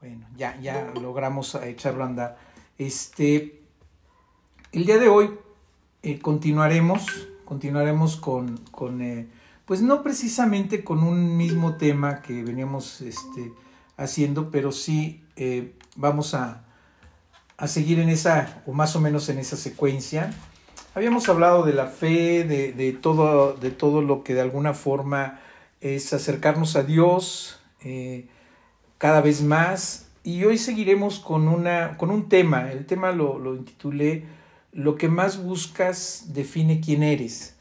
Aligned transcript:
Bueno, 0.00 0.26
ya, 0.36 0.56
ya 0.60 0.92
logramos 0.94 1.56
echarlo 1.56 2.04
a 2.04 2.06
andar. 2.06 2.38
Este, 2.78 3.60
el 4.70 4.86
día 4.86 4.96
de 4.98 5.08
hoy 5.08 5.30
eh, 6.04 6.20
continuaremos, 6.20 7.04
continuaremos 7.44 8.14
con, 8.14 8.58
con 8.70 9.02
eh, 9.02 9.26
pues 9.64 9.82
no 9.82 10.04
precisamente 10.04 10.84
con 10.84 11.02
un 11.02 11.36
mismo 11.36 11.76
tema 11.76 12.22
que 12.22 12.44
veníamos 12.44 13.00
este, 13.00 13.52
haciendo, 13.96 14.52
pero 14.52 14.70
sí 14.70 15.24
eh, 15.34 15.74
vamos 15.96 16.32
a, 16.34 16.62
a, 17.56 17.66
seguir 17.66 17.98
en 17.98 18.08
esa, 18.08 18.62
o 18.66 18.72
más 18.72 18.94
o 18.94 19.00
menos 19.00 19.28
en 19.30 19.38
esa 19.38 19.56
secuencia. 19.56 20.32
Habíamos 20.94 21.28
hablado 21.28 21.64
de 21.64 21.72
la 21.72 21.86
fe, 21.86 22.44
de, 22.44 22.72
de 22.72 22.92
todo, 22.92 23.54
de 23.54 23.72
todo 23.72 24.00
lo 24.00 24.22
que 24.22 24.34
de 24.34 24.42
alguna 24.42 24.74
forma 24.74 25.40
es 25.80 26.12
acercarnos 26.12 26.76
a 26.76 26.84
Dios, 26.84 27.58
cada 28.98 29.20
vez 29.20 29.42
más. 29.42 30.08
Y 30.24 30.44
hoy 30.44 30.58
seguiremos 30.58 31.20
con, 31.20 31.48
una, 31.48 31.96
con 31.96 32.10
un 32.10 32.28
tema. 32.28 32.70
El 32.70 32.84
tema 32.84 33.12
lo, 33.12 33.38
lo 33.38 33.54
intitulé 33.56 34.24
Lo 34.72 34.96
que 34.96 35.08
más 35.08 35.42
buscas 35.42 36.26
define 36.34 36.80
quién 36.80 37.02
eres. 37.02 37.56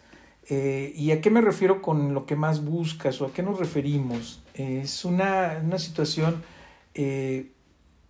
Eh, 0.49 0.93
¿Y 0.95 1.11
a 1.11 1.21
qué 1.21 1.29
me 1.29 1.41
refiero 1.41 1.81
con 1.81 2.13
lo 2.13 2.25
que 2.25 2.35
más 2.35 2.63
buscas 2.63 3.21
o 3.21 3.25
a 3.25 3.33
qué 3.33 3.43
nos 3.43 3.59
referimos? 3.59 4.41
Es 4.53 5.05
una, 5.05 5.61
una 5.63 5.77
situación 5.77 6.41
eh, 6.93 7.51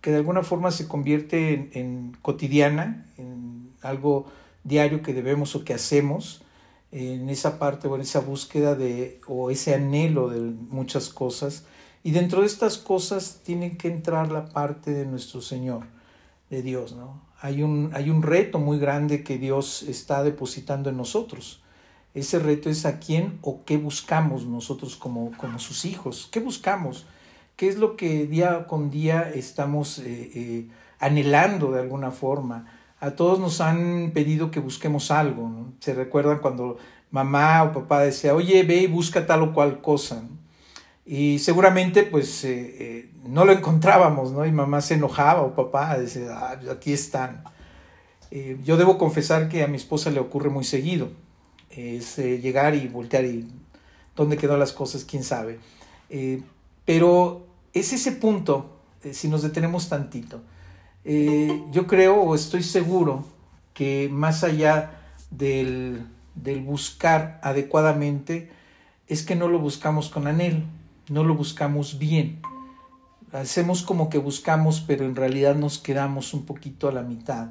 que 0.00 0.10
de 0.10 0.16
alguna 0.16 0.42
forma 0.42 0.70
se 0.70 0.88
convierte 0.88 1.52
en, 1.52 1.70
en, 1.74 2.16
cotidiana, 2.22 3.06
en 3.16 3.70
algo 3.82 4.26
diario 4.62 5.02
que 5.02 5.14
debemos 5.14 5.54
o 5.56 5.64
que 5.64 5.74
hacemos, 5.74 6.42
en 6.90 7.28
esa 7.28 7.58
parte 7.58 7.88
o 7.88 7.96
en 7.96 8.02
esa 8.02 8.20
búsqueda 8.20 8.74
de, 8.74 9.20
o 9.26 9.50
ese 9.50 9.74
anhelo 9.74 10.28
de 10.28 10.40
muchas 10.40 11.08
cosas 11.08 11.66
y 12.02 12.12
dentro 12.12 12.40
de 12.40 12.46
estas 12.46 12.78
cosas 12.78 13.40
tiene 13.44 13.76
que 13.76 13.88
entrar 13.88 14.30
la 14.30 14.46
parte 14.46 14.92
de 14.92 15.06
nuestro 15.06 15.40
Señor, 15.40 15.84
de 16.50 16.62
Dios, 16.62 16.92
¿no? 16.92 17.20
Hay 17.40 17.62
un, 17.62 17.90
hay 17.94 18.10
un 18.10 18.22
reto 18.22 18.58
muy 18.58 18.78
grande 18.78 19.22
que 19.22 19.38
Dios 19.38 19.82
está 19.82 20.24
depositando 20.24 20.90
en 20.90 20.96
nosotros. 20.96 21.62
Ese 22.14 22.38
reto 22.38 22.68
es 22.68 22.84
a 22.84 22.98
quién 22.98 23.38
o 23.42 23.64
qué 23.64 23.76
buscamos 23.76 24.44
nosotros 24.44 24.96
como, 24.96 25.30
como 25.36 25.58
sus 25.58 25.84
hijos. 25.84 26.28
¿Qué 26.32 26.40
buscamos? 26.40 27.06
¿Qué 27.54 27.68
es 27.68 27.78
lo 27.78 27.96
que 27.96 28.26
día 28.26 28.66
con 28.66 28.90
día 28.90 29.30
estamos 29.34 29.98
eh, 29.98 30.30
eh, 30.34 30.68
anhelando 30.98 31.70
de 31.70 31.80
alguna 31.80 32.10
forma? 32.10 32.66
A 33.00 33.12
todos 33.12 33.38
nos 33.38 33.60
han 33.60 34.10
pedido 34.12 34.50
que 34.50 34.58
busquemos 34.58 35.12
algo. 35.12 35.66
Se 35.78 35.94
recuerdan 35.94 36.38
cuando 36.38 36.78
mamá 37.10 37.62
o 37.62 37.72
papá 37.72 38.00
decía, 38.00 38.34
oye, 38.34 38.62
ve 38.64 38.78
y 38.78 38.86
busca 38.88 39.26
tal 39.26 39.42
o 39.42 39.52
cual 39.52 39.80
cosa. 39.80 40.22
Y 41.10 41.38
seguramente 41.38 42.02
pues 42.02 42.44
eh, 42.44 42.76
eh, 42.78 43.10
no 43.26 43.46
lo 43.46 43.52
encontrábamos, 43.52 44.30
¿no? 44.30 44.44
Y 44.44 44.52
mamá 44.52 44.82
se 44.82 44.92
enojaba 44.92 45.40
o 45.40 45.54
papá 45.54 45.96
decía, 45.96 46.26
ah, 46.32 46.60
aquí 46.70 46.92
están. 46.92 47.44
Eh, 48.30 48.58
yo 48.62 48.76
debo 48.76 48.98
confesar 48.98 49.48
que 49.48 49.64
a 49.64 49.68
mi 49.68 49.78
esposa 49.78 50.10
le 50.10 50.20
ocurre 50.20 50.50
muy 50.50 50.64
seguido. 50.64 51.08
Es 51.70 52.18
llegar 52.18 52.74
y 52.74 52.88
voltear 52.88 53.24
y 53.24 53.48
dónde 54.14 54.36
quedó 54.36 54.58
las 54.58 54.72
cosas, 54.74 55.04
quién 55.04 55.22
sabe. 55.22 55.60
pero 56.84 57.46
es 57.72 57.92
ese 57.92 58.12
punto, 58.12 58.78
si 59.12 59.28
nos 59.28 59.42
detenemos 59.42 59.88
tantito. 59.88 60.42
yo 61.04 61.86
creo 61.86 62.16
o 62.16 62.34
estoy 62.34 62.62
seguro 62.62 63.24
que 63.72 64.08
más 64.10 64.44
allá 64.44 65.00
del, 65.30 66.04
del 66.34 66.60
buscar 66.62 67.38
adecuadamente, 67.42 68.50
es 69.06 69.22
que 69.22 69.36
no 69.36 69.48
lo 69.48 69.58
buscamos 69.58 70.10
con 70.10 70.26
anhelo 70.26 70.64
no 71.08 71.24
lo 71.24 71.34
buscamos 71.34 71.98
bien. 71.98 72.40
Hacemos 73.32 73.82
como 73.82 74.08
que 74.08 74.18
buscamos, 74.18 74.80
pero 74.80 75.04
en 75.04 75.16
realidad 75.16 75.54
nos 75.54 75.78
quedamos 75.78 76.32
un 76.34 76.46
poquito 76.46 76.88
a 76.88 76.92
la 76.92 77.02
mitad. 77.02 77.50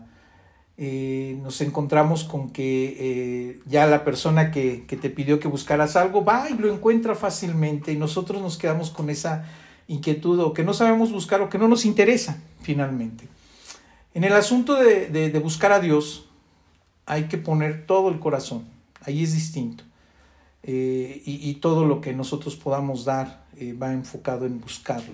Eh, 0.80 1.40
nos 1.42 1.62
encontramos 1.62 2.24
con 2.24 2.52
que 2.52 2.96
eh, 3.00 3.60
ya 3.66 3.88
la 3.88 4.04
persona 4.04 4.52
que, 4.52 4.86
que, 4.86 4.96
te 4.96 5.10
pidió 5.10 5.40
que 5.40 5.48
buscaras 5.48 5.96
algo 5.96 6.24
va 6.24 6.50
y 6.52 6.54
lo 6.54 6.72
encuentra 6.72 7.16
fácilmente 7.16 7.92
y 7.92 7.96
nosotros 7.96 8.44
nos 8.44 8.58
quedamos 8.58 8.92
con 8.92 9.10
esa 9.10 9.46
inquietud 9.88 10.40
o 10.40 10.54
que 10.54 10.64
no 10.64 10.76
sabemos 10.76 11.12
buscar 11.12 11.42
o 11.42 11.50
que 11.50 11.58
no 11.58 11.68
nos 11.68 11.84
interesa 11.84 12.38
finalmente. 12.62 13.28
En 14.14 14.24
el 14.24 14.34
asunto 14.34 14.76
de, 14.76 15.08
de, 15.08 15.32
de 15.32 15.40
buscar 15.40 15.72
a 15.72 15.80
Dios 15.80 16.30
hay 17.08 17.24
que 17.24 17.40
poner 17.40 17.88
todo 17.88 18.10
el 18.10 18.20
corazón, 18.20 18.64
ahí 19.02 19.24
es 19.24 19.34
distinto. 19.34 19.84
Eh, 20.64 21.22
y, 21.26 21.50
y, 21.50 21.56
todo 21.56 21.86
lo 21.86 22.02
que 22.02 22.14
nosotros 22.14 22.56
podamos 22.56 23.06
dar 23.06 23.46
eh, 23.58 23.74
va 23.74 23.94
enfocado 23.94 24.46
en 24.46 24.60
buscarlo. 24.60 25.14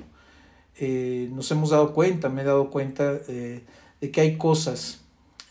Eh, 0.79 1.29
nos 1.31 1.51
hemos 1.51 1.69
dado 1.69 1.93
cuenta, 1.93 2.29
me 2.29 2.41
he 2.41 2.45
dado 2.45 2.71
cuenta 2.71 3.13
de 3.13 3.63
que 4.11 4.21
hay 4.21 4.37
cosas 4.37 5.01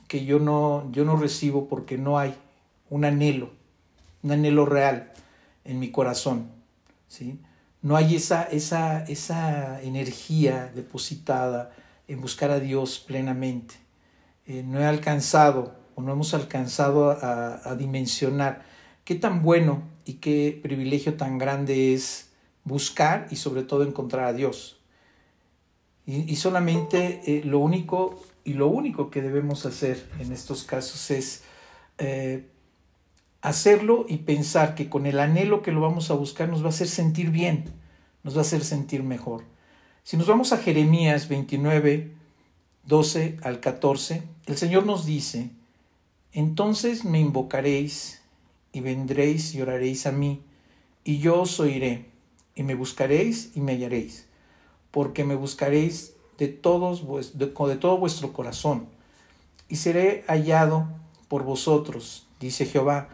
que 0.09 0.25
yo 0.25 0.39
no, 0.39 0.91
yo 0.91 1.05
no 1.05 1.17
recibo 1.17 1.69
porque 1.69 1.99
no 1.99 2.19
hay 2.19 2.35
un 2.91 3.05
anhelo, 3.05 3.51
un 4.23 4.33
anhelo 4.33 4.67
real 4.67 5.13
en 5.65 5.79
mi 5.79 5.91
corazón. 5.91 6.49
¿sí? 7.07 7.39
No 7.81 7.95
hay 7.97 8.17
esa, 8.17 8.43
esa, 8.43 9.05
esa 9.05 9.81
energía 9.83 10.73
depositada 10.75 11.71
en 12.09 12.21
buscar 12.21 12.51
a 12.51 12.59
Dios 12.59 12.99
plenamente. 12.99 13.77
no 14.47 14.81
he 14.81 14.85
alcanzado 14.85 15.77
o 15.95 16.03
no 16.03 16.13
hemos 16.13 16.35
alcanzado 16.35 17.13
a, 17.13 17.61
a 17.65 17.77
dimensionar 17.77 18.72
qué 19.05 19.15
tan 19.15 19.43
bueno 19.43 19.83
y 20.05 20.15
qué 20.15 20.59
privilegio 20.63 21.15
tan 21.15 21.39
grande 21.39 21.95
es 21.95 22.31
buscar 22.65 23.27
y 23.31 23.37
sobre 23.37 23.63
todo 23.63 23.85
encontrar 23.85 24.27
a 24.27 24.33
Dios. 24.33 24.79
Y, 26.05 26.35
solamente 26.35 27.21
eh, 27.27 27.43
lo 27.45 27.61
único 27.61 28.21
y 28.45 28.55
lo 28.55 28.67
único 28.67 29.09
que 29.09 29.23
debemos 29.23 29.67
hacer 29.67 30.05
en 30.19 30.33
estos 30.33 30.65
casos 30.65 31.13
es 31.13 31.45
eh, 31.99 32.49
hacerlo 33.41 34.05
y 34.09 34.19
pensar 34.19 34.75
que 34.75 34.89
con 34.89 35.07
el 35.07 35.21
anhelo 35.21 35.63
que 35.63 35.71
lo 35.71 35.81
vamos 35.81 36.11
a 36.11 36.15
buscar 36.15 36.49
nos 36.49 36.63
va 36.63 36.67
a 36.67 36.71
hacer 36.71 36.89
sentir 36.89 37.31
bien, 37.31 37.67
nos 38.25 38.35
va 38.35 38.39
a 38.39 38.43
hacer 38.43 38.65
sentir 38.65 39.05
mejor. 39.05 39.45
Si 40.03 40.17
nos 40.17 40.27
vamos 40.27 40.53
a 40.53 40.59
Jeremías 40.59 41.29
29, 41.29 42.13
12 42.87 43.37
al 43.43 43.61
14, 43.61 44.23
el 44.47 44.57
Señor 44.57 44.85
nos 44.85 45.07
dice, 45.07 45.51
entonces 46.33 47.05
me 47.05 47.21
invocaréis 47.21 48.22
y 48.73 48.81
vendréis 48.81 49.55
y 49.55 49.63
oraréis 49.63 50.07
a 50.07 50.13
mí, 50.13 50.43
y 51.05 51.19
yo 51.19 51.43
os 51.43 51.61
oiré 51.61 52.07
y 52.55 52.63
me 52.63 52.75
buscaréis 52.75 53.53
y 53.55 53.61
me 53.61 53.73
hallaréis, 53.73 54.27
porque 54.91 55.25
me 55.25 55.35
buscaréis 55.35 56.15
de, 56.39 56.49
todos, 56.49 57.07
de, 57.39 57.47
de 57.47 57.77
todo 57.77 57.99
vuestro 57.99 58.33
corazón, 58.33 58.89
y 59.69 59.77
seré 59.77 60.25
hallado 60.27 60.89
por 61.29 61.45
vosotros, 61.45 62.27
dice 62.41 62.67
Jehová, 62.67 63.09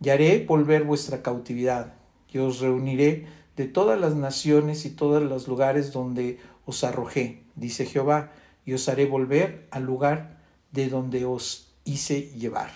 y 0.00 0.10
haré 0.10 0.44
volver 0.44 0.84
vuestra 0.84 1.22
cautividad, 1.22 1.94
y 2.32 2.38
os 2.38 2.60
reuniré 2.60 3.26
de 3.56 3.66
todas 3.66 4.00
las 4.00 4.14
naciones 4.14 4.84
y 4.84 4.90
todos 4.90 5.22
los 5.22 5.48
lugares 5.48 5.92
donde 5.92 6.38
os 6.66 6.84
arrojé, 6.84 7.42
dice 7.56 7.86
Jehová, 7.86 8.30
y 8.64 8.74
os 8.74 8.88
haré 8.88 9.06
volver 9.06 9.66
al 9.70 9.84
lugar 9.84 10.38
de 10.70 10.88
donde 10.88 11.24
os 11.24 11.72
hice 11.84 12.30
llevar. 12.36 12.70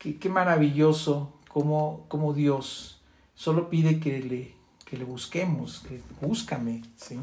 Qué, 0.00 0.30
maravilloso 0.30 1.38
como, 1.48 2.06
como 2.08 2.32
Dios 2.32 3.02
solo 3.34 3.68
pide 3.68 4.00
que 4.00 4.18
le 4.20 4.54
que 4.86 4.96
le 4.96 5.04
busquemos, 5.04 5.84
que 5.86 6.00
búscame, 6.20 6.82
¿sí? 6.96 7.20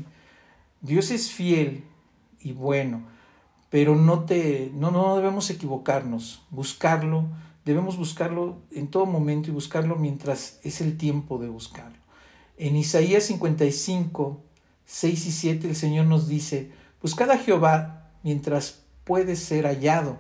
Dios 0.80 1.12
es 1.12 1.32
fiel 1.32 1.84
y 2.40 2.54
bueno, 2.54 3.02
pero 3.70 3.96
no 3.96 4.26
te 4.26 4.72
no 4.76 4.92
no 4.92 5.16
debemos 5.18 5.50
equivocarnos, 5.50 6.44
buscarlo, 6.52 7.26
debemos 7.66 7.98
buscarlo 7.98 8.60
en 8.72 8.88
todo 8.90 9.08
momento 9.08 9.50
y 9.50 9.54
buscarlo 9.54 9.96
mientras 9.96 10.60
es 10.64 10.80
el 10.80 10.98
tiempo 10.98 11.40
de 11.40 11.50
buscarlo. 11.50 11.98
En 12.58 12.76
Isaías 12.76 13.24
55, 13.24 14.42
6 14.86 15.26
y 15.26 15.32
7 15.32 15.68
el 15.68 15.76
Señor 15.76 16.06
nos 16.06 16.28
dice, 16.28 16.72
buscad 17.02 17.32
a 17.32 17.40
Jehová 17.40 18.12
mientras 18.22 18.84
puede 19.04 19.36
ser 19.36 19.66
hallado, 19.66 20.18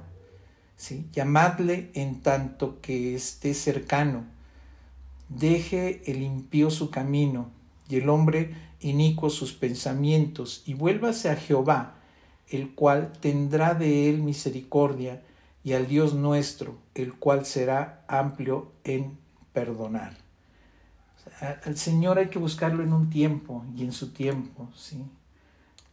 ¿sí? 0.77 1.07
llamadle 1.11 1.91
en 1.93 2.21
tanto 2.21 2.79
que 2.79 3.13
esté 3.15 3.53
cercano 3.53 4.37
Deje 5.29 6.09
el 6.09 6.21
impío 6.21 6.69
su 6.69 6.89
camino 6.89 7.49
y 7.89 7.97
el 7.97 8.09
hombre 8.09 8.55
inicuo 8.79 9.29
sus 9.29 9.53
pensamientos, 9.53 10.63
y 10.65 10.73
vuélvase 10.73 11.29
a 11.29 11.35
Jehová, 11.35 11.95
el 12.49 12.75
cual 12.75 13.11
tendrá 13.19 13.73
de 13.73 14.09
él 14.09 14.21
misericordia, 14.21 15.23
y 15.63 15.73
al 15.73 15.87
Dios 15.87 16.13
nuestro, 16.13 16.77
el 16.95 17.13
cual 17.15 17.45
será 17.45 18.05
amplio 18.07 18.71
en 18.83 19.17
perdonar. 19.51 20.15
al 21.41 21.77
Señor 21.77 22.19
hay 22.19 22.27
que 22.27 22.39
buscarlo 22.39 22.83
en 22.83 22.93
un 22.93 23.09
tiempo 23.09 23.65
y 23.75 23.83
en 23.83 23.91
su 23.91 24.13
tiempo, 24.13 24.69
¿sí? 24.75 25.03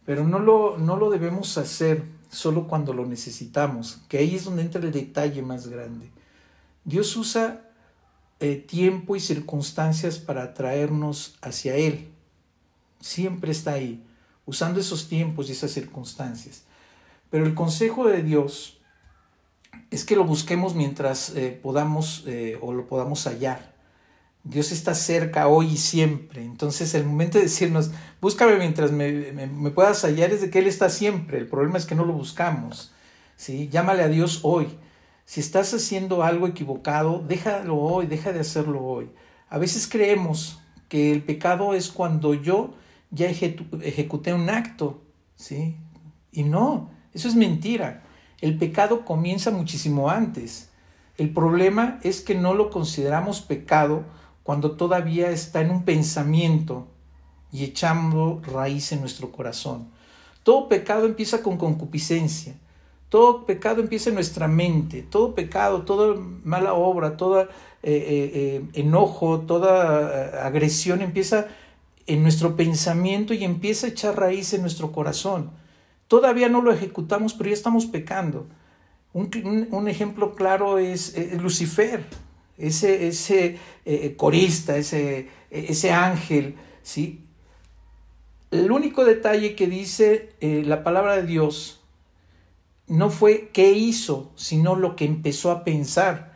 Pero 0.05 0.23
no 0.23 0.39
lo, 0.39 0.77
no 0.77 0.95
lo 0.95 1.09
debemos 1.09 1.57
hacer 1.57 2.03
solo 2.29 2.67
cuando 2.67 2.93
lo 2.93 3.05
necesitamos, 3.05 4.01
que 4.07 4.17
ahí 4.17 4.35
es 4.35 4.45
donde 4.45 4.63
entra 4.63 4.81
el 4.81 4.91
detalle 4.91 5.41
más 5.41 5.67
grande. 5.67 6.11
Dios 6.83 7.15
usa 7.15 7.61
eh, 8.39 8.55
tiempo 8.55 9.15
y 9.15 9.19
circunstancias 9.19 10.19
para 10.19 10.53
traernos 10.53 11.35
hacia 11.41 11.75
Él. 11.75 12.09
Siempre 12.99 13.51
está 13.51 13.73
ahí. 13.73 14.03
usando 14.47 14.79
esos 14.79 15.07
tiempos 15.07 15.49
y 15.49 15.53
esas 15.53 15.71
circunstancias. 15.71 16.65
Pero 17.31 17.45
el 17.45 17.55
consejo 17.55 18.07
de 18.07 18.21
Dios 18.21 18.77
es 19.89 20.05
que 20.05 20.15
lo 20.15 20.23
busquemos 20.23 20.75
mientras 20.75 21.31
eh, 21.35 21.59
podamos 21.61 22.23
eh, 22.27 22.57
o 22.61 22.73
lo 22.73 22.87
podamos 22.87 23.25
hallar. 23.25 23.74
Dios 24.45 24.71
está 24.71 24.93
cerca 24.93 25.47
hoy 25.47 25.73
y 25.73 25.77
siempre. 25.77 26.43
Entonces 26.43 26.93
el 26.93 27.03
momento 27.03 27.39
de 27.39 27.45
decirnos, 27.45 27.89
búscame 28.21 28.57
mientras 28.57 28.91
me, 28.91 29.31
me, 29.31 29.71
puedas 29.71 30.03
hallar 30.03 30.31
es 30.31 30.41
de 30.41 30.51
que 30.51 30.59
Él 30.59 30.67
está 30.67 30.89
siempre. 30.89 31.39
El 31.39 31.47
problema 31.47 31.79
es 31.79 31.87
que 31.87 31.95
no 31.95 32.05
lo 32.05 32.13
buscamos. 32.13 32.93
¿sí? 33.35 33.69
Llámale 33.69 34.03
a 34.03 34.07
Dios 34.07 34.41
hoy. 34.43 34.67
Si 35.25 35.39
estás 35.39 35.73
haciendo 35.73 36.23
algo 36.23 36.47
equivocado, 36.47 37.23
déjalo 37.27 37.75
hoy, 37.77 38.05
deja 38.05 38.31
de 38.31 38.41
hacerlo 38.41 38.83
hoy. 38.83 39.09
A 39.49 39.57
veces 39.57 39.87
creemos 39.87 40.61
que 40.89 41.11
el 41.11 41.23
pecado 41.23 41.73
es 41.73 41.89
cuando 41.89 42.35
yo 42.35 42.75
ya 43.09 43.27
ejecuté 43.27 44.33
un 44.35 44.51
acto, 44.51 45.01
¿sí? 45.35 45.75
Y 46.31 46.43
no, 46.43 46.91
eso 47.13 47.27
es 47.27 47.35
mentira. 47.35 48.03
El 48.41 48.59
pecado 48.59 49.05
comienza 49.05 49.49
muchísimo 49.49 50.11
antes. 50.11 50.69
El 51.17 51.33
problema 51.33 51.99
es 52.03 52.21
que 52.21 52.35
no 52.35 52.53
lo 52.53 52.69
consideramos 52.69 53.41
pecado 53.41 54.03
cuando 54.45 54.73
todavía 54.73 55.31
está 55.31 55.61
en 55.61 55.71
un 55.71 55.85
pensamiento 55.85 56.85
y 57.51 57.63
echando 57.63 58.43
raíz 58.45 58.91
en 58.91 58.99
nuestro 58.99 59.31
corazón. 59.31 59.87
Todo 60.43 60.69
pecado 60.69 61.07
empieza 61.07 61.41
con 61.41 61.57
concupiscencia. 61.57 62.53
Todo 63.09 63.47
pecado 63.47 63.81
empieza 63.81 64.09
en 64.09 64.15
nuestra 64.15 64.47
mente. 64.47 65.01
Todo 65.01 65.33
pecado, 65.33 65.81
toda 65.81 66.15
mala 66.43 66.75
obra, 66.75 67.17
todo 67.17 67.41
eh, 67.41 67.47
eh, 67.81 68.31
eh, 68.35 68.63
enojo, 68.73 69.39
toda 69.39 70.45
agresión 70.45 71.01
empieza 71.01 71.47
en 72.05 72.21
nuestro 72.21 72.55
pensamiento 72.55 73.33
y 73.33 73.43
empieza 73.43 73.87
a 73.87 73.89
echar 73.89 74.15
raíz 74.15 74.53
en 74.53 74.61
nuestro 74.61 74.91
corazón. 74.91 75.49
Todavía 76.07 76.49
no 76.49 76.61
lo 76.61 76.71
ejecutamos, 76.71 77.33
pero 77.33 77.49
ya 77.49 77.55
estamos 77.55 77.87
pecando. 77.87 78.45
Un, 79.11 79.87
ejemplo 79.87 80.35
claro 80.35 80.77
es, 80.77 81.15
Lucifer, 81.41 82.05
ese, 82.57 83.07
ese 83.07 83.57
eh, 83.85 84.15
corista, 84.15 84.77
ese, 84.77 85.29
ese 85.49 85.91
ángel, 85.91 86.55
¿sí? 86.83 87.21
El 88.51 88.71
único 88.71 89.03
detalle 89.05 89.55
que 89.55 89.67
dice 89.67 90.33
eh, 90.39 90.63
la 90.65 90.83
palabra 90.83 91.15
de 91.15 91.23
Dios 91.23 91.81
no 92.87 93.09
fue 93.09 93.49
qué 93.51 93.71
hizo, 93.71 94.31
sino 94.35 94.75
lo 94.75 94.95
que 94.95 95.05
empezó 95.05 95.51
a 95.51 95.63
pensar. 95.63 96.35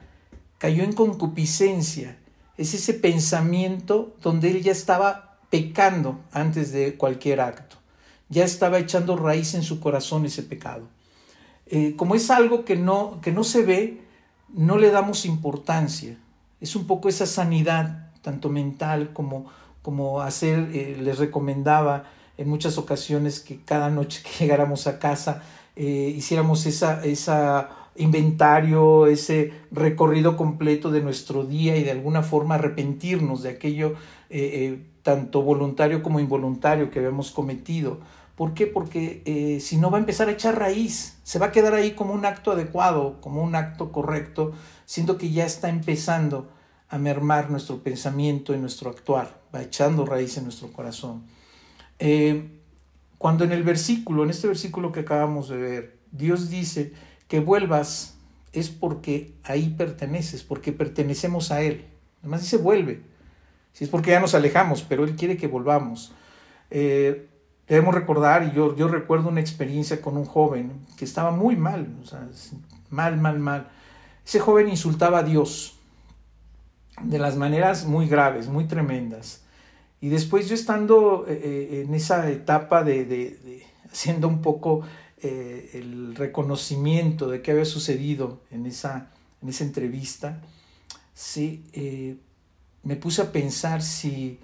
Cayó 0.58 0.84
en 0.84 0.94
concupiscencia. 0.94 2.18
Es 2.58 2.74
ese 2.74 2.94
pensamiento 2.94 4.16
donde 4.22 4.52
él 4.52 4.64
ya 4.64 4.72
estaba 4.72 5.40
pecando 5.50 6.20
antes 6.32 6.72
de 6.72 6.96
cualquier 6.96 7.40
acto 7.40 7.80
ya 8.30 8.46
estaba 8.46 8.80
echando 8.80 9.18
raíz 9.18 9.56
en 9.56 9.64
su 9.64 9.80
corazón 9.80 10.26
ese 10.26 10.44
pecado. 10.44 10.88
Eh, 11.66 11.96
como 11.98 12.16
es 12.16 12.30
algo 12.30 12.64
que 12.64 12.76
no, 12.76 13.20
que 13.22 13.32
no 13.32 13.44
se 13.44 13.64
ve, 13.64 14.02
no 14.54 14.78
le 14.78 14.92
damos 14.92 15.26
importancia. 15.26 16.18
Es 16.62 16.76
un 16.76 16.88
poco 16.88 17.10
esa 17.10 17.26
sanidad, 17.26 18.12
tanto 18.22 18.50
mental 18.50 19.12
como, 19.14 19.46
como 19.82 20.22
hacer, 20.22 20.70
eh, 20.74 20.98
les 21.00 21.20
recomendaba 21.20 22.06
en 22.38 22.50
muchas 22.50 22.78
ocasiones 22.78 23.40
que 23.40 23.64
cada 23.64 23.90
noche 23.90 24.22
que 24.24 24.30
llegáramos 24.46 24.88
a 24.88 25.00
casa 25.00 25.44
eh, 25.76 26.14
hiciéramos 26.16 26.66
esa, 26.66 27.04
esa 27.06 27.70
inventario, 27.96 29.08
ese 29.08 29.54
recorrido 29.72 30.38
completo 30.38 30.92
de 30.92 31.02
nuestro 31.02 31.46
día 31.46 31.76
y 31.78 31.84
de 31.84 31.92
alguna 31.92 32.24
forma 32.24 32.56
arrepentirnos 32.56 33.44
de 33.44 33.50
aquello 33.50 33.96
tanto 35.04 35.42
voluntario 35.42 36.04
como 36.04 36.20
involuntario 36.20 36.92
que 36.92 37.00
habíamos 37.00 37.32
cometido 37.32 38.00
¿Por 38.40 38.54
qué? 38.54 38.68
Porque 38.68 39.22
eh, 39.26 39.60
si 39.60 39.76
no 39.76 39.92
va 39.92 39.98
a 39.98 40.00
empezar 40.00 40.30
a 40.30 40.32
echar 40.32 40.58
raíz, 40.58 41.18
se 41.24 41.40
va 41.40 41.48
a 41.48 41.52
quedar 41.52 41.74
ahí 41.74 41.92
como 41.92 42.14
un 42.14 42.24
acto 42.24 42.54
adecuado, 42.54 43.20
como 43.20 43.44
un 43.44 43.54
acto 43.54 43.92
correcto, 43.92 44.54
siendo 44.86 45.18
que 45.18 45.30
ya 45.30 45.46
está 45.46 45.68
empezando 45.68 46.50
a 46.88 46.98
mermar 46.98 47.50
nuestro 47.50 47.84
pensamiento 47.84 48.56
y 48.56 48.58
nuestro 48.58 48.92
actuar, 48.92 49.42
va 49.54 49.62
echando 49.62 50.06
raíz 50.06 50.38
en 50.38 50.46
nuestro 50.46 50.72
corazón. 50.72 51.24
Eh, 52.00 52.50
cuando 53.18 53.44
en 53.44 53.52
el 53.52 53.64
versículo, 53.64 54.24
en 54.24 54.30
este 54.30 54.48
versículo 54.48 54.94
que 54.94 55.02
acabamos 55.02 55.50
de 55.50 55.58
ver, 55.58 56.00
Dios 56.14 56.50
dice 56.50 56.94
que 57.28 57.42
vuelvas, 57.42 58.16
es 58.54 58.70
porque 58.70 59.34
ahí 59.44 59.68
perteneces, 59.78 60.44
porque 60.44 60.72
pertenecemos 60.72 61.52
a 61.52 61.62
Él. 61.62 61.88
Además 62.22 62.40
dice 62.40 62.56
vuelve. 62.56 63.02
Si 63.74 63.84
es 63.84 63.90
porque 63.90 64.12
ya 64.12 64.22
nos 64.22 64.34
alejamos, 64.34 64.82
pero 64.82 65.04
Él 65.04 65.18
quiere 65.18 65.36
que 65.36 65.48
volvamos. 65.48 66.14
Eh, 66.72 67.29
Debemos 67.70 67.94
recordar, 67.94 68.44
y 68.44 68.56
yo, 68.56 68.76
yo 68.76 68.88
recuerdo 68.88 69.30
una 69.30 69.42
experiencia 69.42 70.02
con 70.02 70.18
un 70.18 70.26
joven 70.26 70.72
que 70.98 71.06
estaba 71.06 71.30
muy 71.30 71.56
mal, 71.56 71.88
mal, 72.90 73.18
mal, 73.18 73.38
mal. 73.38 73.70
Ese 74.26 74.40
joven 74.40 74.70
insultaba 74.70 75.20
a 75.20 75.24
Dios 75.24 75.78
de 77.04 77.20
las 77.20 77.36
maneras 77.38 77.86
muy 77.86 78.08
graves, 78.08 78.48
muy 78.48 78.66
tremendas. 78.66 79.44
Y 80.02 80.10
después 80.10 80.50
yo 80.50 80.56
estando 80.56 81.26
eh, 81.28 81.40
eh, 81.44 81.86
en 81.86 81.94
esa 81.94 82.30
etapa 82.32 82.84
de, 82.84 83.06
de, 83.06 83.64
haciendo 83.92 84.28
un 84.28 84.42
poco 84.42 84.82
eh, 85.22 85.70
el 85.74 86.16
reconocimiento 86.16 87.30
de 87.30 87.44
qué 87.44 87.52
había 87.52 87.66
sucedido 87.66 88.42
en 88.50 88.66
esa, 88.66 89.12
en 89.44 89.50
esa 89.50 89.64
entrevista, 89.64 90.42
sí, 91.14 92.20
me 92.82 92.96
puse 92.96 93.22
a 93.22 93.32
pensar 93.32 93.84
si, 93.84 94.40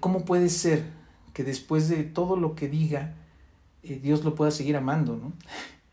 cómo 0.00 0.26
puede 0.26 0.50
ser 0.50 0.84
que 1.36 1.44
después 1.44 1.90
de 1.90 2.02
todo 2.02 2.36
lo 2.36 2.54
que 2.54 2.66
diga, 2.66 3.12
eh, 3.82 4.00
Dios 4.02 4.24
lo 4.24 4.34
pueda 4.34 4.50
seguir 4.50 4.74
amando, 4.74 5.18
¿no? 5.18 5.34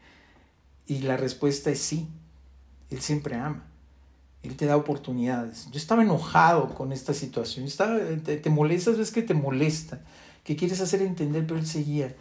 Y 0.88 1.00
la 1.00 1.18
respuesta 1.18 1.69
es 1.69 1.80
sí, 1.80 2.07
Él 2.90 3.01
siempre 3.01 3.36
ama, 3.36 3.66
Él 4.42 4.56
te 4.56 4.66
da 4.66 4.78
oportunidades. 4.78 5.68
Yo 5.69 5.78
estaba 5.78 6.01
enojado 6.01 6.74
con 6.74 6.94
esta 6.94 7.13
situación, 7.13 7.66
estaba, 7.66 8.00
te, 8.24 8.38
te 8.38 8.50
molestas, 8.50 8.98
ves 8.98 9.12
que 9.12 9.22
te 9.22 9.34
molesta, 9.34 10.00
que 10.45 10.56
quieres 10.56 10.80
hacer 10.80 11.01
entender, 11.01 11.46
pero 11.46 11.60
Él 11.60 11.68
seguía. 11.68 12.16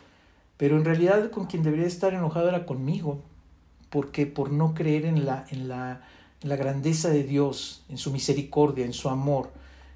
Pero 0.56 0.76
en 0.76 0.84
realidad 0.84 1.30
con 1.30 1.46
quien 1.46 1.62
debería 1.62 1.86
estar 1.86 2.14
enojado 2.14 2.48
era 2.48 2.66
conmigo, 2.66 3.22
porque 3.88 4.26
por 4.26 4.50
no 4.50 4.74
creer 4.74 5.04
en 5.04 5.26
la, 5.26 5.46
en 5.48 5.68
la, 5.68 6.02
en 6.40 6.48
la 6.48 6.56
grandeza 6.56 7.08
de 7.08 7.22
Dios, 7.22 7.84
en 7.88 7.98
su 7.98 8.10
misericordia, 8.10 8.84
en 8.84 8.92
su 8.92 9.08
amor, 9.08 9.52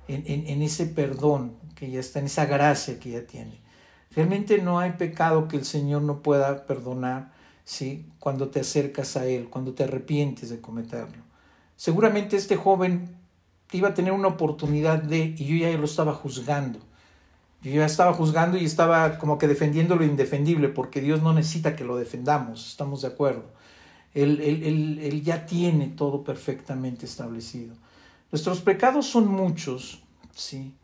en, 0.08 0.46
en, 0.46 0.62
ese 0.62 0.86
perdón, 0.86 1.54
que 1.74 1.90
ya 1.90 2.00
está 2.00 2.20
en 2.20 2.26
esa 2.26 2.46
gracia 2.46 2.98
que 2.98 3.10
ya 3.10 3.26
tiene. 3.26 3.60
Realmente 4.14 4.58
no 4.58 4.78
hay 4.78 4.92
pecado 4.92 5.48
que 5.48 5.56
el 5.56 5.64
Señor 5.64 6.02
no 6.02 6.22
pueda 6.22 6.66
perdonar 6.66 7.32
¿sí? 7.64 8.06
cuando 8.18 8.48
te 8.48 8.60
acercas 8.60 9.16
a 9.16 9.26
Él, 9.26 9.48
cuando 9.50 9.74
te 9.74 9.84
arrepientes 9.84 10.48
de 10.48 10.60
cometerlo. 10.60 11.22
Seguramente 11.76 12.36
este 12.36 12.56
joven 12.56 13.16
iba 13.72 13.88
a 13.88 13.94
tener 13.94 14.12
una 14.12 14.28
oportunidad 14.28 15.02
de, 15.02 15.34
y 15.36 15.44
yo 15.44 15.56
ya 15.56 15.76
lo 15.76 15.84
estaba 15.84 16.14
juzgando. 16.14 16.78
Yo 17.62 17.72
ya 17.72 17.86
estaba 17.86 18.14
juzgando 18.14 18.56
y 18.56 18.64
estaba 18.64 19.18
como 19.18 19.38
que 19.38 19.48
defendiendo 19.48 19.96
lo 19.96 20.04
indefendible, 20.04 20.68
porque 20.68 21.00
Dios 21.00 21.22
no 21.22 21.32
necesita 21.32 21.74
que 21.74 21.84
lo 21.84 21.96
defendamos, 21.96 22.68
estamos 22.70 23.02
de 23.02 23.08
acuerdo. 23.08 23.44
Él, 24.14 24.40
él, 24.40 24.98
él 25.02 25.22
ya 25.22 25.44
tiene 25.44 25.88
todo 25.88 26.22
perfectamente 26.22 27.04
establecido. 27.04 27.74
Nuestros 28.32 28.60
pecados 28.60 29.06
son 29.06 29.28
muchos, 29.28 30.02
¿sí? 30.34 30.74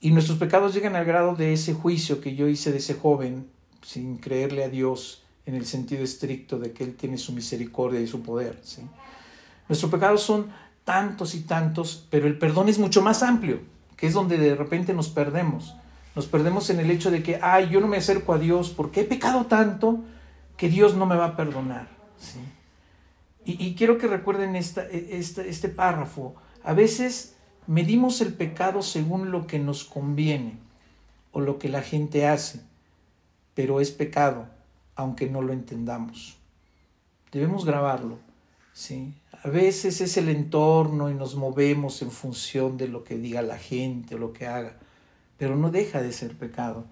Y 0.00 0.10
nuestros 0.10 0.38
pecados 0.38 0.74
llegan 0.74 0.94
al 0.94 1.04
grado 1.04 1.34
de 1.34 1.52
ese 1.52 1.72
juicio 1.74 2.20
que 2.20 2.34
yo 2.34 2.48
hice 2.48 2.70
de 2.70 2.78
ese 2.78 2.94
joven 2.94 3.48
sin 3.82 4.18
creerle 4.18 4.64
a 4.64 4.68
Dios 4.68 5.22
en 5.46 5.54
el 5.54 5.64
sentido 5.64 6.04
estricto 6.04 6.58
de 6.58 6.72
que 6.72 6.84
Él 6.84 6.96
tiene 6.96 7.18
su 7.18 7.32
misericordia 7.32 8.00
y 8.00 8.06
su 8.06 8.22
poder. 8.22 8.58
¿sí? 8.62 8.82
Nuestros 9.68 9.90
pecados 9.90 10.22
son 10.22 10.50
tantos 10.84 11.34
y 11.34 11.40
tantos, 11.40 12.06
pero 12.10 12.26
el 12.26 12.38
perdón 12.38 12.68
es 12.68 12.78
mucho 12.78 13.00
más 13.02 13.22
amplio, 13.22 13.60
que 13.96 14.06
es 14.06 14.12
donde 14.12 14.38
de 14.38 14.54
repente 14.54 14.92
nos 14.92 15.08
perdemos. 15.08 15.74
Nos 16.14 16.26
perdemos 16.26 16.70
en 16.70 16.80
el 16.80 16.90
hecho 16.90 17.10
de 17.10 17.22
que, 17.22 17.38
ay, 17.42 17.68
yo 17.70 17.80
no 17.80 17.88
me 17.88 17.96
acerco 17.96 18.32
a 18.32 18.38
Dios 18.38 18.70
porque 18.70 19.00
he 19.00 19.04
pecado 19.04 19.46
tanto 19.46 20.00
que 20.56 20.68
Dios 20.68 20.94
no 20.94 21.06
me 21.06 21.16
va 21.16 21.26
a 21.26 21.36
perdonar. 21.36 21.88
¿sí? 22.18 22.38
Y, 23.44 23.64
y 23.64 23.74
quiero 23.74 23.98
que 23.98 24.06
recuerden 24.06 24.56
esta, 24.56 24.84
e, 24.86 25.18
este, 25.18 25.48
este 25.48 25.68
párrafo. 25.68 26.34
A 26.66 26.74
veces 26.74 27.36
Medimos 27.66 28.20
el 28.20 28.32
pecado 28.32 28.80
según 28.80 29.32
lo 29.32 29.48
que 29.48 29.58
nos 29.58 29.84
conviene 29.84 30.56
o 31.32 31.40
lo 31.40 31.58
que 31.58 31.68
la 31.68 31.82
gente 31.82 32.26
hace, 32.26 32.60
pero 33.54 33.80
es 33.80 33.90
pecado, 33.90 34.46
aunque 34.94 35.28
no 35.28 35.42
lo 35.42 35.52
entendamos. 35.52 36.36
Debemos 37.32 37.64
grabarlo. 37.64 38.18
¿sí? 38.72 39.12
A 39.42 39.48
veces 39.48 40.00
es 40.00 40.16
el 40.16 40.28
entorno 40.28 41.10
y 41.10 41.14
nos 41.14 41.34
movemos 41.34 42.02
en 42.02 42.12
función 42.12 42.76
de 42.76 42.86
lo 42.86 43.02
que 43.02 43.18
diga 43.18 43.42
la 43.42 43.58
gente 43.58 44.14
o 44.14 44.18
lo 44.18 44.32
que 44.32 44.46
haga, 44.46 44.76
pero 45.38 45.56
no 45.56 45.70
deja 45.70 46.00
de 46.00 46.12
ser 46.12 46.36
pecado. 46.36 46.84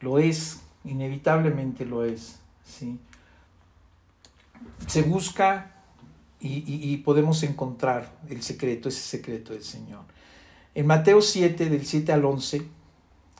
Lo 0.00 0.18
es, 0.18 0.62
inevitablemente 0.84 1.84
lo 1.84 2.04
es. 2.04 2.40
¿sí? 2.64 2.98
Se 4.88 5.02
busca 5.02 5.77
y, 6.40 6.96
podemos 6.98 7.42
encontrar 7.42 8.16
el 8.28 8.42
secreto, 8.42 8.88
ese 8.88 9.00
secreto 9.00 9.52
del 9.52 9.62
Señor. 9.62 10.04
En 10.74 10.86
Mateo 10.86 11.20
7, 11.20 11.68
del 11.68 11.84
7 11.84 12.12
al 12.12 12.24
11, 12.24 12.62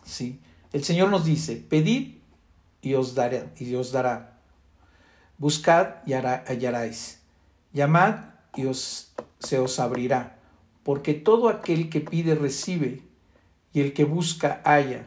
¿sí? 0.04 0.40
el 0.72 0.84
Señor 0.84 1.10
nos 1.10 1.24
dice, 1.24 1.56
pedid 1.56 2.16
y 2.82 2.94
os 2.94 3.14
dará. 3.14 3.52
Y 3.58 3.74
os 3.74 3.92
dará. 3.92 4.40
Buscad 5.38 5.96
y 6.06 6.14
hallaréis. 6.14 7.20
Llamad 7.72 8.16
y 8.56 8.66
os, 8.66 9.12
se 9.38 9.58
os 9.58 9.78
abrirá. 9.78 10.38
Porque 10.82 11.14
todo 11.14 11.48
aquel 11.48 11.90
que 11.90 12.00
pide 12.00 12.34
recibe, 12.34 13.02
y 13.72 13.80
el 13.80 13.92
que 13.92 14.04
busca 14.04 14.62
halla, 14.64 15.06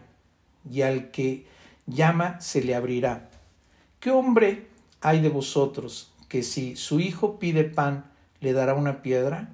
y 0.70 0.84
al 0.84 1.12
que 1.12 1.48
llama 1.88 2.40
se 2.40 2.64
le 2.64 2.76
abrirá. 2.76 3.30
¿Qué 4.00 4.12
hombre 4.12 4.68
hay 5.02 5.20
de 5.22 5.30
vosotros 5.30 6.11
que 6.32 6.44
si 6.44 6.78
su 6.78 7.02
hijo 7.02 7.40
pide 7.40 7.66
pan, 7.66 8.06
le 8.40 8.54
dará 8.54 8.74
una 8.74 9.02
piedra? 9.02 9.50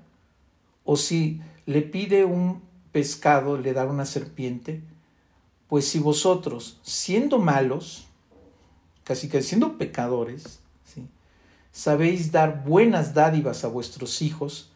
¿O 0.85 0.95
si 0.95 1.41
le 1.65 1.81
pide 1.81 2.23
un 2.23 2.61
pescado, 2.91 3.57
le 3.57 3.73
dará 3.73 3.89
una 3.89 4.05
serpiente? 4.05 4.83
Pues 5.69 5.87
si 5.87 5.97
vosotros, 5.97 6.79
siendo 6.83 7.39
malos, 7.39 8.05
casi 9.03 9.27
que 9.27 9.41
siendo 9.41 9.79
pecadores, 9.79 10.59
sabéis 11.71 12.31
dar 12.31 12.63
buenas 12.63 13.15
dádivas 13.15 13.63
a 13.63 13.69
vuestros 13.69 14.21
hijos, 14.21 14.69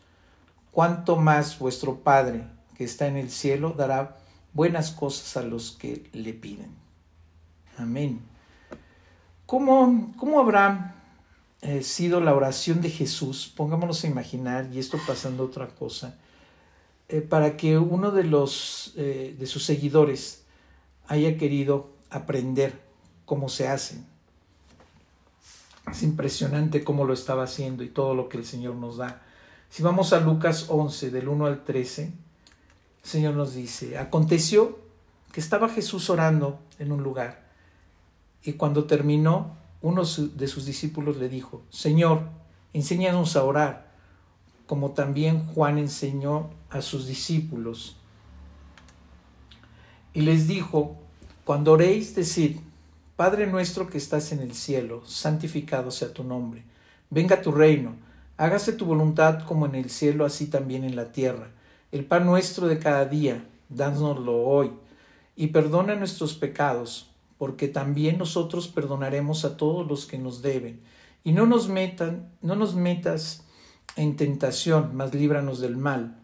cuanto 0.72 1.18
más 1.18 1.60
vuestro 1.60 1.98
Padre 1.98 2.48
que 2.76 2.84
está 2.84 3.06
en 3.06 3.16
el 3.16 3.30
cielo 3.30 3.76
dará 3.78 4.18
buenas 4.54 4.90
cosas 4.90 5.38
a 5.38 5.44
los 5.44 5.74
que 5.74 6.10
le 6.14 6.34
piden. 6.34 6.72
Amén. 7.78 8.22
¿Cómo, 9.46 10.12
cómo 10.18 10.40
habrá 10.40 10.96
eh, 11.62 11.84
sido 11.84 12.20
la 12.22 12.36
oración 12.36 12.82
de 12.82 12.90
Jesús? 12.90 13.52
Pongámonos 13.56 14.04
a 14.04 14.08
imaginar, 14.08 14.70
y 14.74 14.80
esto 14.80 14.98
pasando 15.06 15.44
otra 15.44 15.68
cosa, 15.68 16.18
eh, 17.10 17.22
para 17.22 17.58
que 17.58 17.78
uno 17.78 18.12
de, 18.12 18.24
los, 18.24 18.94
eh, 18.96 19.36
de 19.38 19.46
sus 19.46 19.64
seguidores 19.66 20.44
haya 21.08 21.38
querido 21.38 21.90
aprender 22.10 22.80
cómo 23.26 23.50
se 23.50 23.68
hacen. 23.68 24.06
Es 25.92 26.04
impresionante 26.04 26.84
cómo 26.84 27.06
lo 27.06 27.14
estaba 27.14 27.44
haciendo 27.44 27.84
y 27.84 27.90
todo 27.90 28.16
lo 28.16 28.30
que 28.30 28.38
el 28.38 28.46
Señor 28.46 28.76
nos 28.76 28.98
da. 28.98 29.22
Si 29.70 29.84
vamos 29.84 30.14
a 30.14 30.20
Lucas 30.20 30.68
11, 30.70 31.12
del 31.12 31.28
1 31.28 31.46
al 31.46 31.64
13, 31.64 32.04
el 32.04 33.10
Señor 33.10 33.36
nos 33.36 33.56
dice, 33.56 33.98
aconteció 33.98 34.80
que 35.32 35.40
estaba 35.40 35.70
Jesús 35.70 36.10
orando 36.10 36.60
en 36.78 36.92
un 36.92 37.04
lugar 37.04 37.42
y 38.44 38.54
cuando 38.54 38.86
terminó, 38.86 39.56
uno 39.82 40.04
de 40.04 40.48
sus 40.48 40.66
discípulos 40.66 41.18
le 41.18 41.30
dijo, 41.30 41.64
Señor, 41.70 42.24
enséñanos 42.74 43.36
a 43.36 43.44
orar, 43.44 43.92
como 44.68 44.92
también 44.92 45.46
Juan 45.48 45.78
enseñó 45.78 46.50
a 46.70 46.82
sus 46.82 47.08
discípulos. 47.08 47.98
Y 50.14 50.22
les 50.22 50.48
dijo, 50.48 50.98
cuando 51.44 51.74
oréis, 51.74 52.16
decid, 52.16 52.58
Padre 53.16 53.48
nuestro 53.48 53.88
que 53.88 53.98
estás 53.98 54.32
en 54.32 54.40
el 54.40 54.54
cielo, 54.54 55.04
santificado 55.06 55.92
sea 55.92 56.14
tu 56.14 56.24
nombre. 56.24 56.64
Venga 57.10 57.42
tu 57.42 57.52
reino, 57.52 57.96
hágase 58.38 58.74
tu 58.74 58.86
voluntad 58.86 59.44
como 59.46 59.66
en 59.66 59.76
el 59.76 59.90
cielo, 59.90 60.26
así 60.26 60.48
también 60.48 60.84
en 60.84 60.96
la 60.96 61.12
tierra. 61.12 61.52
El 61.92 62.06
pan 62.06 62.26
nuestro 62.26 62.68
de 62.68 62.80
cada 62.80 63.06
día, 63.06 63.46
dánoslo 63.70 64.42
hoy, 64.44 64.72
y 65.36 65.48
perdona 65.48 65.96
nuestros 65.96 66.34
pecados, 66.34 67.11
porque 67.42 67.68
también 67.68 68.20
nosotros 68.20 68.68
perdonaremos 68.68 69.46
a 69.46 69.58
todos 69.58 69.88
los 69.88 70.06
que 70.06 70.20
nos 70.20 70.44
deben. 70.44 70.80
Y 71.24 71.32
no 71.32 71.48
nos 71.48 71.70
metan, 71.70 72.30
no 72.44 72.56
nos 72.56 72.76
metas 72.76 73.44
en 73.96 74.16
tentación, 74.16 74.92
mas 74.94 75.16
líbranos 75.16 75.60
del 75.60 75.76
mal. 75.76 76.20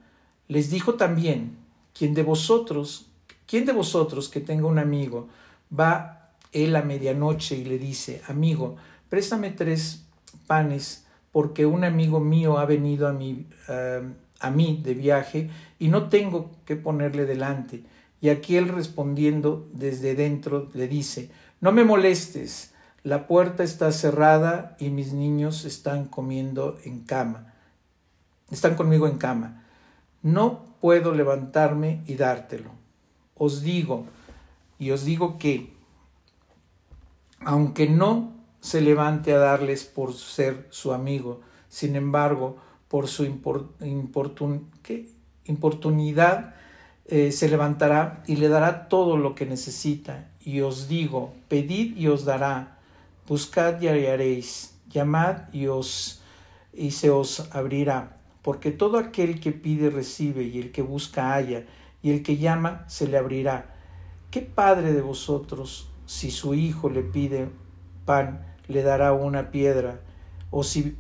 Les 0.48 0.70
dijo 0.70 0.94
también, 0.94 1.58
quien 1.98 2.14
de 2.14 2.22
vosotros, 2.22 3.08
quien 3.48 3.66
de 3.66 3.74
vosotros 3.74 4.30
que 4.30 4.42
tenga 4.42 4.68
un 4.68 4.78
amigo, 4.78 5.28
va 5.74 6.30
él 6.52 6.76
a 6.76 6.84
medianoche 6.84 7.56
y 7.56 7.66
le 7.66 7.80
dice, 7.80 8.22
amigo, 8.28 8.76
préstame 9.10 9.50
tres 9.50 10.06
panes 10.46 11.08
porque 11.32 11.66
un 11.66 11.84
amigo 11.84 12.20
mío 12.20 12.60
ha 12.60 12.66
venido 12.66 13.08
a 13.08 13.14
mí, 13.14 13.48
eh, 13.70 14.04
a 14.40 14.52
mí 14.52 14.82
de 14.84 14.94
viaje 14.94 15.50
y 15.80 15.88
no 15.88 16.10
tengo 16.10 16.52
que 16.64 16.76
ponerle 16.76 17.26
delante. 17.26 17.82
Y 18.22 18.30
aquí 18.30 18.58
él 18.58 18.70
respondiendo 18.70 19.68
desde 19.74 20.16
dentro 20.16 20.70
le 20.74 20.88
dice, 20.88 21.30
no 21.62 21.72
me 21.72 21.84
molestes, 21.84 22.74
la 23.04 23.28
puerta 23.28 23.64
está 23.64 23.92
cerrada 23.92 24.76
y 24.80 24.90
mis 24.90 25.14
niños 25.14 25.66
están 25.66 26.06
comiendo 26.06 26.78
en 26.84 27.02
cama, 27.02 27.54
están 28.52 28.76
conmigo 28.76 29.08
en 29.08 29.18
cama. 29.18 29.64
No 30.24 30.66
puedo 30.82 31.14
levantarme 31.14 32.02
y 32.06 32.16
dártelo. 32.16 32.72
Os 33.36 33.62
digo, 33.62 34.06
y 34.80 34.92
os 34.92 35.06
digo 35.06 35.38
que 35.38 35.74
aunque 37.40 37.88
no 37.88 38.34
se 38.60 38.82
levante 38.82 39.32
a 39.34 39.38
darles 39.38 39.86
por 39.86 40.14
ser 40.14 40.68
su 40.70 40.92
amigo, 40.92 41.42
sin 41.70 41.96
embargo, 41.96 42.58
por 42.88 43.08
su 43.08 43.26
importunidad, 45.46 46.56
eh, 47.08 47.32
se 47.32 47.48
levantará 47.48 48.24
y 48.28 48.36
le 48.36 48.50
dará 48.50 48.90
todo 48.90 49.18
lo 49.18 49.34
que 49.34 49.46
necesita. 49.46 50.30
Y 50.44 50.62
os 50.62 50.88
digo, 50.88 51.34
pedid 51.48 51.96
y 51.96 52.08
os 52.08 52.26
dará, 52.26 52.78
buscad 53.28 53.82
y 53.82 53.88
hallaréis, 53.88 54.76
llamad 54.90 55.54
y, 55.54 55.68
os, 55.68 56.22
y 56.74 56.92
se 56.92 57.10
os 57.10 57.54
abrirá. 57.56 58.18
Porque 58.42 58.72
todo 58.72 58.98
aquel 58.98 59.40
que 59.40 59.52
pide 59.52 59.90
recibe, 59.90 60.44
y 60.44 60.60
el 60.60 60.72
que 60.72 60.82
busca 60.82 61.34
halla, 61.34 61.66
y 62.02 62.12
el 62.12 62.24
que 62.24 62.38
llama 62.38 62.86
se 62.88 63.08
le 63.08 63.18
abrirá. 63.18 63.74
¿Qué 64.32 64.42
padre 64.42 64.94
de 64.94 65.02
vosotros 65.02 65.90
si 66.06 66.32
su 66.32 66.54
hijo 66.54 66.90
le 66.90 67.02
pide 67.02 67.50
pan, 68.06 68.46
le 68.68 68.84
dará 68.84 69.14
una 69.14 69.52
piedra, 69.52 70.00
o 70.52 70.64
si 70.64 70.96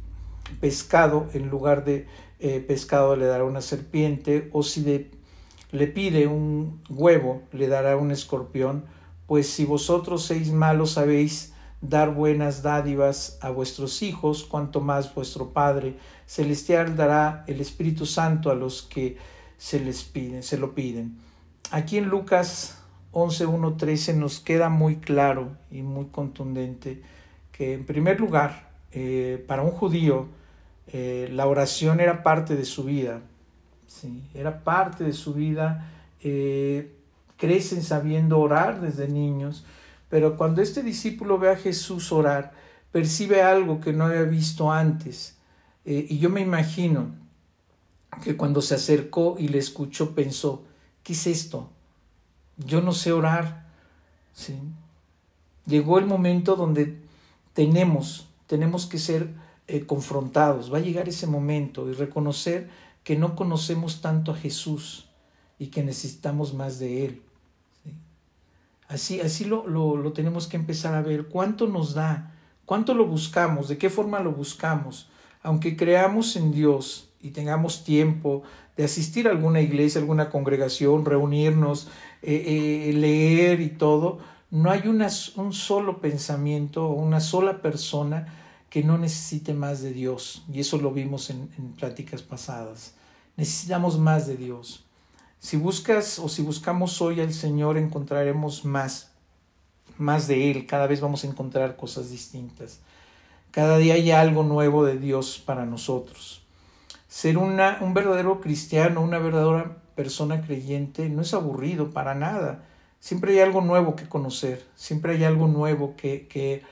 pescado, 0.60 1.28
en 1.34 1.50
lugar 1.50 1.84
de 1.84 2.08
eh, 2.40 2.60
pescado 2.60 3.16
le 3.16 3.26
dará 3.26 3.44
una 3.44 3.62
serpiente, 3.62 4.50
o 4.52 4.64
si 4.64 4.82
le 5.72 5.88
pide 5.88 6.28
un 6.28 6.82
huevo, 6.90 7.44
le 7.52 7.68
dará 7.68 7.98
un 7.98 8.12
escorpión, 8.12 8.86
pues 9.26 9.50
si 9.50 9.66
vosotros 9.66 10.26
seis 10.26 10.52
malos 10.52 10.92
sabéis 10.92 11.54
dar 11.82 12.14
buenas 12.14 12.64
dádivas 12.64 13.38
a 13.42 13.50
vuestros 13.50 14.02
hijos, 14.02 14.44
cuanto 14.44 14.82
más 14.82 15.14
vuestro 15.14 15.54
Padre 15.54 15.96
celestial 16.26 16.96
dará 16.96 17.44
el 17.48 17.62
Espíritu 17.62 18.06
Santo 18.06 18.50
a 18.50 18.56
los 18.56 18.82
que 18.82 19.18
se 19.58 19.80
les 19.80 20.04
piden, 20.04 20.44
se 20.44 20.58
lo 20.58 20.74
piden. 20.74 21.18
Aquí 21.72 21.98
en 21.98 22.06
Lucas 22.06 22.78
11.1.13 23.12 24.16
nos 24.16 24.40
queda 24.40 24.70
muy 24.70 24.98
claro 24.98 25.58
y 25.72 25.82
muy 25.82 26.06
contundente 26.06 27.02
que 27.52 27.74
en 27.74 27.86
primer 27.86 28.20
lugar, 28.20 28.70
eh, 28.92 29.44
para 29.48 29.64
un 29.64 29.72
judío, 29.72 30.28
eh, 30.88 31.28
la 31.32 31.48
oración 31.48 32.00
era 32.00 32.24
parte 32.24 32.56
de 32.56 32.66
su 32.66 32.84
vida, 32.84 33.22
¿sí? 33.88 34.24
era 34.34 34.63
parte 34.63 35.03
de 35.03 35.13
su 35.13 35.34
vida, 35.34 35.91
eh, 36.22 36.94
crecen 37.38 37.84
sabiendo 37.84 38.39
orar 38.39 38.82
desde 38.82 39.08
niños, 39.08 39.65
pero 40.10 40.38
cuando 40.38 40.62
este 40.62 40.84
discípulo 40.84 41.38
ve 41.39 41.51
a 41.51 41.56
Jesús 41.56 42.12
orar, 42.12 42.53
percibe 42.91 43.41
algo 43.41 43.82
que 43.82 43.94
no 43.94 44.06
había 44.06 44.24
visto 44.24 44.72
antes. 44.72 45.36
y 45.86 46.20
yo 46.20 46.29
me 46.29 46.41
imagino 46.41 47.15
que 48.24 48.36
cuando 48.36 48.62
se 48.62 48.75
acercó 48.75 49.36
y 49.39 49.48
le 49.48 49.58
escuchó 49.58 50.13
pensó, 50.13 50.65
¿qué 51.03 51.13
es 51.13 51.27
esto? 51.27 51.70
yo 52.58 52.82
no 52.82 52.91
sé 52.91 53.12
orar. 53.12 53.65
¿sí? 54.34 54.60
Llegó 55.65 56.00
el 56.00 56.06
momento 56.06 56.56
donde 56.56 56.98
tenemos, 57.53 58.27
tenemos 58.48 58.86
que 58.86 58.98
ser 58.98 59.34
eh, 59.67 59.86
confrontados. 59.86 60.74
Va 60.74 60.77
a 60.77 60.82
llegar 60.82 61.08
ese 61.08 61.27
momento 61.27 61.89
y 61.89 61.94
reconocer 61.94 62.70
que 63.08 63.16
no 63.16 63.38
conocemos 63.38 64.02
tanto 64.02 64.34
a 64.34 64.36
Jesús 64.36 65.08
y 65.58 65.68
que 65.68 65.82
necesitamos 65.82 66.54
más 66.54 66.78
de 66.78 67.06
Él. 67.06 67.22
Así, 68.90 69.22
así 69.22 69.46
lo, 69.46 69.66
lo, 69.66 69.96
lo 69.96 70.12
tenemos 70.12 70.48
que 70.48 70.58
empezar 70.58 70.94
a 70.94 71.02
ver. 71.02 71.28
¿Cuánto 71.28 71.68
nos 71.68 71.94
da? 71.94 72.36
¿Cuánto 72.66 72.94
lo 72.94 73.06
buscamos? 73.06 73.70
¿De 73.70 73.78
qué 73.78 73.90
forma 73.90 74.20
lo 74.20 74.34
buscamos? 74.34 75.10
Aunque 75.42 75.78
creamos 75.78 76.36
en 76.36 76.52
Dios 76.52 77.08
y 77.22 77.30
tengamos 77.30 77.86
tiempo 77.86 78.44
de 78.76 78.84
asistir 78.84 79.30
a 79.30 79.32
alguna 79.32 79.62
iglesia, 79.62 80.02
alguna 80.02 80.30
congregación, 80.30 81.06
reunirnos, 81.06 81.88
eh, 82.22 82.90
eh, 82.90 82.92
leer 82.92 83.62
y 83.62 83.70
todo, 83.70 84.20
no 84.52 84.70
hay 84.70 84.82
un 84.86 85.54
solo 85.54 86.02
pensamiento 86.02 86.90
o 86.90 87.02
una 87.02 87.22
sola 87.22 87.62
persona 87.62 88.34
que 88.70 88.84
no 88.84 88.98
necesite 88.98 89.54
más 89.54 89.82
de 89.82 89.94
Dios. 89.94 90.44
Y 90.52 90.60
eso 90.60 90.78
lo 90.78 90.92
vimos 90.92 91.30
en, 91.30 91.50
en 91.58 91.72
pláticas 91.72 92.22
pasadas. 92.22 92.97
Necesitamos 93.38 94.00
más 94.00 94.25
de 94.25 94.36
Dios. 94.36 94.84
Si 95.39 95.58
buscas 95.58 96.17
o 96.17 96.27
si 96.27 96.41
buscamos 96.41 97.00
hoy 97.03 97.22
al 97.22 97.32
Señor, 97.32 97.77
encontraremos 97.77 98.65
más, 98.65 99.12
más 100.00 100.27
de 100.27 100.50
Él. 100.50 100.65
Cada 100.65 100.88
vez 100.88 101.01
vamos 101.01 101.24
a 101.24 101.27
encontrar 101.27 101.75
cosas 101.75 102.10
distintas. 102.10 102.79
Cada 103.51 103.77
día 103.77 103.94
hay 103.94 104.10
algo 104.10 104.41
nuevo 104.41 104.84
de 104.84 104.98
Dios 104.98 105.41
para 105.46 105.67
nosotros. 105.67 106.41
Ser 107.08 107.38
una, 107.38 107.77
un 107.82 107.94
verdadero 107.94 108.41
cristiano, 108.41 109.01
una 109.01 109.20
verdadera 109.20 109.77
persona 109.96 110.41
creyente 110.41 111.08
no 111.08 111.22
es 111.22 111.34
aburrido 111.34 111.91
para 111.91 112.15
nada. 112.15 112.63
siempre 113.00 113.34
hay 113.34 113.39
algo 113.39 113.62
nuevo 113.62 113.96
que 113.96 114.10
conocer, 114.10 114.65
siempre 114.75 115.13
hay 115.13 115.24
algo 115.24 115.48
nuevo 115.48 115.96
que, 115.96 116.27
que, 116.27 116.63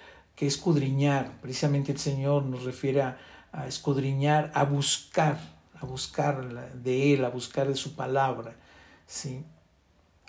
escudriñar. 0.46 1.32
Precisamente 1.42 1.92
el 1.92 2.00
Señor 2.00 2.44
nos 2.44 2.64
refiere 2.64 3.04
a 3.04 3.18
escudriñar, 3.68 4.52
a 4.54 4.66
buscar, 4.66 5.55
a 5.80 5.86
buscar 5.86 6.74
de 6.74 7.14
Él, 7.14 7.26
a 7.26 7.30
buscar 7.30 7.68
de 7.68 7.76
su 7.76 7.96
palabra. 7.96 8.56
¿sí? 9.08 9.44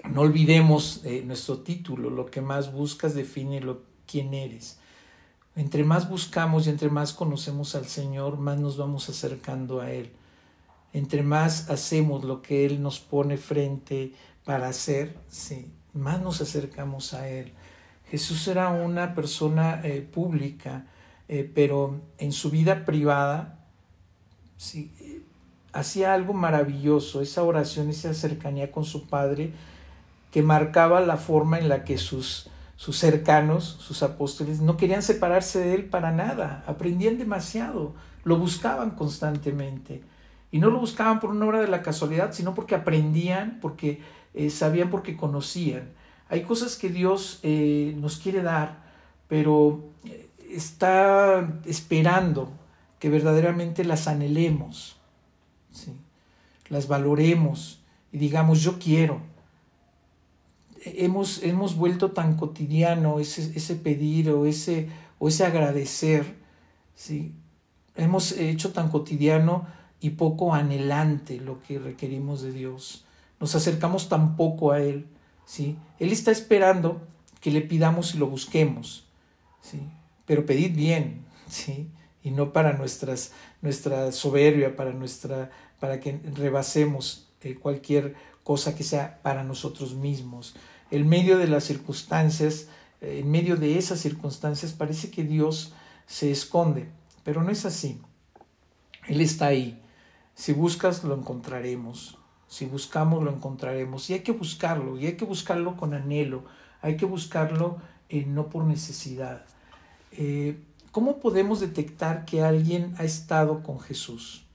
No 0.04 0.20
olvidemos 0.20 1.02
eh, 1.04 1.22
nuestro 1.24 1.58
título, 1.58 2.10
lo 2.10 2.26
que 2.26 2.40
más 2.40 2.72
buscas 2.72 3.14
define 3.14 3.60
lo, 3.60 3.82
quién 4.06 4.34
eres. 4.34 4.78
Entre 5.56 5.84
más 5.84 6.08
buscamos 6.08 6.66
y 6.66 6.70
entre 6.70 6.90
más 6.90 7.12
conocemos 7.12 7.74
al 7.74 7.86
Señor, 7.86 8.36
más 8.36 8.58
nos 8.60 8.76
vamos 8.76 9.08
acercando 9.08 9.80
a 9.80 9.90
Él. 9.90 10.12
Entre 10.92 11.22
más 11.22 11.70
hacemos 11.70 12.24
lo 12.24 12.42
que 12.42 12.66
Él 12.66 12.82
nos 12.82 13.00
pone 13.00 13.36
frente 13.36 14.12
para 14.44 14.68
hacer, 14.68 15.16
sí, 15.28 15.72
más 15.94 16.20
nos 16.20 16.40
acercamos 16.40 17.14
a 17.14 17.28
Él. 17.28 17.52
Jesús 18.10 18.46
era 18.46 18.68
una 18.68 19.14
persona 19.14 19.80
eh, 19.82 20.02
pública, 20.02 20.86
eh, 21.28 21.50
pero 21.52 22.02
en 22.18 22.32
su 22.32 22.50
vida 22.50 22.84
privada 22.84 23.66
sí, 24.56 24.92
hacía 25.78 26.14
algo 26.14 26.32
maravilloso, 26.32 27.20
esa 27.20 27.42
oración, 27.42 27.90
esa 27.90 28.14
cercanía 28.14 28.72
con 28.72 28.84
su 28.84 29.06
Padre, 29.06 29.52
que 30.30 30.42
marcaba 30.42 31.00
la 31.00 31.16
forma 31.16 31.58
en 31.58 31.68
la 31.68 31.84
que 31.84 31.98
sus, 31.98 32.48
sus 32.76 32.98
cercanos, 32.98 33.76
sus 33.80 34.02
apóstoles, 34.02 34.60
no 34.60 34.76
querían 34.76 35.02
separarse 35.02 35.60
de 35.60 35.74
él 35.74 35.84
para 35.84 36.12
nada, 36.12 36.64
aprendían 36.66 37.18
demasiado, 37.18 37.94
lo 38.24 38.38
buscaban 38.38 38.90
constantemente. 38.90 40.02
Y 40.50 40.58
no 40.58 40.70
lo 40.70 40.78
buscaban 40.78 41.20
por 41.20 41.30
una 41.30 41.46
obra 41.46 41.60
de 41.60 41.68
la 41.68 41.82
casualidad, 41.82 42.32
sino 42.32 42.54
porque 42.54 42.74
aprendían, 42.74 43.58
porque 43.60 44.00
eh, 44.34 44.50
sabían, 44.50 44.90
porque 44.90 45.16
conocían. 45.16 45.90
Hay 46.28 46.42
cosas 46.42 46.76
que 46.76 46.88
Dios 46.88 47.40
eh, 47.42 47.94
nos 47.98 48.18
quiere 48.18 48.42
dar, 48.42 48.84
pero 49.28 49.84
eh, 50.04 50.28
está 50.50 51.60
esperando 51.64 52.52
que 52.98 53.10
verdaderamente 53.10 53.84
las 53.84 54.08
anhelemos, 54.08 54.95
¿sí? 55.76 55.92
las 56.68 56.88
valoremos 56.88 57.80
y 58.12 58.18
digamos, 58.18 58.62
yo 58.62 58.78
quiero 58.78 59.20
hemos, 60.94 61.42
hemos 61.42 61.76
vuelto 61.76 62.12
tan 62.12 62.36
cotidiano 62.36 63.18
ese, 63.18 63.52
ese 63.56 63.74
pedir 63.74 64.30
o 64.30 64.46
ese, 64.46 64.88
o 65.18 65.28
ese 65.28 65.44
agradecer, 65.44 66.36
¿sí? 66.94 67.32
hemos 67.96 68.32
hecho 68.32 68.72
tan 68.72 68.90
cotidiano 68.90 69.66
y 70.00 70.10
poco 70.10 70.54
anhelante 70.54 71.40
lo 71.40 71.60
que 71.62 71.78
requerimos 71.78 72.42
de 72.42 72.52
Dios. 72.52 73.04
Nos 73.40 73.54
acercamos 73.54 74.08
tan 74.08 74.36
poco 74.36 74.72
a 74.72 74.80
Él. 74.80 75.06
¿sí? 75.44 75.76
Él 75.98 76.12
está 76.12 76.30
esperando 76.30 77.00
que 77.40 77.50
le 77.50 77.62
pidamos 77.62 78.14
y 78.14 78.18
lo 78.18 78.26
busquemos. 78.26 79.06
¿sí? 79.60 79.80
Pero 80.26 80.46
pedid 80.46 80.74
bien, 80.74 81.24
¿sí? 81.48 81.88
y 82.22 82.30
no 82.30 82.52
para 82.52 82.72
nuestras, 82.74 83.32
nuestra 83.62 84.12
soberbia, 84.12 84.76
para, 84.76 84.92
nuestra, 84.92 85.50
para 85.80 86.00
que 86.00 86.20
rebasemos 86.34 87.28
eh, 87.42 87.54
cualquier 87.54 88.14
cosa 88.42 88.74
que 88.74 88.84
sea 88.84 89.20
para 89.22 89.44
nosotros 89.44 89.94
mismos 89.94 90.54
en 90.90 91.08
medio 91.08 91.38
de 91.38 91.48
las 91.48 91.64
circunstancias, 91.64 92.68
eh, 93.00 93.20
en 93.20 93.30
medio 93.30 93.56
de 93.56 93.78
esas 93.78 94.00
circunstancias, 94.00 94.72
parece 94.72 95.10
que 95.10 95.24
Dios 95.24 95.72
se 96.06 96.30
esconde, 96.30 96.88
pero 97.24 97.42
no 97.42 97.50
es 97.50 97.64
así. 97.64 98.00
Él 99.08 99.20
está 99.20 99.46
ahí. 99.46 99.82
Si 100.34 100.52
buscas, 100.52 101.04
lo 101.04 101.14
encontraremos. 101.14 102.18
Si 102.48 102.66
buscamos, 102.66 103.22
lo 103.24 103.32
encontraremos. 103.32 104.08
Y 104.10 104.14
hay 104.14 104.20
que 104.20 104.32
buscarlo, 104.32 104.98
y 104.98 105.06
hay 105.06 105.16
que 105.16 105.24
buscarlo 105.24 105.76
con 105.76 105.94
anhelo. 105.94 106.44
Hay 106.82 106.96
que 106.96 107.06
buscarlo 107.06 107.78
eh, 108.08 108.24
no 108.26 108.48
por 108.48 108.64
necesidad. 108.64 109.44
Eh, 110.12 110.58
¿Cómo 110.92 111.18
podemos 111.18 111.60
detectar 111.60 112.24
que 112.24 112.42
alguien 112.42 112.94
ha 112.98 113.04
estado 113.04 113.62
con 113.62 113.80
Jesús? 113.80 114.45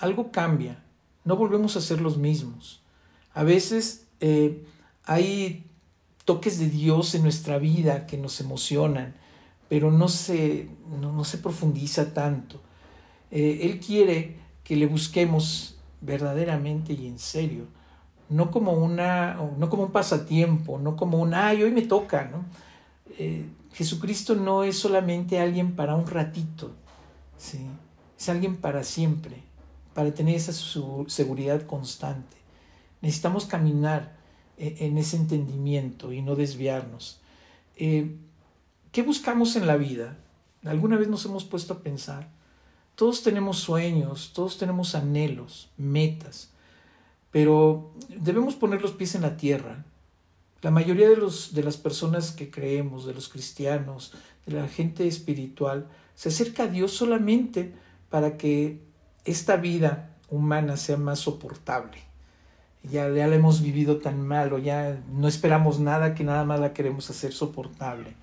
Algo 0.00 0.30
cambia. 0.32 0.82
No 1.24 1.36
volvemos 1.36 1.76
a 1.76 1.80
ser 1.80 2.00
los 2.00 2.18
mismos. 2.18 2.82
A 3.34 3.44
veces 3.44 4.06
hay 5.04 5.64
toques 6.24 6.58
de 6.58 6.68
Dios 6.68 7.14
en 7.14 7.22
nuestra 7.22 7.58
vida 7.58 8.06
que 8.06 8.16
nos 8.16 8.40
emocionan, 8.40 9.14
pero 9.68 9.90
no 9.90 10.08
se, 10.08 10.68
no, 11.00 11.24
se 11.24 11.38
profundiza 11.38 12.12
tanto. 12.12 12.60
Eh, 13.30 13.60
él 13.62 13.80
quiere 13.80 14.36
que 14.62 14.76
le 14.76 14.86
busquemos 14.86 15.76
verdaderamente 16.00 16.92
y 16.92 17.06
en 17.06 17.18
serio, 17.18 17.66
no 18.28 18.50
como, 18.50 18.72
una, 18.72 19.34
no 19.58 19.68
como 19.68 19.84
un 19.84 19.92
pasatiempo, 19.92 20.78
no 20.78 20.96
como 20.96 21.18
un, 21.18 21.34
ay, 21.34 21.62
hoy 21.62 21.70
me 21.70 21.82
toca, 21.82 22.24
¿no? 22.24 22.44
Eh, 23.18 23.46
Jesucristo 23.72 24.34
no 24.34 24.64
es 24.64 24.78
solamente 24.78 25.40
alguien 25.40 25.74
para 25.74 25.94
un 25.94 26.06
ratito, 26.06 26.72
¿sí? 27.38 27.66
es 28.18 28.28
alguien 28.28 28.56
para 28.56 28.84
siempre, 28.84 29.42
para 29.94 30.12
tener 30.14 30.36
esa 30.36 30.52
seguridad 30.52 31.66
constante. 31.66 32.36
Necesitamos 33.00 33.46
caminar 33.46 34.16
e, 34.56 34.86
en 34.86 34.98
ese 34.98 35.16
entendimiento 35.16 36.12
y 36.12 36.22
no 36.22 36.36
desviarnos. 36.36 37.20
Eh, 37.76 38.16
¿Qué 38.92 39.02
buscamos 39.02 39.56
en 39.56 39.66
la 39.66 39.76
vida? 39.76 40.18
¿Alguna 40.64 40.96
vez 40.96 41.08
nos 41.08 41.24
hemos 41.24 41.44
puesto 41.44 41.74
a 41.74 41.80
pensar? 41.80 42.30
Todos 42.94 43.22
tenemos 43.22 43.58
sueños, 43.58 44.32
todos 44.34 44.58
tenemos 44.58 44.94
anhelos, 44.94 45.70
metas, 45.76 46.50
pero 47.30 47.90
debemos 48.08 48.54
poner 48.54 48.82
los 48.82 48.92
pies 48.92 49.14
en 49.14 49.22
la 49.22 49.36
tierra. 49.36 49.84
La 50.60 50.70
mayoría 50.70 51.08
de, 51.08 51.16
los, 51.16 51.54
de 51.54 51.64
las 51.64 51.76
personas 51.76 52.30
que 52.30 52.50
creemos, 52.50 53.04
de 53.04 53.14
los 53.14 53.28
cristianos, 53.28 54.12
de 54.46 54.52
la 54.52 54.68
gente 54.68 55.08
espiritual, 55.08 55.88
se 56.14 56.28
acerca 56.28 56.64
a 56.64 56.68
Dios 56.68 56.92
solamente 56.92 57.72
para 58.10 58.36
que 58.36 58.78
esta 59.24 59.56
vida 59.56 60.10
humana 60.28 60.76
sea 60.76 60.96
más 60.96 61.20
soportable 61.20 62.12
ya, 62.82 63.08
ya 63.10 63.26
la 63.26 63.36
hemos 63.36 63.62
vivido 63.62 63.98
tan 63.98 64.26
mal 64.26 64.52
o 64.52 64.58
ya 64.58 65.00
no 65.12 65.28
esperamos 65.28 65.78
nada 65.78 66.14
que 66.14 66.24
nada 66.24 66.44
más 66.44 66.60
la 66.60 66.72
queremos 66.72 67.08
hacer 67.10 67.32
soportable. 67.32 68.14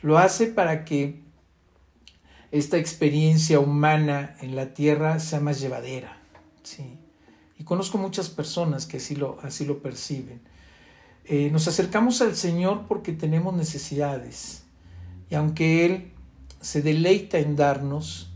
Lo 0.00 0.18
hace 0.18 0.46
para 0.46 0.84
que 0.84 1.20
esta 2.50 2.78
experiencia 2.78 3.60
humana 3.60 4.36
en 4.40 4.56
la 4.56 4.72
tierra 4.72 5.18
sea 5.18 5.40
más 5.40 5.60
llevadera. 5.60 6.18
¿sí? 6.62 6.98
Y 7.58 7.64
conozco 7.64 7.98
muchas 7.98 8.30
personas 8.30 8.86
que 8.86 8.96
así 8.96 9.14
lo, 9.14 9.38
así 9.42 9.66
lo 9.66 9.82
perciben. 9.82 10.40
Eh, 11.24 11.50
nos 11.52 11.68
acercamos 11.68 12.22
al 12.22 12.34
Señor 12.34 12.86
porque 12.88 13.12
tenemos 13.12 13.54
necesidades. 13.54 14.64
Y 15.28 15.34
aunque 15.34 15.84
Él 15.84 16.12
se 16.62 16.80
deleita 16.80 17.38
en 17.38 17.56
darnos, 17.56 18.27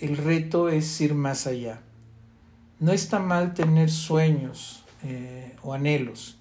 el 0.00 0.16
reto 0.16 0.68
es 0.68 1.00
ir 1.00 1.14
más 1.14 1.46
allá. 1.46 1.80
No 2.80 2.92
está 2.92 3.18
mal 3.18 3.54
tener 3.54 3.90
sueños 3.90 4.84
eh, 5.02 5.54
o 5.62 5.72
anhelos, 5.72 6.38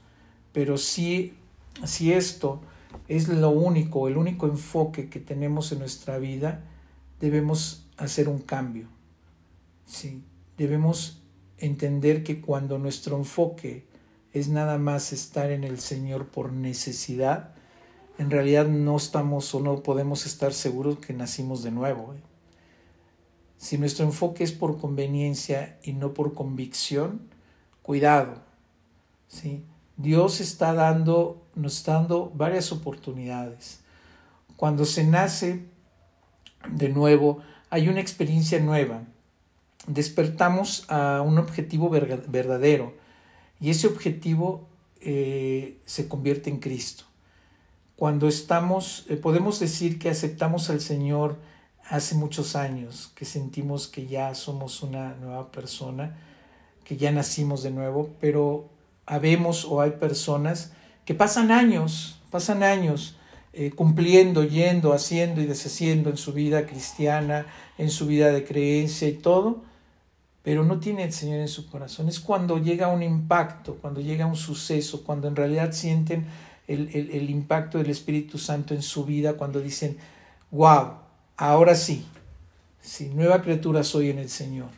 pero 0.52 0.78
si, 0.78 1.34
si 1.84 2.12
esto 2.12 2.62
es 3.08 3.28
lo 3.28 3.50
único, 3.50 4.08
el 4.08 4.18
único 4.18 4.48
enfoque 4.48 5.10
que 5.10 5.20
tenemos 5.20 5.72
en 5.72 5.80
nuestra 5.80 6.18
vida, 6.18 6.64
debemos 7.20 7.86
hacer 7.98 8.28
un 8.28 8.40
cambio. 8.40 8.88
Sí, 9.86 10.24
debemos 10.58 11.22
entender 11.58 12.24
que 12.24 12.42
cuando 12.42 12.78
nuestro 12.78 13.18
enfoque 13.18 13.86
es 14.34 14.50
nada 14.50 14.78
más 14.78 15.14
estar 15.14 15.52
en 15.52 15.64
el 15.64 15.80
Señor 15.80 16.28
por 16.28 16.52
necesidad, 16.52 17.54
en 18.18 18.32
realidad 18.32 18.68
no 18.68 18.98
estamos 18.98 19.54
o 19.54 19.60
no 19.60 19.84
podemos 19.84 20.26
estar 20.26 20.54
seguros 20.54 21.00
que 21.00 21.14
nacimos 21.14 21.64
de 21.64 21.72
nuevo. 21.72 22.14
¿eh? 22.14 22.33
Si 23.64 23.78
nuestro 23.78 24.04
enfoque 24.04 24.44
es 24.44 24.52
por 24.52 24.78
conveniencia 24.78 25.80
y 25.84 25.94
no 25.94 26.14
por 26.14 26.34
convicción, 26.34 27.22
cuidado. 27.82 28.42
Dios 29.96 30.42
está 30.42 30.74
dando, 30.74 31.42
nos 31.56 31.78
está 31.78 31.94
dando 31.94 32.30
varias 32.36 32.74
oportunidades. 32.74 33.80
Cuando 34.58 34.84
se 34.84 35.06
nace 35.06 35.64
de 36.70 36.90
nuevo, 36.90 37.42
hay 37.70 37.88
una 37.88 38.02
experiencia 38.02 38.60
nueva. 38.60 39.04
Despertamos 39.88 40.84
a 40.90 41.22
un 41.22 41.38
objetivo 41.38 41.90
verdadero 41.90 42.96
y 43.62 43.70
ese 43.70 43.88
objetivo 43.88 44.68
eh, 45.00 45.80
se 45.86 46.10
convierte 46.10 46.50
en 46.50 46.60
Cristo. 46.60 47.06
Cuando 47.96 48.28
estamos, 48.28 49.06
eh, 49.08 49.16
podemos 49.16 49.62
decir 49.62 50.00
que 50.00 50.10
aceptamos 50.10 50.70
al 50.70 50.82
Señor 50.82 51.40
hace 51.90 52.16
muchos 52.16 52.56
años 52.56 53.12
que 53.16 53.26
sentimos 53.26 53.88
que 53.88 54.08
ya 54.08 54.34
somos 54.36 54.84
una 54.84 55.16
nueva 55.16 55.52
persona, 55.52 56.16
que 56.84 56.98
ya 56.98 57.12
nacimos 57.12 57.64
de 57.64 57.72
nuevo, 57.72 58.10
pero 58.20 58.70
habemos 59.06 59.66
o 59.66 59.82
hay 59.82 59.92
personas 59.92 60.72
que 61.06 61.14
pasan 61.14 61.52
años, 61.52 62.20
pasan 62.32 62.64
años 62.64 63.16
eh, 63.52 63.72
cumpliendo, 63.72 64.44
yendo, 64.44 64.94
haciendo 64.94 65.42
y 65.42 65.46
deshaciendo 65.46 66.10
en 66.10 66.18
su 66.18 66.34
vida 66.34 66.66
cristiana, 66.66 67.46
en 67.78 67.90
su 67.90 68.08
vida 68.08 68.32
de 68.32 68.44
creencia 68.44 69.08
y 69.08 69.14
todo, 69.14 69.62
pero 70.42 70.64
no 70.64 70.80
tiene 70.80 71.04
al 71.04 71.14
Señor 71.14 71.40
en 71.40 71.48
su 71.48 71.70
corazón. 71.70 72.10
Es 72.10 72.20
cuando 72.20 72.58
llega 72.58 72.88
un 72.88 73.04
impacto, 73.04 73.76
cuando 73.76 74.02
llega 74.02 74.26
un 74.26 74.36
suceso, 74.36 75.04
cuando 75.04 75.28
en 75.28 75.36
realidad 75.36 75.72
sienten 75.72 76.26
el, 76.68 76.90
el 76.94 77.30
impacto 77.30 77.78
del 77.78 77.90
Espíritu 77.90 78.38
Santo 78.38 78.74
en 78.74 78.82
su 78.82 79.06
vida, 79.06 79.34
cuando 79.34 79.60
dicen, 79.60 79.98
wow, 80.52 81.03
ahora 81.38 81.76
sí, 81.76 82.06
sí, 82.82 83.10
nueva 83.14 83.42
criatura 83.42 83.84
soy 83.84 84.10
en 84.10 84.20
el 84.20 84.30
Señor. 84.30 84.70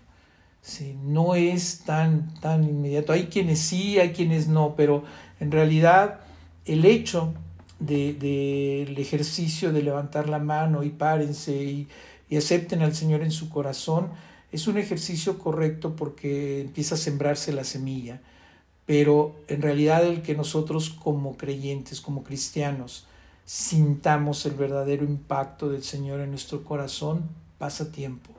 Sí, 0.62 0.98
no 1.04 1.36
es 1.36 1.84
tan, 1.86 2.34
tan 2.40 2.64
inmediato. 2.64 3.14
Hay 3.14 3.28
quienes 3.28 3.60
sí, 3.60 4.00
hay 4.00 4.14
quienes 4.14 4.48
no, 4.48 4.76
pero 4.76 5.04
en 5.40 5.52
realidad 5.52 6.22
el 6.66 6.86
hecho 6.86 7.34
del 7.80 8.20
de, 8.20 8.96
ejercicio 8.98 9.72
de 9.72 9.84
levantar 9.84 10.28
la 10.28 10.40
mano 10.40 10.84
y 10.84 10.90
párense 10.90 11.88
y 12.28 12.36
acepten 12.36 12.82
al 12.82 12.96
Señor 12.96 13.22
en 13.22 13.32
su 13.32 13.50
corazón 13.50 14.10
es 14.56 14.68
un 14.68 14.78
ejercicio 14.78 15.38
correcto 15.38 15.96
porque 15.96 16.62
empieza 16.62 16.96
a 16.96 16.98
sembrarse 16.98 17.52
la 17.52 17.66
semilla. 17.66 18.22
Pero 18.86 19.36
en 19.48 19.62
realidad 19.62 20.06
el 20.06 20.22
que 20.22 20.36
nosotros 20.36 20.90
como 20.90 21.36
creyentes, 21.36 22.00
como 22.00 22.24
cristianos, 22.24 23.06
sintamos 23.46 24.46
el 24.46 24.56
verdadero 24.56 25.06
impacto 25.06 25.70
del 25.70 25.84
Señor 25.84 26.20
en 26.20 26.32
nuestro 26.32 26.64
corazón, 26.64 27.30
pasa 27.58 27.92
tiempo. 27.92 28.32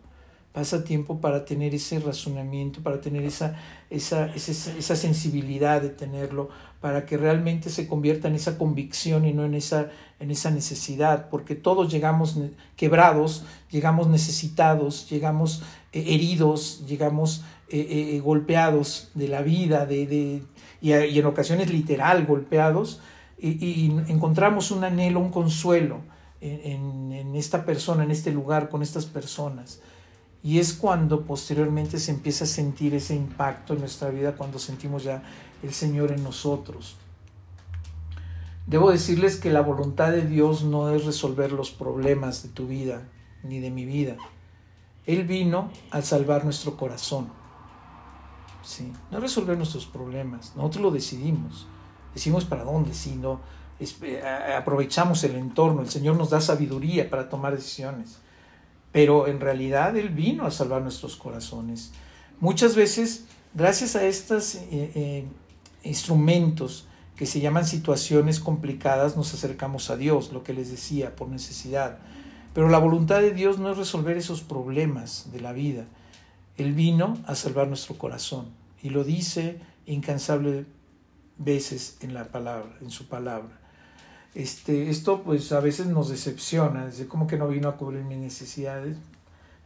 Pasa 0.53 0.85
tiempo 0.85 1.21
para 1.21 1.45
tener 1.45 1.75
ese 1.75 1.99
razonamiento, 2.01 2.81
para 2.83 2.99
tener 2.99 3.25
esa, 3.25 3.61
esa, 3.91 4.35
esa, 4.35 4.97
sensibilidad 4.97 5.83
de 5.83 5.91
tenerlo, 5.91 6.49
para 6.81 7.05
que 7.05 7.19
realmente 7.19 7.69
se 7.69 7.87
convierta 7.87 8.29
en 8.29 8.37
esa 8.37 8.57
convicción 8.57 9.27
y 9.27 9.35
no 9.35 9.45
en 9.45 9.53
esa, 9.53 9.91
en 10.19 10.31
esa 10.31 10.51
necesidad, 10.51 11.29
porque 11.29 11.57
todos 11.57 11.93
llegamos 11.93 12.39
quebrados, 12.75 13.45
llegamos 13.71 14.09
necesitados, 14.09 15.11
llegamos 15.11 15.63
eh, 15.93 16.05
heridos, 16.07 16.87
llegamos 16.87 17.45
eh, 17.69 18.15
eh, 18.15 18.21
golpeados 18.21 19.11
de 19.13 19.29
la 19.29 19.43
vida, 19.43 19.85
de, 19.85 20.07
de 20.07 20.43
y, 20.81 20.93
en 20.93 21.27
ocasiones 21.27 21.71
literal 21.71 22.25
golpeados, 22.25 23.01
y, 23.39 23.93
encontramos 24.09 24.71
un 24.71 24.85
anhelo, 24.85 25.21
un 25.21 25.31
consuelo 25.31 26.01
en, 26.41 27.35
esta 27.35 27.65
persona, 27.65 28.05
en 28.05 28.11
este 28.11 28.31
lugar, 28.33 28.69
con 28.69 28.83
estas 28.83 29.07
personas. 29.07 29.81
Y 30.43 30.59
es 30.59 30.73
cuando 30.73 31.25
posteriormente 31.25 31.99
se 31.99 32.13
empieza 32.13 32.45
a 32.45 32.49
sentir 32.49 32.95
ese 32.95 33.15
impacto 33.15 33.75
en 33.75 33.81
nuestra 33.81 34.11
vida, 34.11 34.37
cuando 34.37 34.59
sentimos 34.59 35.03
ya 35.03 35.23
el 35.63 35.73
Señor 35.73 36.13
en 36.13 36.23
nosotros. 36.23 36.97
Debo 38.67 38.91
decirles 38.91 39.37
que 39.37 39.51
la 39.51 39.61
voluntad 39.61 40.11
de 40.11 40.23
Dios 40.23 40.65
no 40.65 40.91
es 40.91 41.05
resolver 41.05 41.53
los 41.53 41.71
problemas 41.71 42.43
de 42.43 42.49
tu 42.49 42.67
vida 42.67 43.09
ni 43.43 43.61
de 43.61 43.71
mi 43.71 43.85
vida. 43.85 44.17
Él 45.05 45.25
vino 45.25 45.71
a 45.91 46.03
salvar 46.03 46.45
nuestro 46.45 46.77
corazón. 46.77 47.29
Sí, 48.63 48.93
no 49.13 49.21
resolver 49.21 49.57
nuestros 49.57 49.87
problemas. 49.87 50.53
Nosotros 50.57 50.83
lo 50.83 50.91
decidimos. 50.91 51.69
Decimos 52.17 52.45
para 52.47 52.65
dónde, 52.65 52.95
si 52.95 53.15
no 53.15 53.41
eh, 53.79 54.23
aprovechamos 54.57 55.23
el 55.25 55.37
entorno. 55.37 55.83
El 55.83 55.91
Señor 55.91 56.17
nos 56.17 56.31
da 56.31 56.41
sabiduría 56.41 57.09
para 57.09 57.29
tomar 57.29 57.55
decisiones 57.55 58.19
pero 58.97 59.27
en 59.27 59.41
realidad 59.41 59.95
Él 59.95 60.09
vino 60.09 60.47
a 60.47 60.51
salvar 60.51 60.81
nuestros 60.81 61.17
corazones. 61.17 61.93
Muchas 62.41 62.75
veces, 62.75 63.27
gracias 63.53 63.95
a 63.95 64.07
estos 64.07 64.55
eh, 64.55 64.63
eh, 64.73 65.25
instrumentos 65.83 66.89
que 67.15 67.27
se 67.27 67.41
llaman 67.41 67.67
situaciones 67.67 68.41
complicadas, 68.41 69.15
nos 69.15 69.35
acercamos 69.35 69.91
a 69.91 69.99
Dios, 69.99 70.33
lo 70.33 70.43
que 70.43 70.55
les 70.55 70.71
decía, 70.71 71.15
por 71.15 71.29
necesidad. 71.29 71.99
Pero 72.55 72.71
la 72.71 72.79
voluntad 72.79 73.21
de 73.21 73.33
Dios 73.33 73.59
no 73.59 73.71
es 73.71 73.77
resolver 73.77 74.17
esos 74.17 74.41
problemas 74.41 75.31
de 75.31 75.43
la 75.43 75.53
vida. 75.53 75.85
Él 76.57 76.73
vino 76.73 77.19
a 77.27 77.35
salvar 77.35 77.69
nuestro 77.69 77.99
corazón 77.99 78.47
y 78.83 78.89
lo 78.89 79.05
dice 79.05 79.61
incansables 79.85 80.65
veces 81.39 81.99
en 82.01 82.15
la 82.15 82.25
palabra, 82.25 82.77
en 82.81 82.91
su 82.91 83.09
palabra. 83.09 83.59
Este, 84.35 84.91
esto 84.91 85.23
pues 85.23 85.51
a 85.53 85.61
veces 85.61 85.87
nos 85.87 86.09
decepciona, 86.09 86.87
es 86.89 87.05
como 87.07 87.27
que 87.27 87.39
no 87.39 87.49
vino 87.49 87.69
a 87.69 87.77
cubrir 87.77 88.05
mis 88.05 88.19
necesidades. 88.19 88.97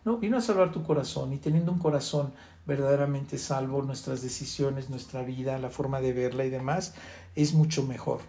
No, 0.05 0.17
vino 0.17 0.39
a 0.39 0.41
salvar 0.41 0.73
tu 0.73 0.83
corazón 0.83 1.33
y 1.33 1.39
teniendo 1.39 1.73
un 1.73 1.79
corazón 1.79 2.33
verdaderamente 2.67 3.37
salvo, 3.37 3.83
nuestras 3.83 4.23
decisiones, 4.23 4.89
nuestra 4.89 5.23
vida, 5.23 5.59
la 5.59 5.71
forma 5.71 6.01
de 6.01 6.13
verla 6.13 6.45
y 6.45 6.51
demás, 6.51 6.95
es 7.35 7.53
mucho 7.53 7.83
mejor. 7.83 8.21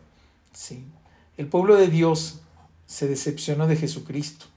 ¿sí? 0.52 0.86
El 1.38 1.48
pueblo 1.48 1.76
de 1.76 1.88
Dios 1.88 2.42
se 2.88 3.08
decepcionó 3.08 3.68
de 3.68 3.78
Jesucristo, 3.78 4.48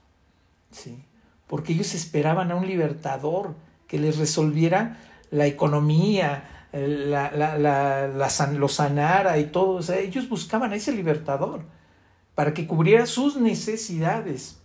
¿sí? 0.71 1.05
porque 1.47 1.73
ellos 1.73 1.93
esperaban 1.93 2.51
a 2.51 2.55
un 2.55 2.67
libertador 2.67 3.53
que 3.87 3.99
les 3.99 4.17
resolviera 4.17 4.99
la 5.31 5.45
economía, 5.45 6.54
la, 6.75 7.31
la, 7.31 7.57
la, 7.57 8.51
lo 8.51 8.67
sanara 8.67 9.39
y 9.39 9.45
todo. 9.45 9.75
O 9.77 9.81
sea, 9.81 9.97
ellos 9.99 10.27
buscaban 10.27 10.73
a 10.73 10.75
ese 10.75 10.91
libertador 10.91 11.63
para 12.35 12.53
que 12.53 12.67
cubriera 12.67 13.05
sus 13.05 13.37
necesidades. 13.37 14.59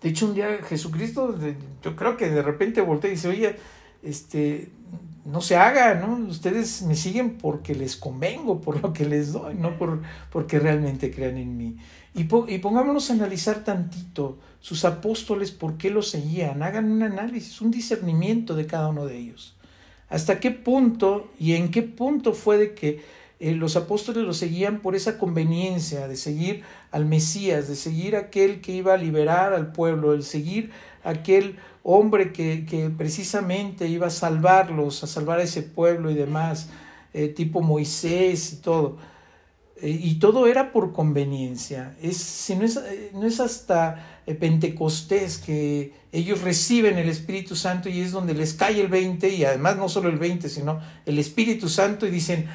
De 0.00 0.08
hecho, 0.08 0.26
un 0.26 0.34
día 0.34 0.58
Jesucristo, 0.62 1.36
yo 1.82 1.96
creo 1.96 2.16
que 2.16 2.28
de 2.28 2.42
repente 2.42 2.80
voltea 2.80 3.10
y 3.10 3.14
dice, 3.14 3.28
oye, 3.28 3.56
este, 4.02 4.70
no 5.24 5.40
se 5.40 5.56
haga, 5.56 5.94
¿no? 5.94 6.16
Ustedes 6.26 6.82
me 6.82 6.94
siguen 6.94 7.38
porque 7.38 7.74
les 7.74 7.96
convengo, 7.96 8.60
por 8.60 8.80
lo 8.80 8.92
que 8.92 9.04
les 9.04 9.32
doy, 9.32 9.54
no 9.54 9.76
por, 9.78 10.02
porque 10.30 10.58
realmente 10.58 11.12
crean 11.12 11.36
en 11.36 11.56
mí. 11.56 11.76
Y, 12.14 12.22
y 12.52 12.58
pongámonos 12.58 13.10
a 13.10 13.14
analizar 13.14 13.64
tantito 13.64 14.38
sus 14.60 14.84
apóstoles, 14.84 15.50
por 15.50 15.76
qué 15.76 15.90
los 15.90 16.10
seguían. 16.10 16.62
Hagan 16.62 16.90
un 16.90 17.02
análisis, 17.02 17.60
un 17.60 17.70
discernimiento 17.70 18.54
de 18.54 18.66
cada 18.66 18.88
uno 18.88 19.06
de 19.06 19.18
ellos. 19.18 19.56
¿Hasta 20.12 20.40
qué 20.40 20.50
punto 20.50 21.30
y 21.40 21.54
en 21.54 21.70
qué 21.70 21.82
punto 21.82 22.34
fue 22.34 22.58
de 22.58 22.74
que 22.74 23.00
eh, 23.40 23.52
los 23.52 23.76
apóstoles 23.76 24.24
lo 24.24 24.34
seguían 24.34 24.80
por 24.80 24.94
esa 24.94 25.16
conveniencia 25.16 26.06
de 26.06 26.16
seguir 26.16 26.64
al 26.90 27.06
Mesías, 27.06 27.66
de 27.66 27.76
seguir 27.76 28.14
aquel 28.14 28.60
que 28.60 28.72
iba 28.72 28.92
a 28.92 28.98
liberar 28.98 29.54
al 29.54 29.72
pueblo, 29.72 30.12
el 30.12 30.22
seguir 30.22 30.70
aquel 31.02 31.56
hombre 31.82 32.30
que, 32.30 32.66
que 32.66 32.90
precisamente 32.90 33.88
iba 33.88 34.08
a 34.08 34.10
salvarlos, 34.10 35.02
a 35.02 35.06
salvar 35.06 35.40
a 35.40 35.44
ese 35.44 35.62
pueblo 35.62 36.10
y 36.10 36.14
demás, 36.14 36.68
eh, 37.14 37.28
tipo 37.28 37.62
Moisés 37.62 38.52
y 38.52 38.56
todo. 38.56 38.98
Eh, 39.82 39.90
y 40.02 40.14
todo 40.14 40.46
era 40.46 40.72
por 40.72 40.92
conveniencia. 40.92 41.94
Es, 42.00 42.16
si 42.16 42.56
no, 42.56 42.64
es, 42.64 42.80
no 43.12 43.26
es 43.26 43.40
hasta 43.40 44.22
Pentecostés 44.24 45.38
que 45.38 45.92
ellos 46.12 46.40
reciben 46.40 46.96
el 46.96 47.08
Espíritu 47.10 47.56
Santo 47.56 47.88
y 47.88 48.00
es 48.00 48.12
donde 48.12 48.32
les 48.32 48.54
cae 48.54 48.80
el 48.80 48.88
20 48.88 49.28
y 49.28 49.44
además 49.44 49.76
no 49.76 49.90
solo 49.90 50.08
el 50.08 50.18
20, 50.18 50.48
sino 50.48 50.80
el 51.04 51.18
Espíritu 51.18 51.68
Santo 51.68 52.06
y 52.06 52.10
dicen, 52.10 52.48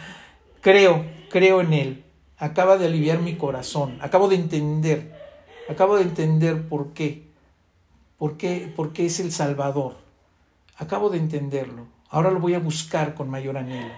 Creo, 0.67 1.05
creo 1.29 1.61
en 1.61 1.71
Él. 1.71 2.03
Acaba 2.37 2.77
de 2.77 2.87
aliviar 2.87 3.19
mi 3.19 3.35
corazón. 3.35 3.97
Acabo 4.01 4.27
de 4.27 4.35
entender. 4.35 5.15
Acabo 5.69 5.95
de 5.95 6.03
entender 6.03 6.67
por 6.67 6.91
qué. 6.91 7.27
¿Por 8.17 8.35
qué? 8.35 8.71
Porque 8.75 9.05
es 9.05 9.21
el 9.21 9.31
Salvador. 9.31 9.95
Acabo 10.77 11.09
de 11.09 11.19
entenderlo. 11.19 11.87
Ahora 12.09 12.31
lo 12.31 12.41
voy 12.41 12.53
a 12.53 12.59
buscar 12.59 13.13
con 13.13 13.29
mayor 13.29 13.57
anhelo. 13.57 13.93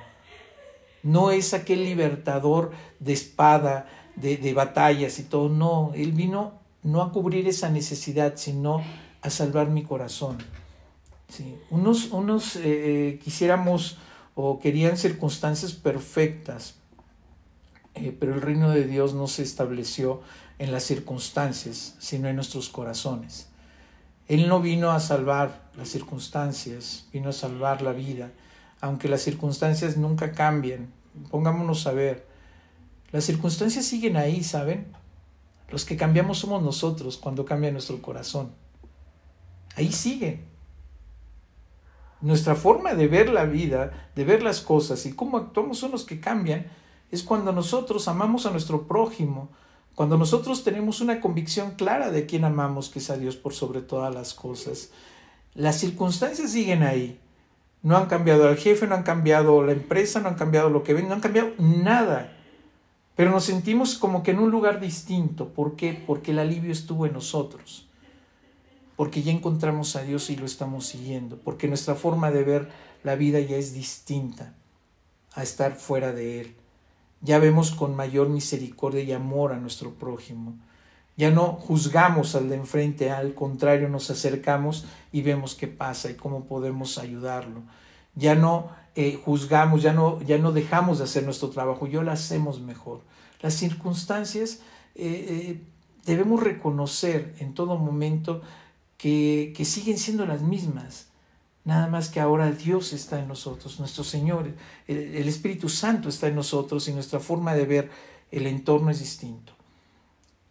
No 1.04 1.32
es 1.32 1.54
aquel 1.54 1.84
libertador 1.84 2.72
de 3.00 3.14
espada, 3.14 3.88
de, 4.16 4.38
de 4.38 4.54
batallas 4.54 5.20
y 5.20 5.24
todo. 5.24 5.50
No, 5.50 5.92
Él 5.96 6.12
vino 6.12 6.60
no 6.84 7.02
a 7.02 7.12
cubrir 7.12 7.48
esa 7.48 7.70
necesidad, 7.70 8.34
sino 8.36 8.84
a 9.22 9.30
salvar 9.30 9.70
mi 9.70 9.84
corazón. 9.84 10.38
Sí. 11.28 11.56
Unos, 11.70 12.12
unos 12.12 12.56
eh, 12.56 12.62
eh, 12.66 13.20
quisiéramos 13.24 13.98
o 14.36 14.60
querían 14.60 14.98
circunstancias 14.98 15.74
perfectas, 15.74 16.76
eh, 17.96 18.16
pero 18.18 18.34
el 18.34 18.42
reino 18.42 18.70
de 18.70 18.86
Dios 18.86 19.14
no 19.14 19.28
se 19.28 19.44
estableció 19.44 20.22
en 20.58 20.72
las 20.72 20.84
circunstancias, 20.84 21.96
sino 22.00 22.28
en 22.28 22.36
nuestros 22.36 22.70
corazones. 22.70 23.48
Él 24.28 24.48
no 24.48 24.62
vino 24.62 24.92
a 24.92 25.00
salvar 25.00 25.70
las 25.76 25.90
circunstancias, 25.90 27.08
vino 27.12 27.30
a 27.30 27.34
salvar 27.34 27.82
la 27.82 27.94
vida, 27.94 28.32
aunque 28.82 29.10
las 29.10 29.22
circunstancias 29.22 29.98
nunca 29.98 30.32
cambian. 30.32 30.92
Pongámonos 31.32 31.88
a 31.88 31.92
ver, 31.92 32.28
las 33.12 33.24
circunstancias 33.24 33.86
siguen 33.86 34.18
ahí, 34.18 34.44
¿saben? 34.44 34.88
Los 35.70 35.86
que 35.86 35.98
cambiamos 35.98 36.40
somos 36.40 36.62
nosotros 36.64 37.18
cuando 37.18 37.46
cambia 37.46 37.72
nuestro 37.72 38.02
corazón. 38.02 38.52
Ahí 39.76 39.92
siguen. 39.92 40.46
Nuestra 42.22 42.56
forma 42.56 42.96
de 42.96 43.08
ver 43.08 43.30
la 43.30 43.46
vida, 43.46 44.10
de 44.16 44.26
ver 44.26 44.44
las 44.44 44.62
cosas 44.62 45.06
y 45.06 45.14
cómo 45.14 45.38
actuamos 45.38 45.78
son 45.78 45.92
los 45.92 46.04
que 46.04 46.20
cambian, 46.20 46.68
es 47.12 47.24
cuando 47.24 47.52
nosotros 47.52 48.08
amamos 48.08 48.46
a 48.46 48.52
nuestro 48.52 48.88
prójimo, 48.88 49.50
cuando 49.96 50.18
nosotros 50.18 50.64
tenemos 50.64 51.02
una 51.02 51.22
convicción 51.22 51.72
clara 51.72 52.12
de 52.12 52.26
quién 52.26 52.44
amamos, 52.44 52.90
que 52.90 53.00
es 53.00 53.10
a 53.10 53.18
Dios 53.18 53.36
por 53.36 53.54
sobre 53.54 53.82
todas 53.82 54.14
las 54.14 54.34
cosas. 54.34 54.92
Las 55.56 55.78
circunstancias 55.78 56.52
siguen 56.52 56.84
ahí. 56.84 57.20
No 57.82 57.98
han 57.98 58.08
cambiado 58.08 58.48
al 58.48 58.58
jefe, 58.58 58.88
no 58.88 58.96
han 58.96 59.04
cambiado 59.04 59.64
la 59.64 59.72
empresa, 59.72 60.20
no 60.20 60.30
han 60.30 60.36
cambiado 60.36 60.70
lo 60.70 60.84
que 60.84 60.94
ven, 60.94 61.08
no 61.08 61.14
han 61.14 61.22
cambiado 61.22 61.52
nada. 61.58 62.36
Pero 63.16 63.32
nos 63.32 63.46
sentimos 63.46 63.98
como 63.98 64.24
que 64.24 64.32
en 64.32 64.40
un 64.40 64.52
lugar 64.52 64.80
distinto. 64.80 65.50
¿Por 65.50 65.76
qué? 65.76 66.02
Porque 66.06 66.32
el 66.32 66.40
alivio 66.40 66.72
estuvo 66.72 67.06
en 67.06 67.14
nosotros 67.14 67.90
porque 69.00 69.24
ya 69.24 69.32
encontramos 69.32 69.96
a 69.96 70.04
Dios 70.04 70.30
y 70.30 70.36
lo 70.36 70.46
estamos 70.46 70.86
siguiendo, 70.86 71.38
porque 71.38 71.70
nuestra 71.70 71.96
forma 71.96 72.32
de 72.32 72.44
ver 72.44 72.70
la 73.02 73.16
vida 73.16 73.40
ya 73.40 73.56
es 73.56 73.74
distinta 73.74 74.54
a 75.36 75.42
estar 75.42 75.76
fuera 75.76 76.12
de 76.12 76.42
Él. 76.42 76.56
Ya 77.22 77.40
vemos 77.40 77.72
con 77.72 77.96
mayor 77.96 78.28
misericordia 78.28 79.02
y 79.02 79.14
amor 79.14 79.54
a 79.54 79.58
nuestro 79.58 79.94
prójimo. 79.94 80.58
Ya 81.20 81.32
no 81.32 81.48
juzgamos 81.48 82.34
al 82.36 82.48
de 82.48 82.56
enfrente, 82.56 83.12
al 83.12 83.34
contrario, 83.34 83.90
nos 83.90 84.10
acercamos 84.10 84.86
y 85.12 85.22
vemos 85.22 85.54
qué 85.54 85.68
pasa 85.68 86.10
y 86.10 86.14
cómo 86.14 86.46
podemos 86.46 86.98
ayudarlo. 86.98 87.64
Ya 88.16 88.36
no 88.36 88.70
eh, 88.96 89.20
juzgamos, 89.26 89.82
ya 89.82 89.92
no, 89.92 90.22
ya 90.22 90.38
no 90.38 90.54
dejamos 90.54 91.00
de 91.00 91.04
hacer 91.04 91.26
nuestro 91.26 91.50
trabajo, 91.50 91.88
ya 91.88 92.02
lo 92.02 92.10
hacemos 92.10 92.62
mejor. 92.62 93.02
Las 93.42 93.56
circunstancias 93.56 94.62
eh, 94.96 95.26
eh, 95.28 95.62
debemos 96.06 96.42
reconocer 96.42 97.36
en 97.40 97.54
todo 97.54 97.78
momento 97.78 98.42
que, 98.98 99.52
que 99.58 99.66
siguen 99.66 99.98
siendo 99.98 100.26
las 100.26 100.42
mismas. 100.42 101.08
Nada 101.66 101.88
más 101.88 102.08
que 102.08 102.22
ahora 102.22 102.50
Dios 102.50 102.94
está 102.94 103.20
en 103.20 103.28
nosotros, 103.28 103.78
nuestro 103.78 104.06
Señor, 104.06 104.54
el, 104.88 105.28
Espíritu 105.28 105.68
Santo 105.68 106.08
está 106.08 106.30
en 106.30 106.36
nosotros 106.36 106.88
y 106.88 106.94
nuestra 106.94 107.20
forma 107.20 107.56
de 107.56 107.66
ver 107.66 107.92
el 108.32 108.48
entorno 108.48 108.90
es 108.90 109.00
distinto. 109.00 109.59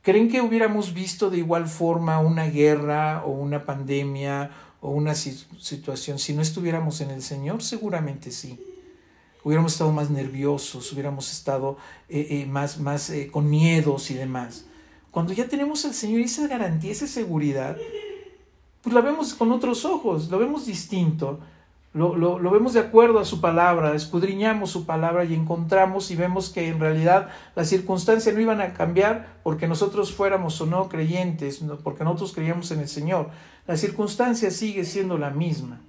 ¿Creen 0.03 0.29
que 0.29 0.41
hubiéramos 0.41 0.95
visto 0.95 1.29
de 1.31 1.39
igual 1.39 1.67
forma 1.67 2.19
una 2.21 2.47
guerra 2.47 3.25
o 3.25 3.31
una 3.31 3.65
pandemia 3.65 4.51
o 4.81 4.91
una 4.91 5.15
situación 5.15 6.19
si 6.19 6.33
no 6.33 6.43
estuviéramos 6.43 7.01
en 7.01 7.11
el 7.11 7.23
Señor? 7.23 7.63
Seguramente 7.63 8.31
sí. 8.31 8.59
Hubiéramos 9.45 9.73
estado 9.73 9.93
más 9.93 10.11
nerviosos, 10.11 10.93
hubiéramos 10.93 11.31
estado 11.33 11.77
eh, 12.09 12.27
eh, 12.31 12.47
más, 12.47 12.79
más 12.79 13.11
eh, 13.11 13.29
con 13.31 13.49
miedos 13.49 14.11
y 14.11 14.15
demás. 14.15 14.67
Cuando 15.11 15.33
ya 15.33 15.49
tenemos 15.49 15.85
al 15.85 15.95
Señor 15.95 16.21
y 16.21 16.25
esa 16.25 16.47
garantía, 16.47 16.93
esa 16.93 17.07
seguridad, 17.07 17.77
pues 18.83 18.95
la 18.95 19.01
vemos 19.01 19.35
con 19.35 19.53
otros 19.53 19.85
ojos, 19.85 20.29
lo 20.31 20.39
vemos 20.39 20.67
distinto, 20.67 21.41
lo, 21.95 22.17
lo, 22.17 22.51
vemos 22.51 22.75
de 22.75 22.81
acuerdo 22.81 23.19
a 23.19 23.25
su 23.25 23.41
palabra, 23.41 23.95
escudriñamos 23.95 24.71
su 24.71 24.85
palabra 24.85 25.25
y 25.25 25.35
encontramos 25.35 26.11
y 26.11 26.17
vemos 26.17 26.51
que 26.51 26.69
en 26.69 26.81
realidad 26.81 27.29
las 27.57 27.69
circunstancias 27.69 28.35
no 28.35 28.41
iban 28.41 28.61
a 28.61 28.75
cambiar 28.75 29.39
porque 29.43 29.67
nosotros 29.67 30.13
fuéramos 30.13 30.61
o 30.61 30.67
no 30.67 30.89
creyentes, 30.89 31.63
porque 31.83 32.05
nosotros 32.05 32.35
creíamos 32.35 32.71
en 32.71 32.81
el 32.81 32.89
Señor. 32.89 33.31
La 33.67 33.77
circunstancia 33.77 34.51
sigue 34.51 34.85
siendo 34.85 35.17
la 35.17 35.31
misma. 35.31 35.81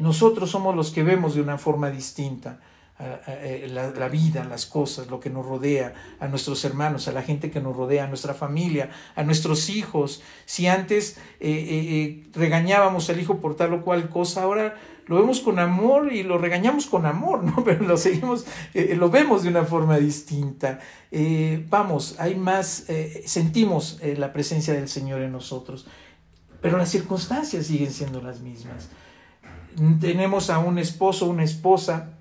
Nosotros 0.00 0.50
somos 0.50 0.74
los 0.74 0.90
que 0.90 1.02
vemos 1.02 1.34
de 1.34 1.42
una 1.42 1.58
forma 1.58 1.90
distinta. 1.90 2.60
Eh, 3.00 3.68
la, 3.70 4.08
vida, 4.08 4.42
las 4.42 4.66
cosas, 4.66 5.06
lo 5.06 5.20
que 5.20 5.30
nos 5.30 5.46
rodea, 5.46 5.94
a 6.18 6.26
nuestros 6.26 6.64
hermanos, 6.64 7.06
a 7.06 7.12
la 7.12 7.22
gente 7.22 7.48
que 7.48 7.60
nos 7.60 7.76
rodea, 7.76 8.04
a 8.04 8.06
nuestra 8.08 8.34
familia, 8.34 8.90
a 9.14 9.22
nuestros 9.22 9.68
hijos. 9.70 10.20
Si 10.46 10.66
antes 10.66 11.16
eh, 11.38 11.46
eh, 11.48 12.26
regañábamos 12.34 13.08
al 13.08 13.20
hijo 13.20 13.38
por 13.38 13.54
tal 13.54 13.72
o 13.74 13.84
cual 13.84 14.08
cosa, 14.08 14.42
ahora 14.42 14.74
lo 15.06 15.14
vemos 15.14 15.38
con 15.38 15.60
amor 15.60 16.12
y 16.12 16.24
lo 16.24 16.38
regañamos 16.38 16.86
con 16.86 17.06
amor, 17.06 17.44
¿no? 17.44 17.62
Pero 17.64 17.84
lo 17.84 17.96
seguimos, 17.96 18.46
lo 18.74 19.10
vemos 19.10 19.44
de 19.44 19.50
una 19.50 19.64
forma 19.64 19.96
distinta. 19.98 20.80
vamos, 21.68 22.16
hay 22.18 22.34
más, 22.34 22.86
sentimos 23.26 24.00
la 24.02 24.32
presencia 24.32 24.74
del 24.74 24.88
Señor 24.88 25.22
en 25.22 25.32
nosotros, 25.32 25.86
pero 26.60 26.76
las 26.76 26.90
circunstancias 26.90 27.66
siguen 27.66 27.92
siendo 27.92 28.20
las 28.20 28.40
mismas. 28.40 28.88
Tenemos 30.00 30.50
a 30.50 30.58
un 30.58 30.78
esposo, 30.78 31.26
una 31.26 31.44
esposa, 31.44 32.17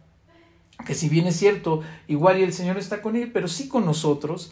que 0.85 0.95
si 0.95 1.09
bien 1.09 1.27
es 1.27 1.37
cierto, 1.37 1.81
igual 2.07 2.39
y 2.39 2.43
el 2.43 2.53
Señor 2.53 2.77
está 2.77 3.01
con 3.01 3.15
él, 3.15 3.31
pero 3.31 3.47
sí 3.47 3.67
con 3.67 3.85
nosotros, 3.85 4.51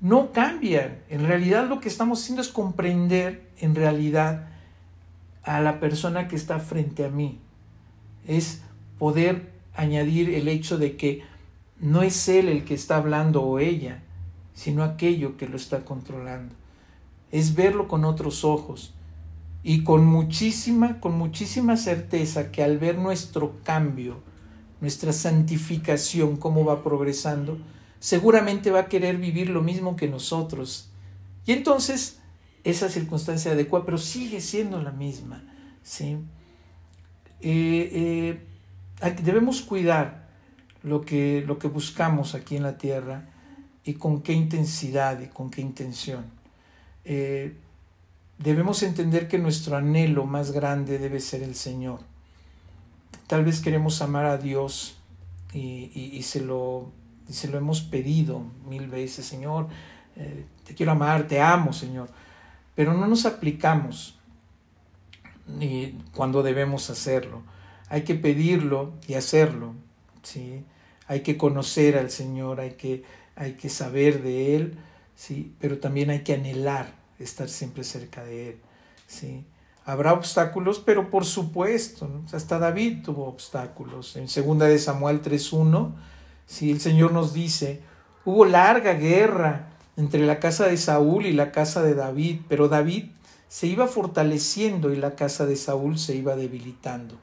no 0.00 0.32
cambian. 0.32 0.98
En 1.08 1.26
realidad 1.26 1.68
lo 1.68 1.80
que 1.80 1.88
estamos 1.88 2.20
haciendo 2.20 2.42
es 2.42 2.48
comprender 2.48 3.48
en 3.58 3.74
realidad 3.74 4.48
a 5.44 5.60
la 5.60 5.80
persona 5.80 6.28
que 6.28 6.36
está 6.36 6.58
frente 6.58 7.04
a 7.04 7.08
mí. 7.08 7.38
Es 8.26 8.62
poder 8.98 9.52
añadir 9.74 10.30
el 10.30 10.48
hecho 10.48 10.78
de 10.78 10.96
que 10.96 11.22
no 11.80 12.02
es 12.02 12.28
él 12.28 12.48
el 12.48 12.64
que 12.64 12.74
está 12.74 12.96
hablando 12.96 13.42
o 13.42 13.58
ella, 13.58 14.02
sino 14.54 14.84
aquello 14.84 15.36
que 15.36 15.48
lo 15.48 15.56
está 15.56 15.84
controlando. 15.84 16.54
Es 17.30 17.54
verlo 17.54 17.88
con 17.88 18.04
otros 18.04 18.44
ojos 18.44 18.92
y 19.62 19.84
con 19.84 20.04
muchísima, 20.04 21.00
con 21.00 21.16
muchísima 21.16 21.76
certeza 21.76 22.50
que 22.50 22.62
al 22.62 22.78
ver 22.78 22.98
nuestro 22.98 23.54
cambio, 23.64 24.20
nuestra 24.82 25.12
santificación, 25.12 26.36
cómo 26.36 26.64
va 26.64 26.82
progresando, 26.82 27.56
seguramente 28.00 28.72
va 28.72 28.80
a 28.80 28.88
querer 28.88 29.16
vivir 29.16 29.48
lo 29.48 29.62
mismo 29.62 29.94
que 29.94 30.08
nosotros. 30.08 30.90
Y 31.46 31.52
entonces 31.52 32.18
esa 32.64 32.88
circunstancia 32.88 33.52
adecua, 33.52 33.84
pero 33.84 33.96
sigue 33.96 34.40
siendo 34.40 34.82
la 34.82 34.90
misma. 34.90 35.44
¿sí? 35.84 36.18
Eh, 37.40 38.40
eh, 39.00 39.16
debemos 39.22 39.62
cuidar 39.62 40.28
lo 40.82 41.02
que, 41.02 41.44
lo 41.46 41.60
que 41.60 41.68
buscamos 41.68 42.34
aquí 42.34 42.56
en 42.56 42.64
la 42.64 42.76
tierra 42.76 43.28
y 43.84 43.94
con 43.94 44.20
qué 44.20 44.32
intensidad 44.32 45.20
y 45.20 45.28
con 45.28 45.48
qué 45.48 45.60
intención. 45.60 46.24
Eh, 47.04 47.54
debemos 48.36 48.82
entender 48.82 49.28
que 49.28 49.38
nuestro 49.38 49.76
anhelo 49.76 50.26
más 50.26 50.50
grande 50.50 50.98
debe 50.98 51.20
ser 51.20 51.44
el 51.44 51.54
Señor 51.54 52.00
Tal 53.26 53.44
vez 53.44 53.60
queremos 53.60 54.02
amar 54.02 54.26
a 54.26 54.36
Dios 54.36 54.98
y, 55.52 56.22
se, 56.22 56.40
lo, 56.40 56.90
se 57.28 57.48
lo 57.48 57.58
hemos 57.58 57.82
pedido 57.82 58.44
mil 58.66 58.88
veces, 58.88 59.26
Señor, 59.26 59.68
eh, 60.16 60.44
te 60.64 60.74
quiero 60.74 60.92
amar, 60.92 61.26
te 61.26 61.40
amo, 61.40 61.72
Señor, 61.72 62.08
pero 62.74 62.94
no 62.94 63.06
nos 63.06 63.26
aplicamos 63.26 64.18
ni 65.46 65.98
cuando 66.14 66.42
debemos 66.42 66.90
hacerlo. 66.90 67.42
Hay 67.88 68.02
que 68.02 68.14
pedirlo 68.14 68.94
y 69.06 69.14
hacerlo, 69.14 69.74
¿sí? 70.22 70.64
Hay 71.06 71.20
que 71.20 71.36
conocer 71.36 71.98
al 71.98 72.10
Señor, 72.10 72.60
hay 72.60 72.72
que, 72.72 73.04
hay 73.36 73.54
que 73.54 73.68
saber 73.68 74.22
de 74.22 74.56
Él, 74.56 74.78
¿sí? 75.14 75.54
Pero 75.60 75.78
también 75.78 76.10
hay 76.10 76.20
que 76.20 76.34
anhelar 76.34 76.94
estar 77.18 77.48
siempre 77.48 77.84
cerca 77.84 78.24
de 78.24 78.50
Él, 78.50 78.56
¿sí? 79.06 79.44
Habrá 79.84 80.12
obstáculos, 80.12 80.78
pero 80.78 81.10
por 81.10 81.24
supuesto, 81.24 82.08
hasta 82.32 82.58
David 82.58 83.02
tuvo 83.02 83.26
obstáculos. 83.26 84.16
En 84.16 84.26
2 84.26 84.58
de 84.60 84.78
Samuel 84.78 85.20
3.1, 85.22 85.92
si 86.46 86.70
el 86.70 86.80
Señor 86.80 87.12
nos 87.12 87.32
dice, 87.32 87.80
hubo 88.24 88.44
larga 88.44 88.94
guerra 88.94 89.70
entre 89.96 90.24
la 90.24 90.38
casa 90.38 90.66
de 90.66 90.76
Saúl 90.76 91.26
y 91.26 91.32
la 91.32 91.50
casa 91.50 91.82
de 91.82 91.94
David, 91.94 92.40
pero 92.48 92.68
David 92.68 93.06
se 93.48 93.66
iba 93.66 93.86
fortaleciendo 93.86 94.92
y 94.92 94.96
la 94.96 95.14
casa 95.14 95.46
de 95.46 95.56
Saúl 95.56 95.98
se 95.98 96.14
iba 96.14 96.36
debilitando. 96.36 97.16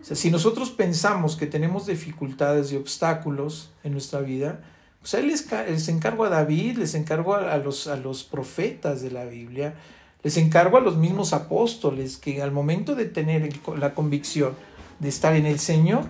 O 0.00 0.04
sea, 0.04 0.16
si 0.16 0.30
nosotros 0.30 0.70
pensamos 0.70 1.36
que 1.36 1.46
tenemos 1.46 1.86
dificultades 1.86 2.72
y 2.72 2.76
obstáculos 2.76 3.70
en 3.84 3.92
nuestra 3.92 4.20
vida, 4.20 4.60
pues 5.00 5.14
él 5.14 5.26
les, 5.26 5.46
les 5.68 5.88
encargo 5.88 6.24
a 6.24 6.30
David, 6.30 6.78
les 6.78 6.94
encargo 6.94 7.34
a 7.34 7.56
los, 7.58 7.86
a 7.88 7.96
los 7.96 8.24
profetas 8.24 9.02
de 9.02 9.10
la 9.10 9.24
Biblia, 9.24 9.74
les 10.22 10.36
encargo 10.36 10.76
a 10.76 10.80
los 10.80 10.96
mismos 10.96 11.32
apóstoles 11.32 12.16
que 12.16 12.42
al 12.42 12.52
momento 12.52 12.94
de 12.94 13.06
tener 13.06 13.48
la 13.78 13.94
convicción 13.94 14.54
de 14.98 15.08
estar 15.08 15.34
en 15.34 15.46
el 15.46 15.58
Señor, 15.58 16.04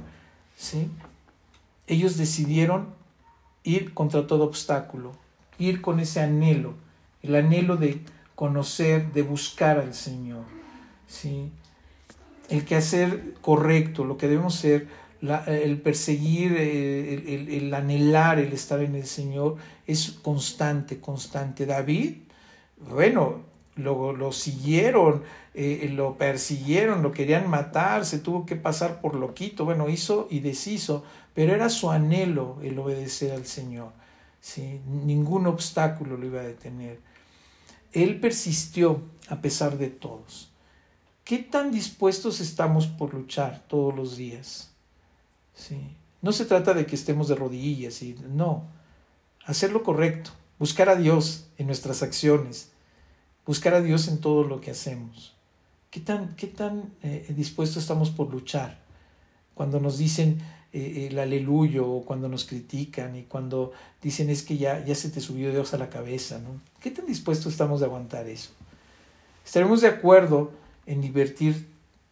¿sí? 0.57 0.89
ellos 1.87 2.17
decidieron 2.17 2.89
ir 3.63 3.95
contra 3.95 4.27
todo 4.27 4.45
obstáculo, 4.45 5.13
ir 5.59 5.81
con 5.81 6.01
ese 6.01 6.21
anhelo, 6.21 6.75
el 7.23 7.37
anhelo 7.37 7.77
de 7.77 8.01
conocer, 8.35 9.13
de 9.13 9.23
buscar 9.23 9.79
al 9.79 9.95
Señor. 9.95 10.45
¿sí? 11.07 11.51
El 12.49 12.65
que 12.65 12.77
hacer 12.77 13.35
correcto, 13.41 14.05
lo 14.05 14.17
que 14.17 14.29
debemos 14.29 14.55
ser, 14.55 14.89
el 15.47 15.81
perseguir, 15.81 16.57
el, 16.57 17.49
el 17.49 17.75
anhelar, 17.75 18.39
el 18.39 18.53
estar 18.53 18.81
en 18.81 18.95
el 18.95 19.07
Señor, 19.07 19.57
es 19.87 20.13
constante, 20.23 20.99
constante. 20.99 21.67
David, 21.67 22.17
bueno, 22.79 23.50
lo, 23.83 24.13
lo 24.13 24.33
siguieron, 24.33 25.23
eh, 25.55 25.91
lo 25.93 26.17
persiguieron, 26.17 27.03
lo 27.03 27.13
querían 27.13 27.49
matar, 27.49 28.07
se 28.07 28.19
tuvo 28.19 28.47
que 28.47 28.57
pasar 28.57 29.01
por 29.01 29.15
loquito, 29.15 29.65
bueno, 29.65 29.89
hizo 29.89 30.29
y 30.31 30.41
deshizo, 30.41 31.05
pero 31.35 31.55
era 31.55 31.69
su 31.69 31.91
anhelo 31.91 32.59
el 32.63 32.79
obedecer 32.79 33.33
al 33.33 33.47
Señor. 33.47 33.93
¿sí? 34.41 34.81
Ningún 34.87 35.47
obstáculo 35.47 36.17
lo 36.17 36.27
iba 36.27 36.41
a 36.41 36.45
detener. 36.45 37.01
Él 37.93 38.21
persistió 38.21 39.03
a 39.29 39.41
pesar 39.41 39.79
de 39.79 39.89
todos. 39.89 40.51
¿Qué 41.25 41.39
tan 41.39 41.71
dispuestos 41.71 42.41
estamos 42.41 42.87
por 42.87 43.15
luchar 43.15 43.65
todos 43.69 43.95
los 43.95 44.17
días? 44.17 44.71
¿Sí? 45.55 45.97
No 46.23 46.33
se 46.33 46.45
trata 46.45 46.75
de 46.75 46.87
que 46.87 46.97
estemos 46.97 47.29
de 47.29 47.35
rodillas, 47.35 48.03
y, 48.03 48.15
no. 48.29 48.65
Hacer 49.45 49.73
lo 49.73 49.83
correcto, 49.83 50.31
buscar 50.59 50.89
a 50.89 50.97
Dios 50.97 51.49
en 51.57 51.67
nuestras 51.67 52.03
acciones, 52.03 52.73
buscar 53.51 53.75
a 53.75 53.81
Dios 53.81 54.07
en 54.07 54.21
todo 54.21 54.45
lo 54.45 54.61
que 54.61 54.71
hacemos. 54.71 55.35
¿Qué 55.91 55.99
tan, 55.99 56.37
qué 56.37 56.47
tan 56.47 56.95
eh, 57.03 57.35
dispuestos 57.37 57.83
estamos 57.83 58.09
por 58.11 58.31
luchar? 58.31 58.79
Cuando 59.55 59.81
nos 59.81 59.99
dicen 59.99 60.41
eh, 60.73 61.09
el 61.11 61.19
aleluyo 61.19 61.85
o 61.85 62.05
cuando 62.05 62.29
nos 62.29 62.45
critican 62.45 63.17
y 63.17 63.25
cuando 63.25 63.73
dicen 64.01 64.31
es 64.31 64.45
que 64.45 64.57
ya, 64.57 64.85
ya 64.85 64.95
se 64.95 65.11
te 65.11 65.21
subió 65.21 65.51
Dios 65.51 65.75
a 65.75 65.79
la 65.79 65.91
cabeza, 65.91 66.39
¿no? 66.39 66.61
¿Qué 66.81 66.93
tan 66.93 67.07
dispuestos 67.07 67.51
estamos 67.51 67.81
de 67.81 67.87
aguantar 67.87 68.29
eso? 68.29 68.51
estaremos 69.45 69.81
de 69.81 69.89
acuerdo 69.89 70.53
en 70.87 71.03
invertir 71.03 71.67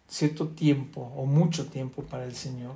cierto 0.08 0.48
tiempo 0.48 1.12
o 1.16 1.24
mucho 1.24 1.66
tiempo 1.66 2.02
para 2.02 2.24
el 2.24 2.34
Señor. 2.34 2.74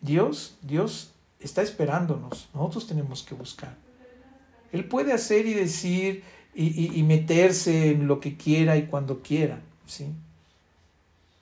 Dios, 0.00 0.56
Dios 0.62 1.10
está 1.38 1.60
esperándonos, 1.60 2.48
nosotros 2.54 2.86
tenemos 2.86 3.22
que 3.22 3.34
buscar. 3.34 3.76
Él 4.72 4.86
puede 4.86 5.12
hacer 5.12 5.44
y 5.44 5.52
decir 5.52 6.24
y, 6.54 7.02
meterse 7.02 7.90
en 7.90 8.06
lo 8.06 8.20
que 8.20 8.36
quiera 8.36 8.76
y 8.76 8.86
cuando 8.86 9.22
quiera, 9.22 9.60
¿sí? 9.86 10.06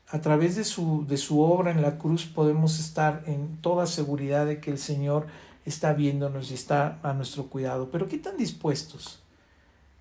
A 0.08 0.20
través 0.20 0.56
de 0.56 0.64
su, 0.64 1.06
de 1.06 1.16
su 1.16 1.40
obra 1.40 1.70
en 1.70 1.82
la 1.82 1.98
cruz 1.98 2.26
podemos 2.26 2.78
estar 2.78 3.22
en 3.26 3.56
toda 3.58 3.86
seguridad 3.86 4.46
de 4.46 4.60
que 4.60 4.70
el 4.70 4.78
Señor 4.78 5.26
está 5.64 5.92
viéndonos 5.92 6.50
y 6.50 6.54
está 6.54 6.98
a 7.02 7.12
nuestro 7.12 7.46
cuidado. 7.46 7.88
Pero 7.90 8.08
¿qué 8.08 8.18
tan 8.18 8.36
dispuestos? 8.36 9.20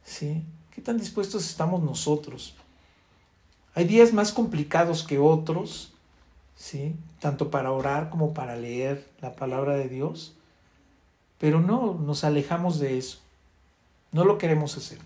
¿Sí? 0.03 0.43
¿Qué 0.73 0.81
tan 0.81 0.97
dispuestos 0.97 1.45
estamos 1.45 1.81
nosotros? 1.83 2.55
Hay 3.73 3.85
días 3.85 4.11
más 4.13 4.31
complicados 4.31 5.03
que 5.03 5.19
otros, 5.19 5.93
¿sí? 6.57 6.95
Tanto 7.19 7.49
para 7.49 7.71
orar 7.71 8.09
como 8.09 8.33
para 8.33 8.55
leer 8.55 9.07
la 9.21 9.35
palabra 9.35 9.75
de 9.75 9.87
Dios. 9.87 10.33
Pero 11.37 11.61
no 11.61 11.93
nos 11.93 12.23
alejamos 12.23 12.79
de 12.79 12.97
eso. 12.97 13.19
No 14.11 14.25
lo 14.25 14.37
queremos 14.37 14.77
hacer. 14.77 14.97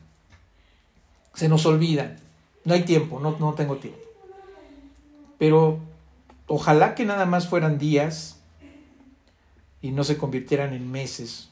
Se 1.34 1.50
nos 1.50 1.65
olvida. 1.65 2.18
No 2.63 2.74
hay 2.74 2.84
tiempo, 2.84 3.20
no, 3.20 3.38
no 3.39 3.54
tengo 3.54 3.78
tiempo. 3.78 4.00
Pero 5.38 5.80
ojalá 6.48 6.96
que 6.96 7.06
nada 7.06 7.26
más 7.26 7.48
fueran 7.48 7.78
días 7.78 8.38
y 9.82 9.91
no 9.91 10.04
se 10.04 10.18
convirtieran 10.18 10.74
en 10.74 10.91
meses 10.91 11.50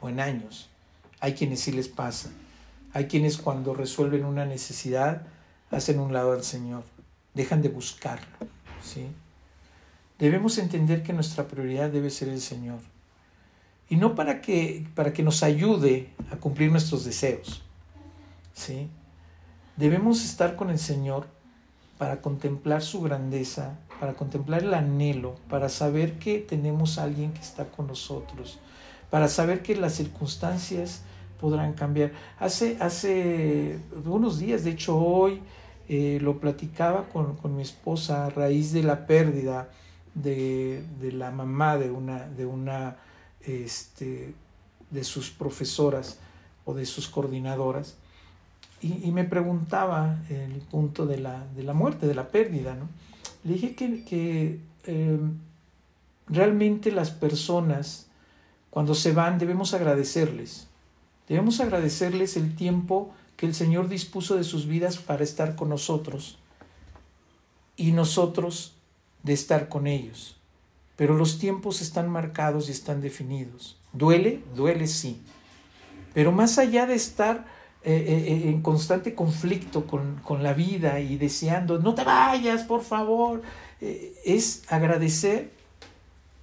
o 0.00 0.08
en 0.08 0.20
años. 0.20 0.68
Hay 1.20 1.34
quienes 1.34 1.60
sí 1.60 1.72
les 1.72 1.88
pasa. 1.88 2.30
Hay 2.92 3.06
quienes 3.06 3.38
cuando 3.38 3.74
resuelven 3.74 4.24
una 4.24 4.44
necesidad 4.44 5.22
hacen 5.70 5.98
un 5.98 6.12
lado 6.12 6.32
al 6.32 6.44
Señor, 6.44 6.84
dejan 7.34 7.62
de 7.62 7.68
buscarlo. 7.68 8.26
¿sí? 8.82 9.06
Debemos 10.18 10.58
entender 10.58 11.02
que 11.02 11.12
nuestra 11.12 11.48
prioridad 11.48 11.90
debe 11.90 12.10
ser 12.10 12.28
el 12.28 12.40
Señor. 12.40 12.78
Y 13.88 13.96
no 13.96 14.14
para 14.14 14.40
que, 14.40 14.86
para 14.94 15.12
que 15.12 15.22
nos 15.22 15.42
ayude 15.42 16.10
a 16.30 16.36
cumplir 16.36 16.70
nuestros 16.70 17.04
deseos. 17.04 17.62
¿sí? 18.52 18.88
Debemos 19.76 20.24
estar 20.24 20.56
con 20.56 20.70
el 20.70 20.78
Señor 20.78 21.26
para 21.98 22.20
contemplar 22.20 22.82
su 22.82 23.02
grandeza, 23.02 23.78
para 24.00 24.14
contemplar 24.14 24.62
el 24.62 24.74
anhelo, 24.74 25.36
para 25.48 25.68
saber 25.68 26.18
que 26.18 26.38
tenemos 26.38 26.98
a 26.98 27.04
alguien 27.04 27.32
que 27.32 27.40
está 27.40 27.66
con 27.66 27.86
nosotros, 27.86 28.58
para 29.10 29.28
saber 29.28 29.62
que 29.62 29.76
las 29.76 29.94
circunstancias 29.94 31.02
podrán 31.40 31.74
cambiar. 31.74 32.12
Hace, 32.38 32.76
hace 32.80 33.78
unos 34.04 34.38
días, 34.38 34.64
de 34.64 34.70
hecho 34.70 34.96
hoy, 34.96 35.40
eh, 35.88 36.18
lo 36.22 36.40
platicaba 36.40 37.08
con, 37.08 37.36
mi 37.54 37.62
esposa 37.62 38.26
a 38.26 38.30
raíz 38.30 38.72
de 38.72 38.82
la 38.82 39.06
pérdida 39.06 39.68
de, 40.14 40.82
la 41.12 41.30
mamá 41.30 41.76
de 41.76 41.90
una, 41.90 42.28
de 42.28 42.46
una 42.46 42.96
este, 43.46 44.34
de 44.90 45.04
sus 45.04 45.30
profesoras 45.30 46.18
o 46.64 46.74
de 46.74 46.86
sus 46.86 47.08
coordinadoras. 47.08 47.96
Y, 48.82 49.12
me 49.12 49.24
preguntaba 49.24 50.18
el 50.28 50.60
punto 50.70 51.06
de 51.06 51.18
la, 51.18 51.46
de 51.56 51.62
la 51.62 51.72
muerte, 51.72 52.06
de 52.06 52.14
la 52.14 52.28
pérdida. 52.28 52.74
¿no? 52.74 52.88
Le 53.42 53.54
dije 53.54 53.74
que, 53.74 54.04
que 54.04 54.60
em, 54.84 55.38
realmente 56.26 56.92
las 56.92 57.10
personas, 57.10 58.08
cuando 58.68 58.94
se 58.94 59.12
van, 59.12 59.38
debemos 59.38 59.72
agradecerles. 59.72 60.68
Debemos 61.28 61.60
agradecerles 61.60 62.36
el 62.36 62.54
tiempo 62.54 63.14
que 63.36 63.46
el 63.46 63.54
Señor 63.54 63.88
dispuso 63.88 64.36
de 64.36 64.44
sus 64.44 64.66
vidas 64.66 64.98
para 64.98 65.24
estar 65.24 65.56
con 65.56 65.70
nosotros 65.70 66.38
y 67.76 67.92
nosotros 67.92 68.74
de 69.22 69.32
estar 69.32 69.68
con 69.68 69.86
ellos. 69.86 70.36
Pero 70.96 71.14
los 71.14 71.38
tiempos 71.38 71.80
están 71.80 72.08
marcados 72.08 72.68
y 72.68 72.72
están 72.72 73.00
definidos. 73.00 73.76
¿Duele? 73.92 74.42
Duele 74.54 74.86
sí. 74.86 75.20
Pero 76.12 76.30
más 76.30 76.58
allá 76.58 76.86
de 76.86 76.94
estar 76.94 77.46
eh, 77.82 77.92
eh, 77.92 78.24
eh, 78.32 78.48
en 78.48 78.62
constante 78.62 79.14
conflicto 79.14 79.86
con, 79.86 80.20
con, 80.22 80.42
la 80.42 80.54
vida 80.54 81.00
y 81.00 81.16
deseando, 81.16 81.78
no 81.78 81.94
te 81.94 82.04
vayas, 82.04 82.62
por 82.62 82.82
favor, 82.82 83.42
es 84.24 84.62
agradecer 84.68 85.52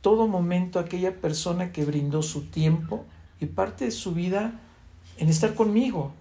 todo 0.01 0.27
momento 0.27 0.77
a 0.77 0.83
aquella 0.83 1.15
persona 1.15 1.71
que 1.71 1.83
brindó 1.85 2.21
su 2.21 2.43
tiempo 2.43 3.05
y 3.39 3.47
parte 3.47 3.85
de 3.85 3.91
su 3.91 4.13
vida 4.13 4.59
en 5.17 5.29
estar 5.29 5.55
conmigo, 5.55 6.13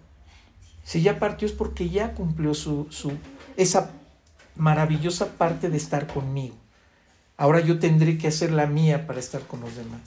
si 0.85 1.03
ya 1.03 1.19
partió 1.19 1.47
es 1.47 1.53
porque 1.53 1.89
ya 1.89 2.15
cumplió 2.15 2.55
su, 2.55 2.87
su, 2.91 3.13
esa 3.57 3.93
maravillosa 4.57 5.37
parte 5.37 5.69
de 5.69 5.77
estar 5.77 6.07
conmigo. 6.07 6.57
Ahora 7.41 7.61
yo 7.61 7.79
tendré 7.79 8.19
que 8.19 8.29
hacer 8.29 8.53
la 8.53 8.67
mía 8.67 9.07
para 9.07 9.19
estar 9.19 9.41
con 9.41 9.63
los 9.63 9.75
demás. 9.75 10.03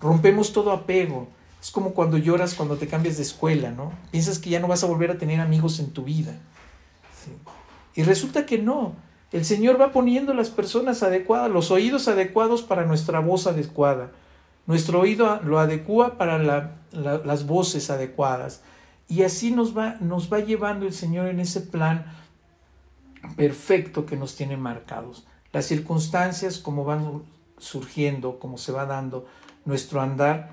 Rompemos 0.00 0.52
todo 0.52 0.72
apego. 0.72 1.28
Es 1.60 1.70
como 1.70 1.94
cuando 1.94 2.18
lloras 2.18 2.54
cuando 2.54 2.76
te 2.76 2.88
cambias 2.88 3.18
de 3.18 3.22
escuela, 3.22 3.70
¿no? 3.70 3.92
Piensas 4.10 4.40
que 4.40 4.50
ya 4.50 4.58
no 4.58 4.66
vas 4.66 4.82
a 4.82 4.88
volver 4.88 5.12
a 5.12 5.16
tener 5.16 5.38
amigos 5.40 5.78
en 5.78 5.92
tu 5.92 6.02
vida. 6.02 6.34
Y 7.94 8.02
resulta 8.02 8.46
que 8.46 8.58
no. 8.58 8.96
El 9.30 9.44
Señor 9.44 9.80
va 9.80 9.92
poniendo 9.92 10.34
las 10.34 10.50
personas 10.50 11.04
adecuadas, 11.04 11.52
los 11.52 11.70
oídos 11.70 12.08
adecuados 12.08 12.62
para 12.62 12.84
nuestra 12.84 13.20
voz 13.20 13.46
adecuada. 13.46 14.10
Nuestro 14.66 14.98
oído 14.98 15.40
lo 15.44 15.60
adecua 15.60 16.18
para 16.18 16.72
las 16.90 17.46
voces 17.46 17.90
adecuadas. 17.90 18.62
Y 19.06 19.22
así 19.22 19.52
nos 19.52 19.78
va, 19.78 19.98
nos 20.00 20.32
va 20.32 20.40
llevando 20.40 20.84
el 20.86 20.94
Señor 20.94 21.28
en 21.28 21.38
ese 21.38 21.60
plan 21.60 22.06
perfecto 23.36 24.04
que 24.04 24.16
nos 24.16 24.34
tiene 24.34 24.56
marcados. 24.56 25.28
Las 25.52 25.66
circunstancias, 25.66 26.58
como 26.58 26.84
van 26.84 27.22
surgiendo, 27.58 28.38
como 28.38 28.58
se 28.58 28.72
va 28.72 28.86
dando 28.86 29.26
nuestro 29.64 30.00
andar, 30.00 30.50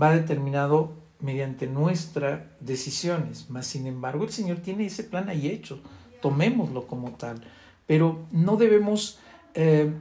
va 0.00 0.14
determinado 0.14 0.92
mediante 1.20 1.66
nuestras 1.66 2.42
decisiones. 2.60 3.46
Mas, 3.48 3.66
sin 3.66 3.86
embargo, 3.86 4.24
el 4.24 4.30
Señor 4.30 4.58
tiene 4.58 4.86
ese 4.86 5.04
plan 5.04 5.28
ahí 5.28 5.48
hecho. 5.48 5.80
Tomémoslo 6.20 6.86
como 6.86 7.12
tal. 7.12 7.42
Pero 7.86 8.26
no 8.30 8.56
debemos 8.56 9.18
eh, 9.54 9.92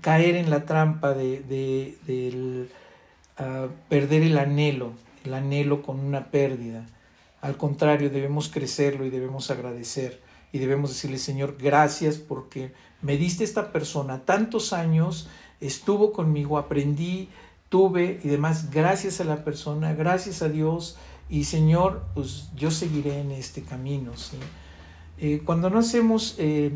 caer 0.00 0.36
en 0.36 0.50
la 0.50 0.64
trampa 0.64 1.12
de, 1.12 2.68
ah, 3.38 3.66
perder 3.88 4.22
el 4.22 4.38
anhelo, 4.38 4.92
el 5.24 5.34
anhelo 5.34 5.82
con 5.82 6.00
una 6.00 6.30
pérdida. 6.30 6.86
Al 7.40 7.56
contrario, 7.56 8.08
debemos 8.08 8.48
crecerlo 8.48 9.04
y 9.04 9.10
debemos 9.10 9.50
agradecer 9.50 10.23
y 10.54 10.58
debemos 10.60 10.90
decirle, 10.90 11.18
Señor, 11.18 11.56
gracias 11.58 12.16
porque 12.16 12.72
me 13.02 13.16
diste 13.16 13.42
esta 13.42 13.72
persona 13.72 14.20
tantos 14.20 14.72
años, 14.72 15.28
estuvo 15.60 16.12
conmigo, 16.12 16.58
aprendí, 16.58 17.28
tuve 17.68 18.20
y 18.22 18.28
demás, 18.28 18.70
gracias 18.70 19.20
a 19.20 19.24
la 19.24 19.42
persona, 19.42 19.94
gracias 19.94 20.42
a 20.42 20.48
Dios 20.48 20.96
y 21.28 21.42
Señor, 21.42 22.04
pues 22.14 22.50
yo 22.54 22.70
seguiré 22.70 23.18
en 23.18 23.32
este 23.32 23.62
camino. 23.62 24.12
Eh, 25.18 25.42
cuando 25.44 25.70
no 25.70 25.80
hacemos, 25.80 26.36
eh, 26.38 26.70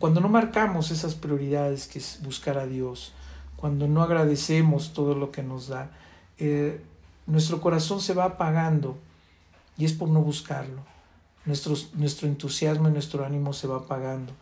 cuando 0.00 0.20
no 0.20 0.28
marcamos 0.28 0.90
esas 0.90 1.14
prioridades 1.14 1.86
que 1.86 2.00
es 2.00 2.18
buscar 2.24 2.58
a 2.58 2.66
Dios, 2.66 3.12
cuando 3.54 3.86
no 3.86 4.02
agradecemos 4.02 4.92
todo 4.92 5.14
lo 5.14 5.30
que 5.30 5.44
nos 5.44 5.68
da, 5.68 5.92
eh, 6.38 6.80
nuestro 7.28 7.60
corazón 7.60 8.00
se 8.00 8.12
va 8.12 8.24
apagando 8.24 8.98
y 9.78 9.84
es 9.84 9.92
por 9.92 10.08
no 10.08 10.20
buscarlo. 10.20 10.90
Nuestro, 11.46 11.74
nuestro 11.94 12.28
entusiasmo 12.28 12.88
y 12.88 12.92
nuestro 12.92 13.24
ánimo 13.24 13.52
se 13.52 13.66
va 13.66 13.78
apagando. 13.78 14.32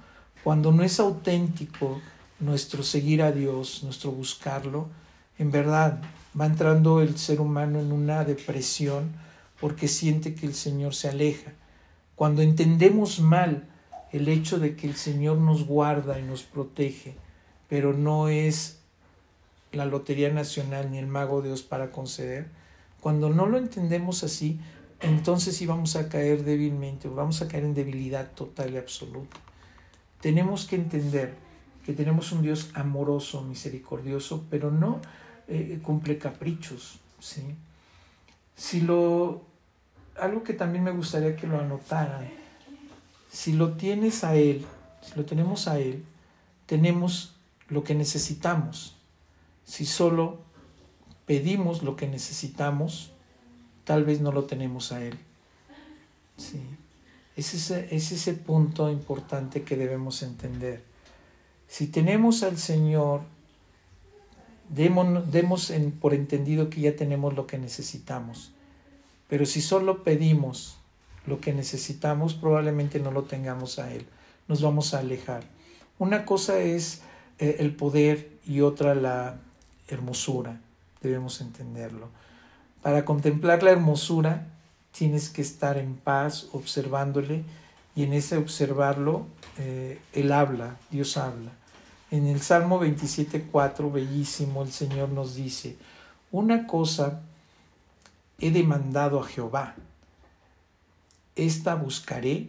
Cuando 0.42 0.72
no 0.72 0.82
es 0.82 0.98
auténtico 1.00 2.00
nuestro 2.40 2.82
seguir 2.82 3.22
a 3.22 3.32
Dios, 3.32 3.82
nuestro 3.84 4.10
buscarlo, 4.10 4.88
en 5.38 5.50
verdad 5.50 6.00
va 6.38 6.46
entrando 6.46 7.00
el 7.00 7.16
ser 7.18 7.40
humano 7.40 7.80
en 7.80 7.92
una 7.92 8.24
depresión 8.24 9.12
porque 9.60 9.88
siente 9.88 10.34
que 10.34 10.46
el 10.46 10.54
Señor 10.54 10.94
se 10.94 11.08
aleja. 11.08 11.52
Cuando 12.14 12.42
entendemos 12.42 13.20
mal 13.20 13.68
el 14.12 14.28
hecho 14.28 14.58
de 14.58 14.76
que 14.76 14.86
el 14.86 14.96
Señor 14.96 15.38
nos 15.38 15.66
guarda 15.66 16.18
y 16.18 16.22
nos 16.22 16.42
protege, 16.42 17.14
pero 17.68 17.92
no 17.92 18.28
es 18.28 18.80
la 19.72 19.84
Lotería 19.84 20.30
Nacional 20.32 20.90
ni 20.90 20.98
el 20.98 21.06
Mago 21.06 21.42
Dios 21.42 21.62
para 21.62 21.90
conceder, 21.90 22.48
cuando 23.00 23.28
no 23.28 23.46
lo 23.46 23.58
entendemos 23.58 24.24
así, 24.24 24.60
entonces 25.00 25.56
sí 25.56 25.66
vamos 25.66 25.96
a 25.96 26.08
caer 26.08 26.44
débilmente, 26.44 27.08
vamos 27.08 27.40
a 27.42 27.48
caer 27.48 27.64
en 27.64 27.74
debilidad 27.74 28.32
total 28.32 28.74
y 28.74 28.76
absoluta. 28.78 29.36
Tenemos 30.20 30.66
que 30.66 30.76
entender 30.76 31.34
que 31.84 31.92
tenemos 31.92 32.32
un 32.32 32.42
Dios 32.42 32.70
amoroso, 32.74 33.42
misericordioso, 33.42 34.44
pero 34.50 34.70
no 34.70 35.00
eh, 35.46 35.78
cumple 35.82 36.18
caprichos. 36.18 36.98
¿sí? 37.20 37.42
Si 38.56 38.80
lo, 38.80 39.42
algo 40.20 40.42
que 40.42 40.52
también 40.52 40.84
me 40.84 40.90
gustaría 40.90 41.36
que 41.36 41.46
lo 41.46 41.60
anotaran, 41.60 42.28
si 43.30 43.52
lo 43.52 43.74
tienes 43.74 44.24
a 44.24 44.34
Él, 44.34 44.66
si 45.00 45.14
lo 45.14 45.24
tenemos 45.24 45.68
a 45.68 45.78
Él, 45.78 46.04
tenemos 46.66 47.36
lo 47.68 47.84
que 47.84 47.94
necesitamos. 47.94 48.96
Si 49.64 49.86
solo 49.86 50.40
pedimos 51.24 51.82
lo 51.82 51.94
que 51.94 52.08
necesitamos, 52.08 53.12
tal 53.88 54.04
vez 54.04 54.20
no 54.20 54.32
lo 54.32 54.44
tenemos 54.44 54.92
a 54.92 55.02
Él. 55.02 55.18
Sí. 56.36 56.60
Es 57.36 57.54
ese, 57.54 57.88
es 57.96 58.12
ese 58.12 58.34
punto 58.34 58.90
importante 58.90 59.62
que 59.62 59.78
debemos 59.78 60.22
entender. 60.22 60.82
Si 61.68 61.86
tenemos 61.86 62.42
al 62.42 62.58
Señor, 62.58 63.22
demos, 64.68 65.72
por 66.02 66.12
entendido 66.12 66.68
que 66.68 66.82
ya 66.82 66.96
tenemos 66.96 67.32
lo 67.32 67.46
que 67.46 67.56
necesitamos. 67.56 68.52
Pero 69.26 69.46
si 69.46 69.62
solo 69.62 70.04
pedimos 70.04 70.76
lo 71.26 71.40
que 71.40 71.54
necesitamos, 71.54 72.34
probablemente 72.34 73.00
no 73.00 73.10
lo 73.10 73.22
tengamos 73.22 73.78
a 73.78 73.90
Él. 73.90 74.04
Nos 74.48 74.60
vamos 74.60 74.92
a 74.92 74.98
alejar. 74.98 75.44
Una 75.98 76.26
cosa 76.26 76.58
es 76.58 77.00
eh, 77.38 77.56
el 77.60 77.74
poder 77.74 78.32
y 78.46 78.60
otra 78.60 78.94
la 78.94 79.40
hermosura. 79.88 80.60
Debemos 81.00 81.40
entenderlo. 81.40 82.10
Para 82.82 83.04
contemplar 83.04 83.62
la 83.62 83.70
hermosura 83.70 84.46
tienes 84.92 85.28
que 85.30 85.42
estar 85.42 85.78
en 85.78 85.94
paz 85.96 86.48
observándole 86.52 87.44
y 87.94 88.04
en 88.04 88.12
ese 88.12 88.36
observarlo 88.36 89.26
eh, 89.58 90.00
Él 90.12 90.32
habla, 90.32 90.76
Dios 90.90 91.16
habla. 91.16 91.50
En 92.10 92.26
el 92.26 92.40
Salmo 92.40 92.82
27.4, 92.82 93.92
bellísimo, 93.92 94.62
el 94.62 94.72
Señor 94.72 95.10
nos 95.10 95.34
dice, 95.34 95.76
una 96.30 96.66
cosa 96.66 97.20
he 98.38 98.50
demandado 98.50 99.20
a 99.20 99.24
Jehová, 99.24 99.74
esta 101.36 101.74
buscaré, 101.74 102.48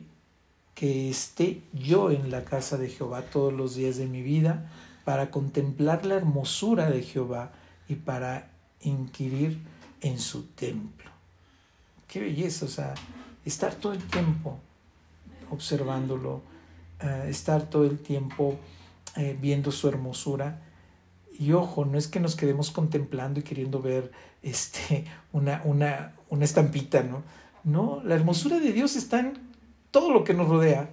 que 0.75 1.09
esté 1.09 1.61
yo 1.73 2.09
en 2.09 2.31
la 2.31 2.45
casa 2.45 2.77
de 2.77 2.87
Jehová 2.87 3.23
todos 3.23 3.51
los 3.51 3.75
días 3.75 3.97
de 3.97 4.05
mi 4.05 4.21
vida, 4.21 4.71
para 5.03 5.29
contemplar 5.29 6.05
la 6.05 6.15
hermosura 6.15 6.89
de 6.89 7.03
Jehová 7.03 7.51
y 7.89 7.95
para 7.95 8.49
inquirir 8.81 9.59
en 10.01 10.19
su 10.19 10.43
templo. 10.47 11.09
Qué 12.07 12.19
belleza, 12.19 12.65
o 12.65 12.69
sea, 12.69 12.93
estar 13.45 13.75
todo 13.75 13.93
el 13.93 14.03
tiempo 14.03 14.57
observándolo, 15.51 16.41
eh, 17.01 17.27
estar 17.29 17.63
todo 17.63 17.85
el 17.85 17.99
tiempo 17.99 18.57
eh, 19.15 19.37
viendo 19.39 19.71
su 19.71 19.87
hermosura. 19.87 20.61
Y 21.37 21.53
ojo, 21.53 21.85
no 21.85 21.97
es 21.97 22.07
que 22.07 22.19
nos 22.19 22.35
quedemos 22.35 22.71
contemplando 22.71 23.39
y 23.39 23.43
queriendo 23.43 23.81
ver 23.81 24.11
este, 24.41 25.05
una, 25.31 25.61
una, 25.63 26.13
una 26.29 26.45
estampita, 26.45 27.03
¿no? 27.03 27.23
No, 27.63 28.01
la 28.03 28.15
hermosura 28.15 28.59
de 28.59 28.71
Dios 28.71 28.95
está 28.95 29.19
en 29.19 29.33
todo 29.91 30.11
lo 30.11 30.23
que 30.23 30.33
nos 30.33 30.47
rodea. 30.47 30.89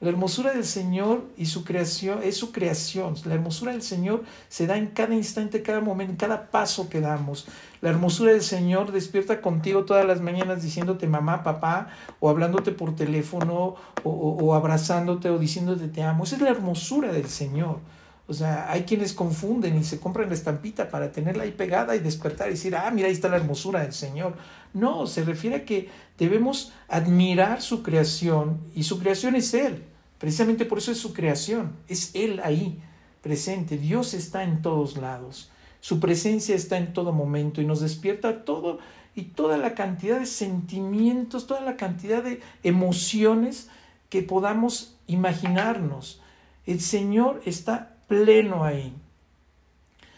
La 0.00 0.10
hermosura 0.10 0.52
del 0.52 0.64
Señor 0.64 1.24
y 1.36 1.46
su 1.46 1.64
creación 1.64 2.20
es 2.22 2.36
su 2.36 2.52
creación. 2.52 3.14
La 3.24 3.34
hermosura 3.34 3.72
del 3.72 3.80
Señor 3.80 4.24
se 4.48 4.66
da 4.66 4.76
en 4.76 4.88
cada 4.88 5.14
instante, 5.14 5.62
cada 5.62 5.80
momento, 5.80 6.10
en 6.12 6.16
cada 6.16 6.50
paso 6.50 6.88
que 6.88 7.00
damos. 7.00 7.46
La 7.80 7.90
hermosura 7.90 8.32
del 8.32 8.42
Señor 8.42 8.92
despierta 8.92 9.40
contigo 9.40 9.84
todas 9.84 10.04
las 10.04 10.20
mañanas 10.20 10.62
diciéndote 10.62 11.06
mamá, 11.06 11.42
papá, 11.42 11.88
o 12.20 12.28
hablándote 12.28 12.72
por 12.72 12.96
teléfono, 12.96 13.76
o, 14.02 14.10
o 14.10 14.54
abrazándote, 14.54 15.30
o 15.30 15.38
diciéndote 15.38 15.88
te 15.88 16.02
amo. 16.02 16.24
Esa 16.24 16.36
es 16.36 16.42
la 16.42 16.50
hermosura 16.50 17.12
del 17.12 17.28
Señor. 17.28 17.78
O 18.26 18.32
sea, 18.32 18.70
hay 18.70 18.84
quienes 18.84 19.12
confunden 19.12 19.76
y 19.76 19.84
se 19.84 20.00
compran 20.00 20.28
la 20.28 20.34
estampita 20.34 20.88
para 20.88 21.12
tenerla 21.12 21.42
ahí 21.42 21.52
pegada 21.52 21.94
y 21.94 21.98
despertar 21.98 22.48
y 22.48 22.52
decir, 22.52 22.74
ah, 22.74 22.90
mira, 22.90 23.08
ahí 23.08 23.12
está 23.12 23.28
la 23.28 23.36
hermosura 23.36 23.82
del 23.82 23.92
Señor. 23.92 24.34
No, 24.74 25.06
se 25.06 25.24
refiere 25.24 25.56
a 25.56 25.64
que 25.64 25.88
debemos 26.18 26.72
admirar 26.88 27.62
su 27.62 27.82
creación 27.82 28.60
y 28.74 28.82
su 28.82 28.98
creación 28.98 29.36
es 29.36 29.54
Él. 29.54 29.84
Precisamente 30.18 30.64
por 30.64 30.78
eso 30.78 30.90
es 30.90 30.98
su 30.98 31.12
creación, 31.12 31.72
es 31.88 32.14
Él 32.14 32.40
ahí 32.42 32.80
presente. 33.22 33.78
Dios 33.78 34.14
está 34.14 34.42
en 34.42 34.62
todos 34.62 34.96
lados. 34.96 35.50
Su 35.80 36.00
presencia 36.00 36.56
está 36.56 36.76
en 36.76 36.92
todo 36.92 37.12
momento 37.12 37.60
y 37.60 37.66
nos 37.66 37.80
despierta 37.80 38.44
todo 38.44 38.78
y 39.14 39.22
toda 39.22 39.58
la 39.58 39.74
cantidad 39.74 40.18
de 40.18 40.26
sentimientos, 40.26 41.46
toda 41.46 41.60
la 41.60 41.76
cantidad 41.76 42.22
de 42.22 42.40
emociones 42.62 43.68
que 44.08 44.22
podamos 44.22 44.96
imaginarnos. 45.06 46.20
El 46.66 46.80
Señor 46.80 47.42
está 47.44 47.96
pleno 48.08 48.64
ahí. 48.64 48.92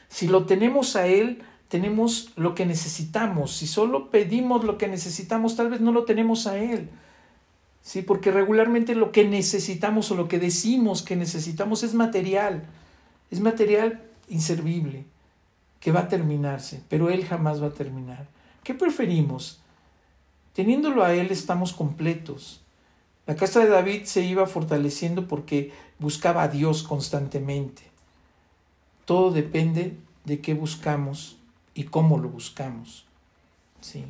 Si 0.09 0.29
lo 0.29 0.47
tenemos 0.47 0.97
a 0.97 1.09
Él, 1.09 1.43
tenemos 1.69 2.33
lo 2.37 2.55
que 2.55 2.67
necesitamos. 2.67 3.53
Si 3.57 3.67
solo 3.67 4.11
pedimos 4.11 4.65
lo 4.65 4.79
que 4.79 4.89
necesitamos, 4.89 5.57
tal 5.57 5.71
vez 5.71 5.81
no 5.81 5.93
lo 5.93 6.05
tenemos 6.05 6.47
a 6.47 6.59
Él. 6.59 6.89
Sí, 7.83 8.03
porque 8.03 8.31
regularmente 8.31 8.95
lo 8.95 9.13
que 9.13 9.27
necesitamos 9.27 10.11
o 10.11 10.17
lo 10.17 10.29
que 10.29 10.39
decimos 10.39 11.03
que 11.03 11.17
necesitamos 11.17 11.83
es 11.83 11.95
material. 11.95 12.65
Es 13.31 13.41
material 13.41 14.03
inservible, 14.29 15.05
que 15.81 15.93
va 15.93 16.01
a 16.01 16.09
terminarse, 16.09 16.83
pero 16.89 17.11
Él 17.11 17.25
jamás 17.25 17.63
va 17.63 17.69
a 17.69 17.75
terminar. 17.75 18.27
¿Qué 18.63 18.75
preferimos? 18.75 19.61
Teniéndolo 20.53 21.05
a 21.05 21.15
Él 21.15 21.29
estamos 21.31 21.73
completos. 21.73 22.61
La 23.27 23.35
casa 23.35 23.61
de 23.61 23.69
David 23.69 24.05
se 24.05 24.23
iba 24.23 24.47
fortaleciendo 24.47 25.27
porque 25.27 25.73
buscaba 25.99 26.45
a 26.45 26.49
Dios 26.49 26.85
constantemente. 26.85 27.83
Todo 29.05 29.33
depende 29.33 29.97
de 30.25 30.41
qué 30.41 30.55
buscamos 30.55 31.36
y 31.77 31.85
cómo 31.85 32.19
lo 32.19 32.31
buscamos. 32.31 33.05
¿Sí? 33.81 34.05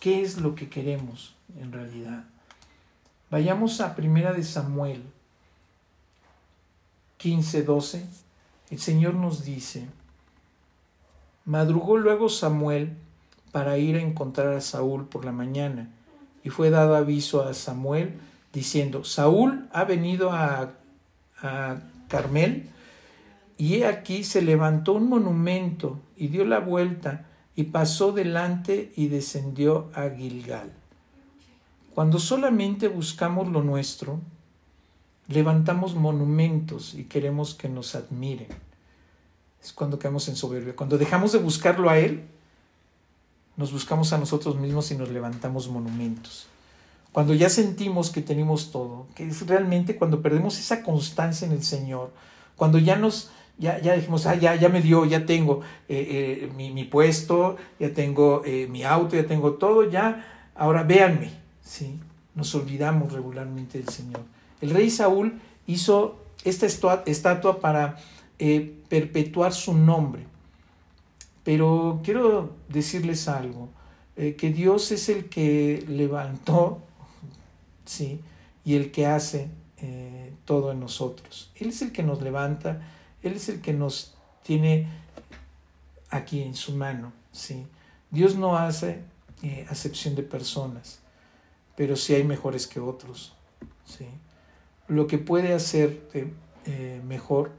¿Qué 0.00 0.20
es 0.20 0.38
lo 0.38 0.54
que 0.54 0.68
queremos 0.68 1.34
en 1.58 1.72
realidad? 1.72 2.24
Vayamos 3.30 3.80
a 3.80 3.94
Primera 3.94 4.32
de 4.32 4.42
Samuel 4.42 5.02
15, 7.18 7.62
12. 7.62 8.06
El 8.70 8.80
Señor 8.80 9.14
nos 9.14 9.44
dice, 9.44 9.86
madrugó 11.44 11.96
luego 11.96 12.28
Samuel 12.28 12.96
para 13.52 13.78
ir 13.78 13.96
a 13.96 14.02
encontrar 14.02 14.52
a 14.52 14.60
Saúl 14.60 15.06
por 15.06 15.24
la 15.24 15.32
mañana, 15.32 15.88
y 16.42 16.50
fue 16.50 16.70
dado 16.70 16.96
aviso 16.96 17.42
a 17.42 17.54
Samuel 17.54 18.18
diciendo, 18.52 19.04
Saúl 19.04 19.68
ha 19.72 19.84
venido 19.84 20.32
a, 20.32 20.72
a 21.40 21.76
Carmel, 22.08 22.68
y 23.56 23.74
he 23.74 23.86
aquí 23.86 24.24
se 24.24 24.42
levantó 24.42 24.94
un 24.94 25.08
monumento 25.08 26.00
y 26.16 26.28
dio 26.28 26.44
la 26.44 26.60
vuelta 26.60 27.26
y 27.56 27.64
pasó 27.64 28.12
delante 28.12 28.92
y 28.96 29.08
descendió 29.08 29.90
a 29.94 30.08
Gilgal. 30.10 30.72
Cuando 31.94 32.18
solamente 32.18 32.88
buscamos 32.88 33.48
lo 33.48 33.62
nuestro, 33.62 34.20
levantamos 35.28 35.94
monumentos 35.94 36.94
y 36.94 37.04
queremos 37.04 37.54
que 37.54 37.68
nos 37.68 37.94
admiren. 37.94 38.48
Es 39.62 39.72
cuando 39.72 39.98
caemos 39.98 40.28
en 40.28 40.36
soberbia. 40.36 40.74
Cuando 40.74 40.98
dejamos 40.98 41.32
de 41.32 41.38
buscarlo 41.38 41.88
a 41.88 41.98
Él, 41.98 42.24
nos 43.56 43.72
buscamos 43.72 44.12
a 44.12 44.18
nosotros 44.18 44.56
mismos 44.56 44.90
y 44.90 44.96
nos 44.96 45.08
levantamos 45.08 45.68
monumentos. 45.68 46.48
Cuando 47.12 47.32
ya 47.32 47.48
sentimos 47.48 48.10
que 48.10 48.20
tenemos 48.20 48.72
todo, 48.72 49.06
que 49.14 49.28
es 49.28 49.46
realmente 49.46 49.96
cuando 49.96 50.20
perdemos 50.20 50.58
esa 50.58 50.82
constancia 50.82 51.46
en 51.46 51.52
el 51.52 51.62
Señor, 51.62 52.10
cuando 52.56 52.78
ya 52.78 52.96
nos, 52.96 53.30
ya, 53.58 53.80
ya 53.80 53.94
dijimos, 53.94 54.26
ah, 54.26 54.34
ya, 54.34 54.56
ya 54.56 54.68
me 54.68 54.80
dio, 54.80 55.04
ya 55.04 55.26
tengo 55.26 55.60
eh, 55.88 56.42
eh, 56.42 56.52
mi, 56.56 56.70
mi, 56.70 56.84
puesto, 56.84 57.56
ya 57.78 57.92
tengo 57.92 58.42
eh, 58.44 58.66
mi 58.68 58.82
auto, 58.82 59.16
ya 59.16 59.26
tengo 59.26 59.54
todo, 59.54 59.88
ya, 59.88 60.50
ahora 60.54 60.82
véanme, 60.82 61.30
¿sí? 61.62 61.98
Nos 62.34 62.54
olvidamos 62.54 63.12
regularmente 63.12 63.78
del 63.78 63.88
Señor. 63.88 64.22
El 64.60 64.70
rey 64.70 64.90
Saúl 64.90 65.40
hizo 65.66 66.18
esta 66.44 66.66
estatua 66.66 67.60
para 67.60 67.96
perpetuar 68.88 69.52
su 69.52 69.72
nombre. 69.72 70.26
Pero 71.44 72.00
quiero 72.02 72.56
decirles 72.68 73.28
algo, 73.28 73.68
que 74.16 74.52
Dios 74.52 74.90
es 74.90 75.08
el 75.08 75.26
que 75.26 75.84
levantó 75.88 76.80
¿sí? 77.84 78.20
y 78.64 78.74
el 78.74 78.90
que 78.90 79.06
hace 79.06 79.48
todo 80.44 80.72
en 80.72 80.80
nosotros. 80.80 81.52
Él 81.54 81.68
es 81.68 81.82
el 81.82 81.92
que 81.92 82.02
nos 82.02 82.20
levanta, 82.20 82.80
Él 83.24 83.32
es 83.34 83.48
el 83.48 83.60
que 83.60 83.72
nos 83.72 84.14
tiene 84.42 84.86
aquí 86.10 86.42
en 86.42 86.54
su 86.54 86.76
mano. 86.76 87.12
¿sí? 87.32 87.66
Dios 88.10 88.36
no 88.36 88.56
hace 88.56 89.00
eh, 89.42 89.66
acepción 89.68 90.14
de 90.14 90.22
personas, 90.22 91.00
pero 91.76 91.96
sí 91.96 92.14
hay 92.14 92.22
mejores 92.22 92.66
que 92.66 92.78
otros. 92.78 93.34
¿sí? 93.84 94.06
Lo 94.86 95.06
que 95.06 95.18
puede 95.18 95.54
hacer 95.54 96.02
eh, 96.66 97.00
mejor 97.04 97.50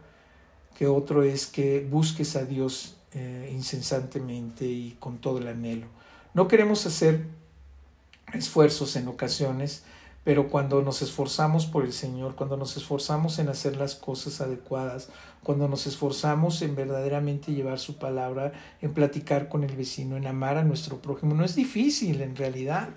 que 0.77 0.87
otro 0.87 1.23
es 1.23 1.47
que 1.47 1.85
busques 1.89 2.35
a 2.35 2.45
Dios 2.45 2.97
incesantemente 3.49 4.65
y 4.65 4.97
con 4.99 5.19
todo 5.19 5.37
el 5.37 5.47
anhelo. 5.47 5.87
No 6.33 6.49
queremos 6.49 6.85
hacer 6.85 7.25
esfuerzos 8.33 8.97
en 8.97 9.07
ocasiones 9.07 9.85
pero 10.25 10.49
cuando 10.49 10.81
nos 10.81 11.03
esforzamos 11.03 11.67
por 11.67 11.85
el 11.85 11.93
Señor, 11.93 12.33
cuando 12.33 12.57
nos 12.57 12.75
esforzamos 12.77 13.37
en 13.37 13.47
hacer 13.47 13.77
las 13.77 13.93
cosas 13.93 14.41
adecuadas, 14.41 15.09
cuando 15.43 15.67
nos 15.67 15.85
esforzamos 15.85 16.63
en 16.63 16.75
verdaderamente 16.75 17.53
llevar 17.53 17.77
su 17.77 17.97
palabra, 17.97 18.51
en 18.81 18.91
platicar 18.91 19.49
con 19.49 19.63
el 19.63 19.75
vecino, 19.75 20.17
en 20.17 20.25
amar 20.25 20.57
a 20.57 20.63
nuestro 20.63 20.99
prójimo, 20.99 21.35
no 21.35 21.45
es 21.45 21.55
difícil 21.55 22.23
en 22.23 22.35
realidad. 22.35 22.89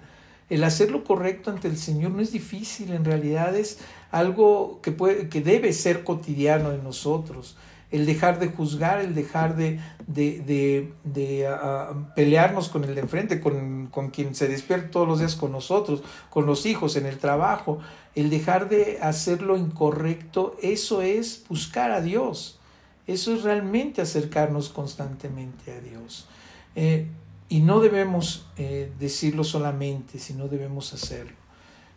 El 0.49 0.64
hacer 0.64 0.91
lo 0.91 1.05
correcto 1.05 1.51
ante 1.51 1.68
el 1.68 1.76
Señor 1.76 2.12
no 2.12 2.22
es 2.22 2.33
difícil, 2.33 2.93
en 2.93 3.05
realidad 3.05 3.55
es 3.55 3.79
algo 4.11 4.81
que, 4.81 4.91
puede, 4.91 5.29
que 5.29 5.43
debe 5.43 5.74
ser 5.74 6.05
cotidiano 6.05 6.72
en 6.72 6.83
nosotros. 6.83 7.59
El 7.91 8.05
dejar 8.05 8.39
de 8.39 8.49
juzgar, 8.49 9.01
el 9.01 9.14
dejar 9.14 9.57
de, 9.57 9.80
de, 10.07 10.93
de, 11.05 11.47
ah, 11.47 11.59
ah, 11.62 12.12
pelearnos 12.14 12.68
con 12.68 12.84
el 12.84 12.95
de 12.95 13.01
enfrente, 13.01 13.41
con, 13.41 13.86
con 13.86 14.11
quien 14.11 14.34
se 14.34 14.49
despierta 14.49 14.91
todos 14.91 15.09
los 15.09 15.18
días 15.20 15.36
con 15.36 15.53
nosotros, 15.53 16.03
con 16.28 16.45
los 16.45 16.66
hijos, 16.66 16.97
en 16.97 17.07
el 17.07 17.18
trabajo, 17.18 17.78
el 18.14 18.30
dejar 18.30 18.68
de 18.68 18.99
hacer 19.01 19.43
lo 19.43 19.57
incorrecto, 19.57 20.57
eso 20.62 21.01
es 21.03 21.45
buscar 21.49 21.91
a 21.91 22.01
Dios, 22.01 22.59
eso 23.07 23.34
es 23.34 23.43
realmente 23.43 24.03
acercarnos 24.03 24.68
constantemente 24.68 25.72
a 25.72 25.80
Dios. 25.80 26.28
Eh, 26.76 27.07
y 27.49 27.61
no 27.61 27.80
debemos 27.80 28.47
eh, 28.59 28.93
decirlo 28.99 29.45
solamente, 29.45 30.18
sino 30.18 30.49
debemos 30.49 30.93
hacerlo. 30.93 31.32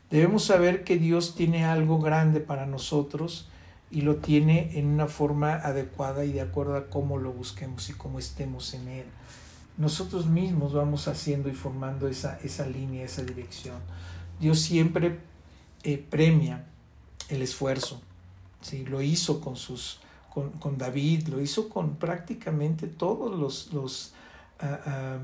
Debemos 0.10 0.46
saber 0.46 0.84
que 0.86 0.98
Dios 0.98 1.36
tiene 1.36 1.66
algo 1.66 2.00
grande 2.00 2.40
para 2.40 2.66
nosotros 2.66 3.50
y 3.92 4.02
lo 4.02 4.18
tiene 4.18 4.78
en 4.80 4.88
una 4.88 5.08
forma 5.08 5.56
adecuada 5.56 6.24
y 6.24 6.32
de 6.32 6.42
acuerdo 6.42 6.76
a 6.78 6.90
cómo 6.90 7.18
lo 7.18 7.34
busquemos 7.34 7.90
y 7.90 7.94
cómo 7.94 8.20
estemos 8.20 8.74
en 8.74 8.88
Él. 8.88 9.06
Nosotros 9.78 10.28
mismos 10.28 10.74
vamos 10.74 11.08
haciendo 11.08 11.50
y 11.50 11.54
formando 11.54 12.08
esa, 12.08 12.40
esa 12.44 12.66
línea, 12.66 13.04
esa 13.04 13.24
dirección. 13.24 13.78
Dios 14.40 14.60
siempre 14.60 15.20
eh, 15.84 15.98
premia 15.98 16.66
el 17.30 17.42
esfuerzo. 17.42 18.02
¿sí? 18.62 18.86
Lo 18.86 19.02
hizo 19.02 19.42
con, 19.42 19.56
sus, 19.56 20.00
con, 20.34 20.52
con, 20.52 20.78
David, 20.78 21.28
lo 21.28 21.42
hizo 21.42 21.68
con 21.70 21.96
prácticamente 21.96 22.88
todos 22.88 23.38
los, 23.38 23.74
los 23.74 24.14
ah, 24.60 24.80
ah, 24.86 25.20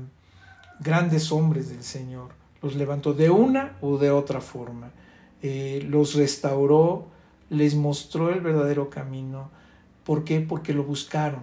grandes 0.80 1.32
hombres 1.32 1.70
del 1.70 1.84
Señor. 1.84 2.32
Los 2.60 2.74
levantó 2.74 3.14
de 3.14 3.30
una 3.30 3.76
u 3.80 3.96
de 3.96 4.10
otra 4.10 4.40
forma. 4.40 4.90
Eh, 5.42 5.86
los 5.88 6.14
restauró, 6.14 7.06
les 7.50 7.74
mostró 7.74 8.30
el 8.30 8.40
verdadero 8.40 8.90
camino. 8.90 9.50
¿Por 10.04 10.24
qué? 10.24 10.40
Porque 10.40 10.72
lo 10.72 10.84
buscaron, 10.84 11.42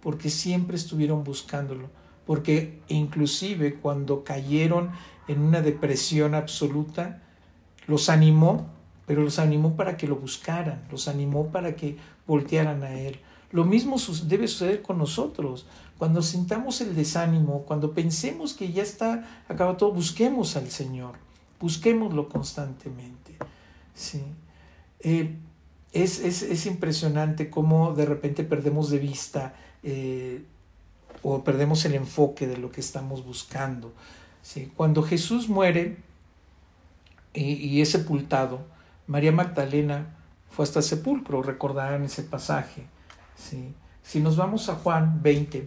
porque 0.00 0.30
siempre 0.30 0.76
estuvieron 0.76 1.24
buscándolo, 1.24 1.88
porque 2.26 2.80
inclusive 2.88 3.74
cuando 3.74 4.24
cayeron 4.24 4.90
en 5.28 5.40
una 5.40 5.60
depresión 5.60 6.34
absoluta, 6.34 7.22
los 7.86 8.08
animó, 8.08 8.66
pero 9.06 9.22
los 9.22 9.38
animó 9.38 9.76
para 9.76 9.96
que 9.96 10.06
lo 10.06 10.16
buscaran, 10.16 10.86
los 10.90 11.08
animó 11.08 11.48
para 11.48 11.74
que 11.74 11.96
voltearan 12.26 12.82
a 12.82 12.94
Él. 12.94 13.18
Lo 13.52 13.64
mismo 13.64 13.96
debe 14.24 14.46
suceder 14.46 14.82
con 14.82 14.98
nosotros. 14.98 15.66
Cuando 15.98 16.22
sintamos 16.22 16.80
el 16.80 16.94
desánimo, 16.94 17.64
cuando 17.66 17.92
pensemos 17.92 18.54
que 18.54 18.72
ya 18.72 18.82
está 18.82 19.42
acabado 19.48 19.76
todo, 19.76 19.92
busquemos 19.92 20.56
al 20.56 20.70
Señor, 20.70 21.16
busquémoslo 21.58 22.28
constantemente. 22.28 23.36
¿sí? 23.94 24.22
Eh, 25.02 25.36
es, 25.92 26.20
es, 26.20 26.66
impresionante 26.66 27.50
cómo 27.50 27.94
de 27.94 28.06
repente 28.06 28.44
perdemos 28.44 28.90
de 28.90 28.98
vista 28.98 29.54
eh, 29.82 30.44
o 31.22 31.42
perdemos 31.42 31.84
el 31.84 31.94
enfoque 31.94 32.46
de 32.46 32.58
lo 32.58 32.70
que 32.70 32.80
estamos 32.80 33.24
buscando. 33.24 33.92
¿sí? 34.42 34.70
Cuando 34.76 35.02
Jesús 35.02 35.48
muere 35.48 35.96
y, 37.34 37.54
y, 37.54 37.80
es 37.80 37.90
sepultado, 37.90 38.60
María 39.06 39.32
Magdalena 39.32 40.16
fue 40.48 40.64
hasta 40.64 40.78
el 40.78 40.84
sepulcro, 40.84 41.42
recordarán 41.42 42.04
ese 42.04 42.22
pasaje. 42.22 42.84
¿sí? 43.36 43.74
Si 44.02 44.20
nos 44.20 44.36
vamos 44.36 44.68
a 44.68 44.76
Juan 44.76 45.22
20, 45.22 45.66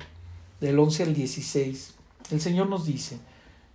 del 0.61 0.79
11 0.79 1.03
al 1.03 1.13
16, 1.13 1.95
el 2.31 2.39
Señor 2.39 2.69
nos 2.69 2.86
dice, 2.86 3.19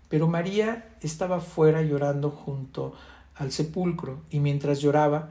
pero 0.09 0.26
María 0.26 0.88
estaba 1.02 1.40
fuera 1.40 1.82
llorando 1.82 2.30
junto 2.30 2.94
al 3.34 3.52
sepulcro 3.52 4.22
y 4.30 4.40
mientras 4.40 4.80
lloraba, 4.80 5.30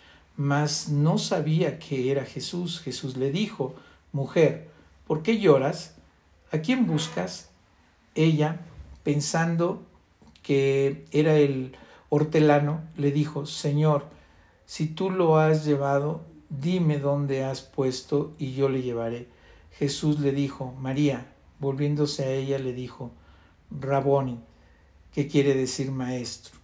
mas 0.37 0.89
no 0.89 1.17
sabía 1.17 1.79
que 1.79 2.11
era 2.11 2.25
Jesús. 2.25 2.79
Jesús 2.79 3.17
le 3.17 3.31
dijo, 3.31 3.75
Mujer, 4.11 4.69
¿por 5.07 5.23
qué 5.23 5.39
lloras? 5.39 5.95
¿A 6.51 6.59
quién 6.59 6.85
buscas? 6.85 7.49
Ella, 8.15 8.61
pensando 9.03 9.83
que 10.43 11.05
era 11.11 11.35
el 11.37 11.75
hortelano, 12.09 12.81
le 12.97 13.11
dijo, 13.11 13.45
Señor, 13.45 14.05
si 14.65 14.87
tú 14.87 15.09
lo 15.09 15.37
has 15.37 15.65
llevado, 15.65 16.25
dime 16.49 16.97
dónde 16.97 17.43
has 17.43 17.61
puesto 17.61 18.33
y 18.37 18.53
yo 18.53 18.69
le 18.69 18.81
llevaré. 18.81 19.27
Jesús 19.77 20.19
le 20.19 20.31
dijo, 20.31 20.73
María, 20.73 21.33
volviéndose 21.59 22.25
a 22.25 22.31
ella, 22.31 22.59
le 22.59 22.73
dijo, 22.73 23.11
Raboni, 23.71 24.39
que 25.13 25.27
quiere 25.27 25.55
decir 25.55 25.91
maestro. 25.91 26.60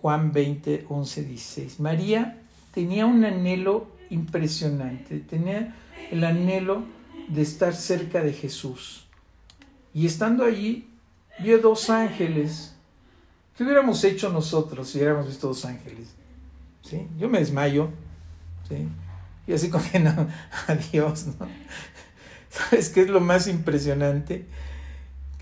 Juan 0.00 0.32
20, 0.32 0.86
11, 0.88 1.24
16. 1.24 1.80
María 1.80 2.38
tenía 2.72 3.06
un 3.06 3.24
anhelo 3.24 3.88
impresionante, 4.08 5.20
tenía 5.20 5.74
el 6.10 6.24
anhelo 6.24 6.84
de 7.28 7.42
estar 7.42 7.74
cerca 7.74 8.22
de 8.22 8.32
Jesús. 8.32 9.06
Y 9.92 10.06
estando 10.06 10.44
allí, 10.44 10.88
vio 11.40 11.58
dos 11.58 11.90
ángeles. 11.90 12.74
¿Qué 13.56 13.64
hubiéramos 13.64 14.02
hecho 14.04 14.30
nosotros 14.30 14.88
si 14.88 14.98
hubiéramos 14.98 15.26
visto 15.26 15.48
dos 15.48 15.64
ángeles? 15.64 16.08
¿Sí? 16.82 17.06
Yo 17.18 17.28
me 17.28 17.40
desmayo. 17.40 17.90
¿sí? 18.68 18.88
Y 19.46 19.52
así 19.52 19.68
como 19.68 19.84
que 19.90 19.98
no, 19.98 20.12
¿no? 20.24 20.26
¿Sabes 22.50 22.88
qué 22.88 23.02
es 23.02 23.08
lo 23.10 23.20
más 23.20 23.46
impresionante? 23.48 24.46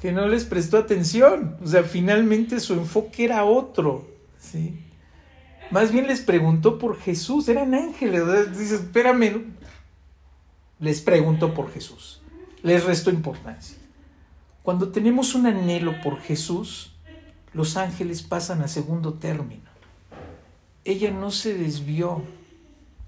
Que 0.01 0.12
no 0.12 0.28
les 0.28 0.44
prestó 0.44 0.78
atención. 0.78 1.57
O 1.62 1.66
sea, 1.66 1.82
finalmente 1.82 2.61
su 2.61 2.74
enfoque 2.74 3.24
era 3.24 3.44
otro. 3.44 4.07
¿sí? 4.38 4.78
Más 5.70 5.92
bien 5.92 6.07
les 6.07 6.20
preguntó 6.20 6.78
por 6.78 6.99
Jesús, 6.99 7.49
eran 7.49 7.74
ángeles. 7.74 8.57
Dice, 8.57 8.76
espérame, 8.76 9.44
les 10.78 11.01
preguntó 11.01 11.53
por 11.55 11.70
Jesús. 11.72 12.22
Les 12.62 12.84
restó 12.84 13.11
importancia. 13.11 13.76
Cuando 14.62 14.88
tenemos 14.88 15.34
un 15.34 15.46
anhelo 15.46 16.01
por 16.03 16.20
Jesús, 16.20 16.94
los 17.53 17.76
ángeles 17.76 18.22
pasan 18.22 18.62
a 18.62 18.68
segundo 18.68 19.14
término. 19.14 19.68
Ella 20.84 21.11
no 21.11 21.30
se 21.30 21.55
desvió, 21.55 22.22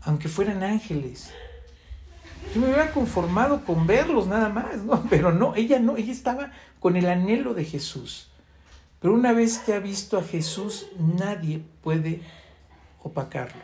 aunque 0.03 0.29
fueran 0.29 0.63
ángeles. 0.63 1.31
Yo 2.55 2.61
me 2.61 2.67
hubiera 2.67 2.93
conformado 2.93 3.65
con 3.65 3.87
verlos 3.87 4.27
nada 4.27 4.49
más, 4.49 4.79
¿no? 4.79 5.03
Pero 5.11 5.33
no, 5.33 5.55
ella 5.55 5.79
no, 5.79 5.97
ella 5.97 6.13
estaba 6.13 6.53
con 6.81 6.97
el 6.97 7.09
anhelo 7.09 7.55
de 7.55 7.65
Jesús. 7.65 8.29
Pero 9.01 9.15
una 9.15 9.33
vez 9.33 9.59
que 9.59 9.73
ha 9.73 9.79
visto 9.79 10.19
a 10.19 10.23
Jesús, 10.23 10.87
nadie 10.99 11.63
puede 11.83 12.23
opacarlo. 13.03 13.63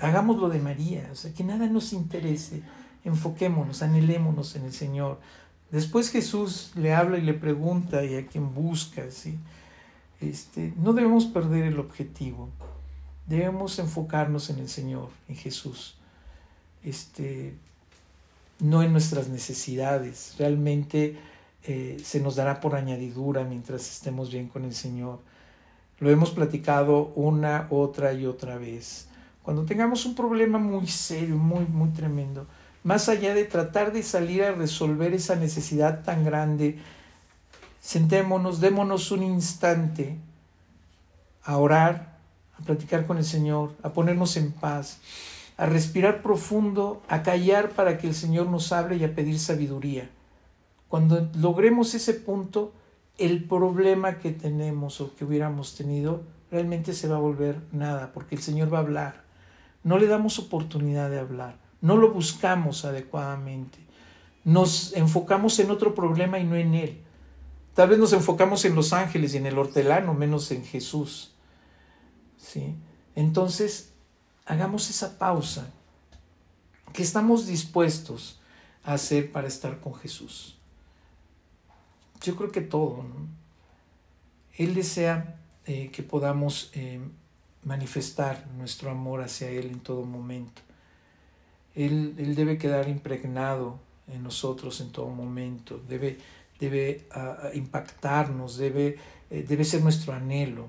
Hagámoslo 0.00 0.48
de 0.48 0.58
María, 0.58 1.08
o 1.12 1.14
sea, 1.14 1.32
que 1.32 1.44
nada 1.44 1.66
nos 1.66 1.92
interese, 1.92 2.62
enfoquémonos, 3.04 3.82
anhelémonos 3.82 4.56
en 4.56 4.64
el 4.64 4.72
Señor. 4.72 5.20
Después 5.70 6.10
Jesús 6.10 6.72
le 6.74 6.92
habla 6.92 7.18
y 7.18 7.22
le 7.22 7.34
pregunta 7.34 8.04
y 8.04 8.16
a 8.16 8.26
quien 8.26 8.52
busca, 8.52 9.10
¿sí? 9.10 9.38
Este, 10.20 10.72
no 10.76 10.92
debemos 10.92 11.26
perder 11.26 11.64
el 11.64 11.78
objetivo, 11.78 12.48
debemos 13.26 13.78
enfocarnos 13.78 14.50
en 14.50 14.58
el 14.58 14.68
Señor, 14.68 15.10
en 15.28 15.36
Jesús 15.36 15.96
este, 16.84 17.54
no 18.60 18.82
en 18.82 18.92
nuestras 18.92 19.28
necesidades. 19.28 20.34
Realmente 20.38 21.16
eh, 21.64 21.96
se 22.02 22.20
nos 22.20 22.36
dará 22.36 22.60
por 22.60 22.74
añadidura 22.74 23.44
mientras 23.44 23.90
estemos 23.90 24.30
bien 24.30 24.48
con 24.48 24.64
el 24.64 24.74
Señor. 24.74 25.18
Lo 26.00 26.10
hemos 26.10 26.30
platicado 26.30 27.12
una, 27.14 27.66
otra 27.70 28.12
y 28.12 28.26
otra 28.26 28.56
vez. 28.56 29.08
Cuando 29.42 29.64
tengamos 29.64 30.06
un 30.06 30.14
problema 30.14 30.58
muy 30.58 30.86
serio, 30.86 31.36
muy, 31.36 31.66
muy 31.66 31.90
tremendo, 31.90 32.46
más 32.82 33.08
allá 33.08 33.34
de 33.34 33.44
tratar 33.44 33.92
de 33.92 34.02
salir 34.02 34.42
a 34.42 34.52
resolver 34.52 35.14
esa 35.14 35.36
necesidad 35.36 36.02
tan 36.02 36.24
grande, 36.24 36.78
sentémonos, 37.80 38.60
démonos 38.60 39.10
un 39.10 39.22
instante 39.22 40.16
a 41.44 41.56
orar, 41.58 42.18
a 42.58 42.64
platicar 42.64 43.06
con 43.06 43.18
el 43.18 43.24
Señor, 43.24 43.72
a 43.82 43.92
ponernos 43.92 44.36
en 44.36 44.52
paz 44.52 44.98
a 45.56 45.66
respirar 45.66 46.22
profundo, 46.22 47.02
a 47.08 47.22
callar 47.22 47.70
para 47.70 47.98
que 47.98 48.08
el 48.08 48.14
Señor 48.14 48.46
nos 48.46 48.72
hable 48.72 48.96
y 48.96 49.04
a 49.04 49.14
pedir 49.14 49.38
sabiduría. 49.38 50.10
Cuando 50.88 51.28
logremos 51.34 51.94
ese 51.94 52.14
punto, 52.14 52.72
el 53.18 53.44
problema 53.44 54.18
que 54.18 54.30
tenemos 54.32 55.00
o 55.00 55.14
que 55.14 55.24
hubiéramos 55.24 55.74
tenido 55.76 56.22
realmente 56.50 56.94
se 56.94 57.08
va 57.08 57.16
a 57.16 57.20
volver 57.20 57.60
nada, 57.72 58.12
porque 58.12 58.34
el 58.34 58.42
Señor 58.42 58.72
va 58.72 58.78
a 58.78 58.82
hablar. 58.82 59.24
No 59.82 59.98
le 59.98 60.06
damos 60.06 60.38
oportunidad 60.38 61.10
de 61.10 61.18
hablar, 61.18 61.58
no 61.80 61.96
lo 61.96 62.12
buscamos 62.12 62.84
adecuadamente, 62.84 63.78
nos 64.44 64.94
enfocamos 64.94 65.58
en 65.58 65.70
otro 65.70 65.94
problema 65.94 66.38
y 66.38 66.44
no 66.44 66.56
en 66.56 66.74
Él. 66.74 67.02
Tal 67.74 67.88
vez 67.88 67.98
nos 67.98 68.12
enfocamos 68.12 68.64
en 68.64 68.74
los 68.74 68.92
ángeles 68.92 69.34
y 69.34 69.38
en 69.38 69.46
el 69.46 69.58
hortelano, 69.58 70.14
menos 70.14 70.50
en 70.52 70.64
Jesús. 70.64 71.32
¿Sí? 72.38 72.76
Entonces, 73.16 73.90
hagamos 74.46 74.90
esa 74.90 75.18
pausa. 75.18 75.66
¿Qué 76.92 77.02
estamos 77.02 77.46
dispuestos 77.46 78.40
a 78.84 78.94
hacer 78.94 79.32
para 79.32 79.48
estar 79.48 79.80
con 79.80 79.94
Jesús? 79.94 80.56
Yo 82.24 82.36
creo 82.36 82.50
que 82.50 82.60
todo. 82.60 83.02
¿no? 83.02 83.28
Él 84.56 84.74
desea 84.74 85.36
eh, 85.66 85.90
que 85.92 86.02
podamos 86.02 86.70
eh, 86.74 87.00
manifestar 87.62 88.46
nuestro 88.56 88.90
amor 88.90 89.22
hacia 89.22 89.50
Él 89.50 89.66
en 89.66 89.80
todo 89.80 90.04
momento. 90.04 90.62
Él, 91.74 92.14
él 92.18 92.34
debe 92.34 92.56
quedar 92.56 92.88
impregnado 92.88 93.78
en 94.08 94.22
nosotros 94.22 94.80
en 94.80 94.90
todo 94.90 95.08
momento, 95.08 95.80
debe, 95.88 96.18
debe 96.60 97.06
uh, 97.14 97.56
impactarnos, 97.56 98.56
debe, 98.56 98.98
eh, 99.30 99.44
debe 99.46 99.64
ser 99.64 99.82
nuestro 99.82 100.12
anhelo. 100.12 100.68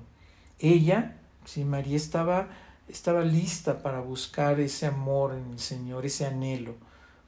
Ella, 0.58 1.16
si 1.44 1.64
María 1.64 1.96
estaba, 1.96 2.48
estaba 2.88 3.22
lista 3.22 3.82
para 3.82 4.00
buscar 4.00 4.58
ese 4.60 4.86
amor 4.86 5.34
en 5.34 5.52
el 5.52 5.58
Señor, 5.58 6.06
ese 6.06 6.26
anhelo. 6.26 6.74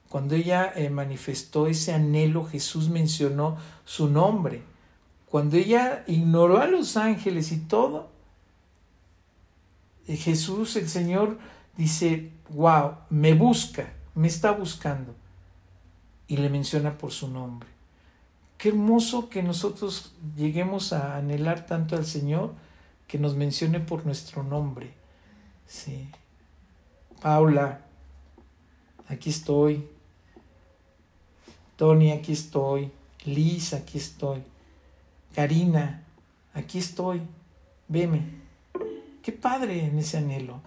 Cuando 0.09 0.33
ella 0.33 0.73
eh, 0.75 0.89
manifestó 0.89 1.67
ese 1.67 1.93
anhelo, 1.93 2.43
Jesús 2.43 2.89
mencionó 2.89 3.57
su 3.85 4.09
nombre. 4.09 4.63
Cuando 5.27 5.55
ella 5.55 6.03
ignoró 6.07 6.59
a 6.59 6.65
los 6.65 6.97
ángeles 6.97 7.51
y 7.51 7.59
todo, 7.59 8.09
eh, 10.07 10.17
Jesús, 10.17 10.75
el 10.75 10.89
Señor, 10.89 11.37
dice, 11.77 12.31
wow, 12.49 12.95
me 13.11 13.35
busca, 13.35 13.93
me 14.15 14.27
está 14.27 14.51
buscando. 14.51 15.13
Y 16.27 16.37
le 16.37 16.49
menciona 16.49 16.97
por 16.97 17.11
su 17.11 17.27
nombre. 17.27 17.69
Qué 18.57 18.69
hermoso 18.69 19.29
que 19.29 19.43
nosotros 19.43 20.13
lleguemos 20.35 20.91
a 20.91 21.17
anhelar 21.17 21.67
tanto 21.67 21.95
al 21.95 22.05
Señor 22.05 22.55
que 23.07 23.19
nos 23.19 23.35
mencione 23.35 23.79
por 23.79 24.05
nuestro 24.05 24.43
nombre. 24.43 24.91
Sí. 25.67 26.09
Paula, 27.21 27.85
aquí 29.07 29.29
estoy. 29.29 29.87
Tony, 31.79 32.11
aquí 32.11 32.33
estoy. 32.33 32.91
Liz, 33.23 33.73
aquí 33.73 33.97
estoy. 33.97 34.43
Karina, 35.33 36.03
aquí 36.53 36.77
estoy. 36.77 37.21
Veme. 37.87 38.21
Qué 39.23 39.31
padre 39.31 39.85
en 39.85 39.97
ese 39.97 40.17
anhelo. 40.17 40.59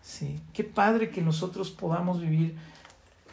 Sí. 0.00 0.38
Qué 0.52 0.62
padre 0.62 1.10
que 1.10 1.22
nosotros 1.22 1.72
podamos 1.72 2.20
vivir 2.20 2.56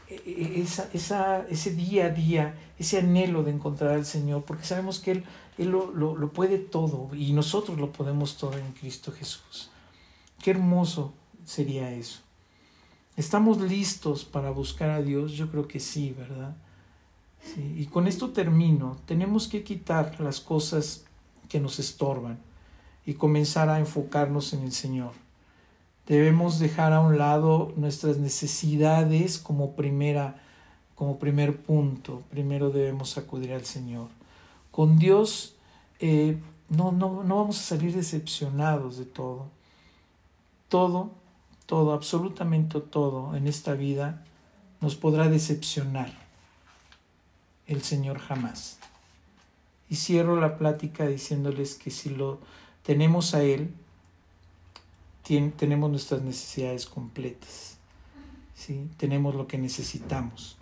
e, 0.09 0.15
e, 0.15 0.61
esa, 0.63 0.89
esa, 0.93 1.45
ese 1.47 1.75
día 1.75 2.07
a 2.07 2.09
día, 2.09 2.55
ese 2.79 2.97
anhelo 2.97 3.43
de 3.43 3.51
encontrar 3.51 3.91
al 3.91 4.07
Señor, 4.07 4.43
porque 4.43 4.65
sabemos 4.65 4.99
que 4.99 5.11
Él, 5.11 5.23
él 5.59 5.69
lo, 5.69 5.91
lo, 5.91 6.15
lo, 6.15 6.33
puede 6.33 6.57
todo 6.57 7.11
y 7.15 7.33
nosotros 7.33 7.77
lo 7.77 7.91
podemos 7.91 8.37
todo 8.37 8.57
en 8.57 8.71
Cristo 8.71 9.11
Jesús. 9.11 9.69
Qué 10.41 10.49
hermoso 10.49 11.13
sería 11.45 11.91
eso. 11.91 12.21
¿Estamos 13.15 13.61
listos 13.61 14.25
para 14.25 14.49
buscar 14.49 14.89
a 14.89 15.03
Dios? 15.03 15.33
Yo 15.33 15.51
creo 15.51 15.67
que 15.67 15.79
sí, 15.79 16.15
¿verdad? 16.17 16.55
Y 17.55 17.85
con 17.85 18.07
esto 18.07 18.31
termino. 18.31 18.97
Tenemos 19.05 19.47
que 19.47 19.63
quitar 19.63 20.19
las 20.19 20.39
cosas 20.39 21.05
que 21.49 21.59
nos 21.59 21.79
estorban 21.79 22.39
y 23.05 23.13
comenzar 23.13 23.69
a 23.69 23.79
enfocarnos 23.79 24.53
en 24.53 24.63
el 24.63 24.71
Señor. 24.71 25.13
Debemos 26.07 26.59
dejar 26.59 26.93
a 26.93 27.01
un 27.01 27.17
lado 27.17 27.73
nuestras 27.75 28.17
necesidades 28.17 29.37
como 29.37 29.71
primera 29.71 30.41
como 30.95 31.19
primer 31.19 31.61
punto. 31.61 32.23
Primero 32.31 32.71
debemos 32.71 33.19
acudir 33.19 33.53
al 33.53 33.65
Señor. 33.65 34.07
Con 34.71 34.97
Dios 34.97 35.55
eh, 35.99 36.39
no, 36.69 36.91
no, 36.91 37.23
no 37.23 37.35
vamos 37.37 37.59
a 37.59 37.63
salir 37.63 37.93
decepcionados 37.93 38.97
de 38.97 39.05
todo. 39.05 39.45
Todo, 40.69 41.11
todo, 41.67 41.93
absolutamente 41.93 42.81
todo 42.81 43.35
en 43.35 43.47
esta 43.47 43.73
vida 43.73 44.25
nos 44.81 44.95
podrá 44.95 45.29
decepcionar. 45.29 46.26
El 47.67 47.83
Señor 47.83 48.19
jamás. 48.19 48.79
Y 49.89 49.95
cierro 49.95 50.39
la 50.39 50.57
plática 50.57 51.07
diciéndoles 51.07 51.75
que 51.75 51.91
si 51.91 52.09
lo 52.09 52.39
tenemos 52.83 53.35
a 53.35 53.43
Él, 53.43 53.73
tenemos 55.57 55.89
nuestras 55.89 56.21
necesidades 56.21 56.85
completas. 56.85 57.77
¿sí? 58.55 58.89
Tenemos 58.97 59.35
lo 59.35 59.47
que 59.47 59.57
necesitamos. 59.57 60.57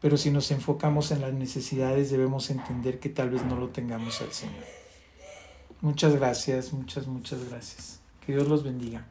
Pero 0.00 0.16
si 0.16 0.30
nos 0.30 0.50
enfocamos 0.50 1.10
en 1.10 1.20
las 1.20 1.32
necesidades 1.32 2.10
debemos 2.10 2.50
entender 2.50 2.98
que 2.98 3.08
tal 3.08 3.30
vez 3.30 3.44
no 3.44 3.56
lo 3.56 3.68
tengamos 3.68 4.20
al 4.20 4.32
Señor. 4.32 4.64
Muchas 5.80 6.14
gracias, 6.16 6.72
muchas, 6.72 7.06
muchas 7.06 7.48
gracias. 7.48 8.00
Que 8.24 8.32
Dios 8.32 8.48
los 8.48 8.62
bendiga. 8.64 9.06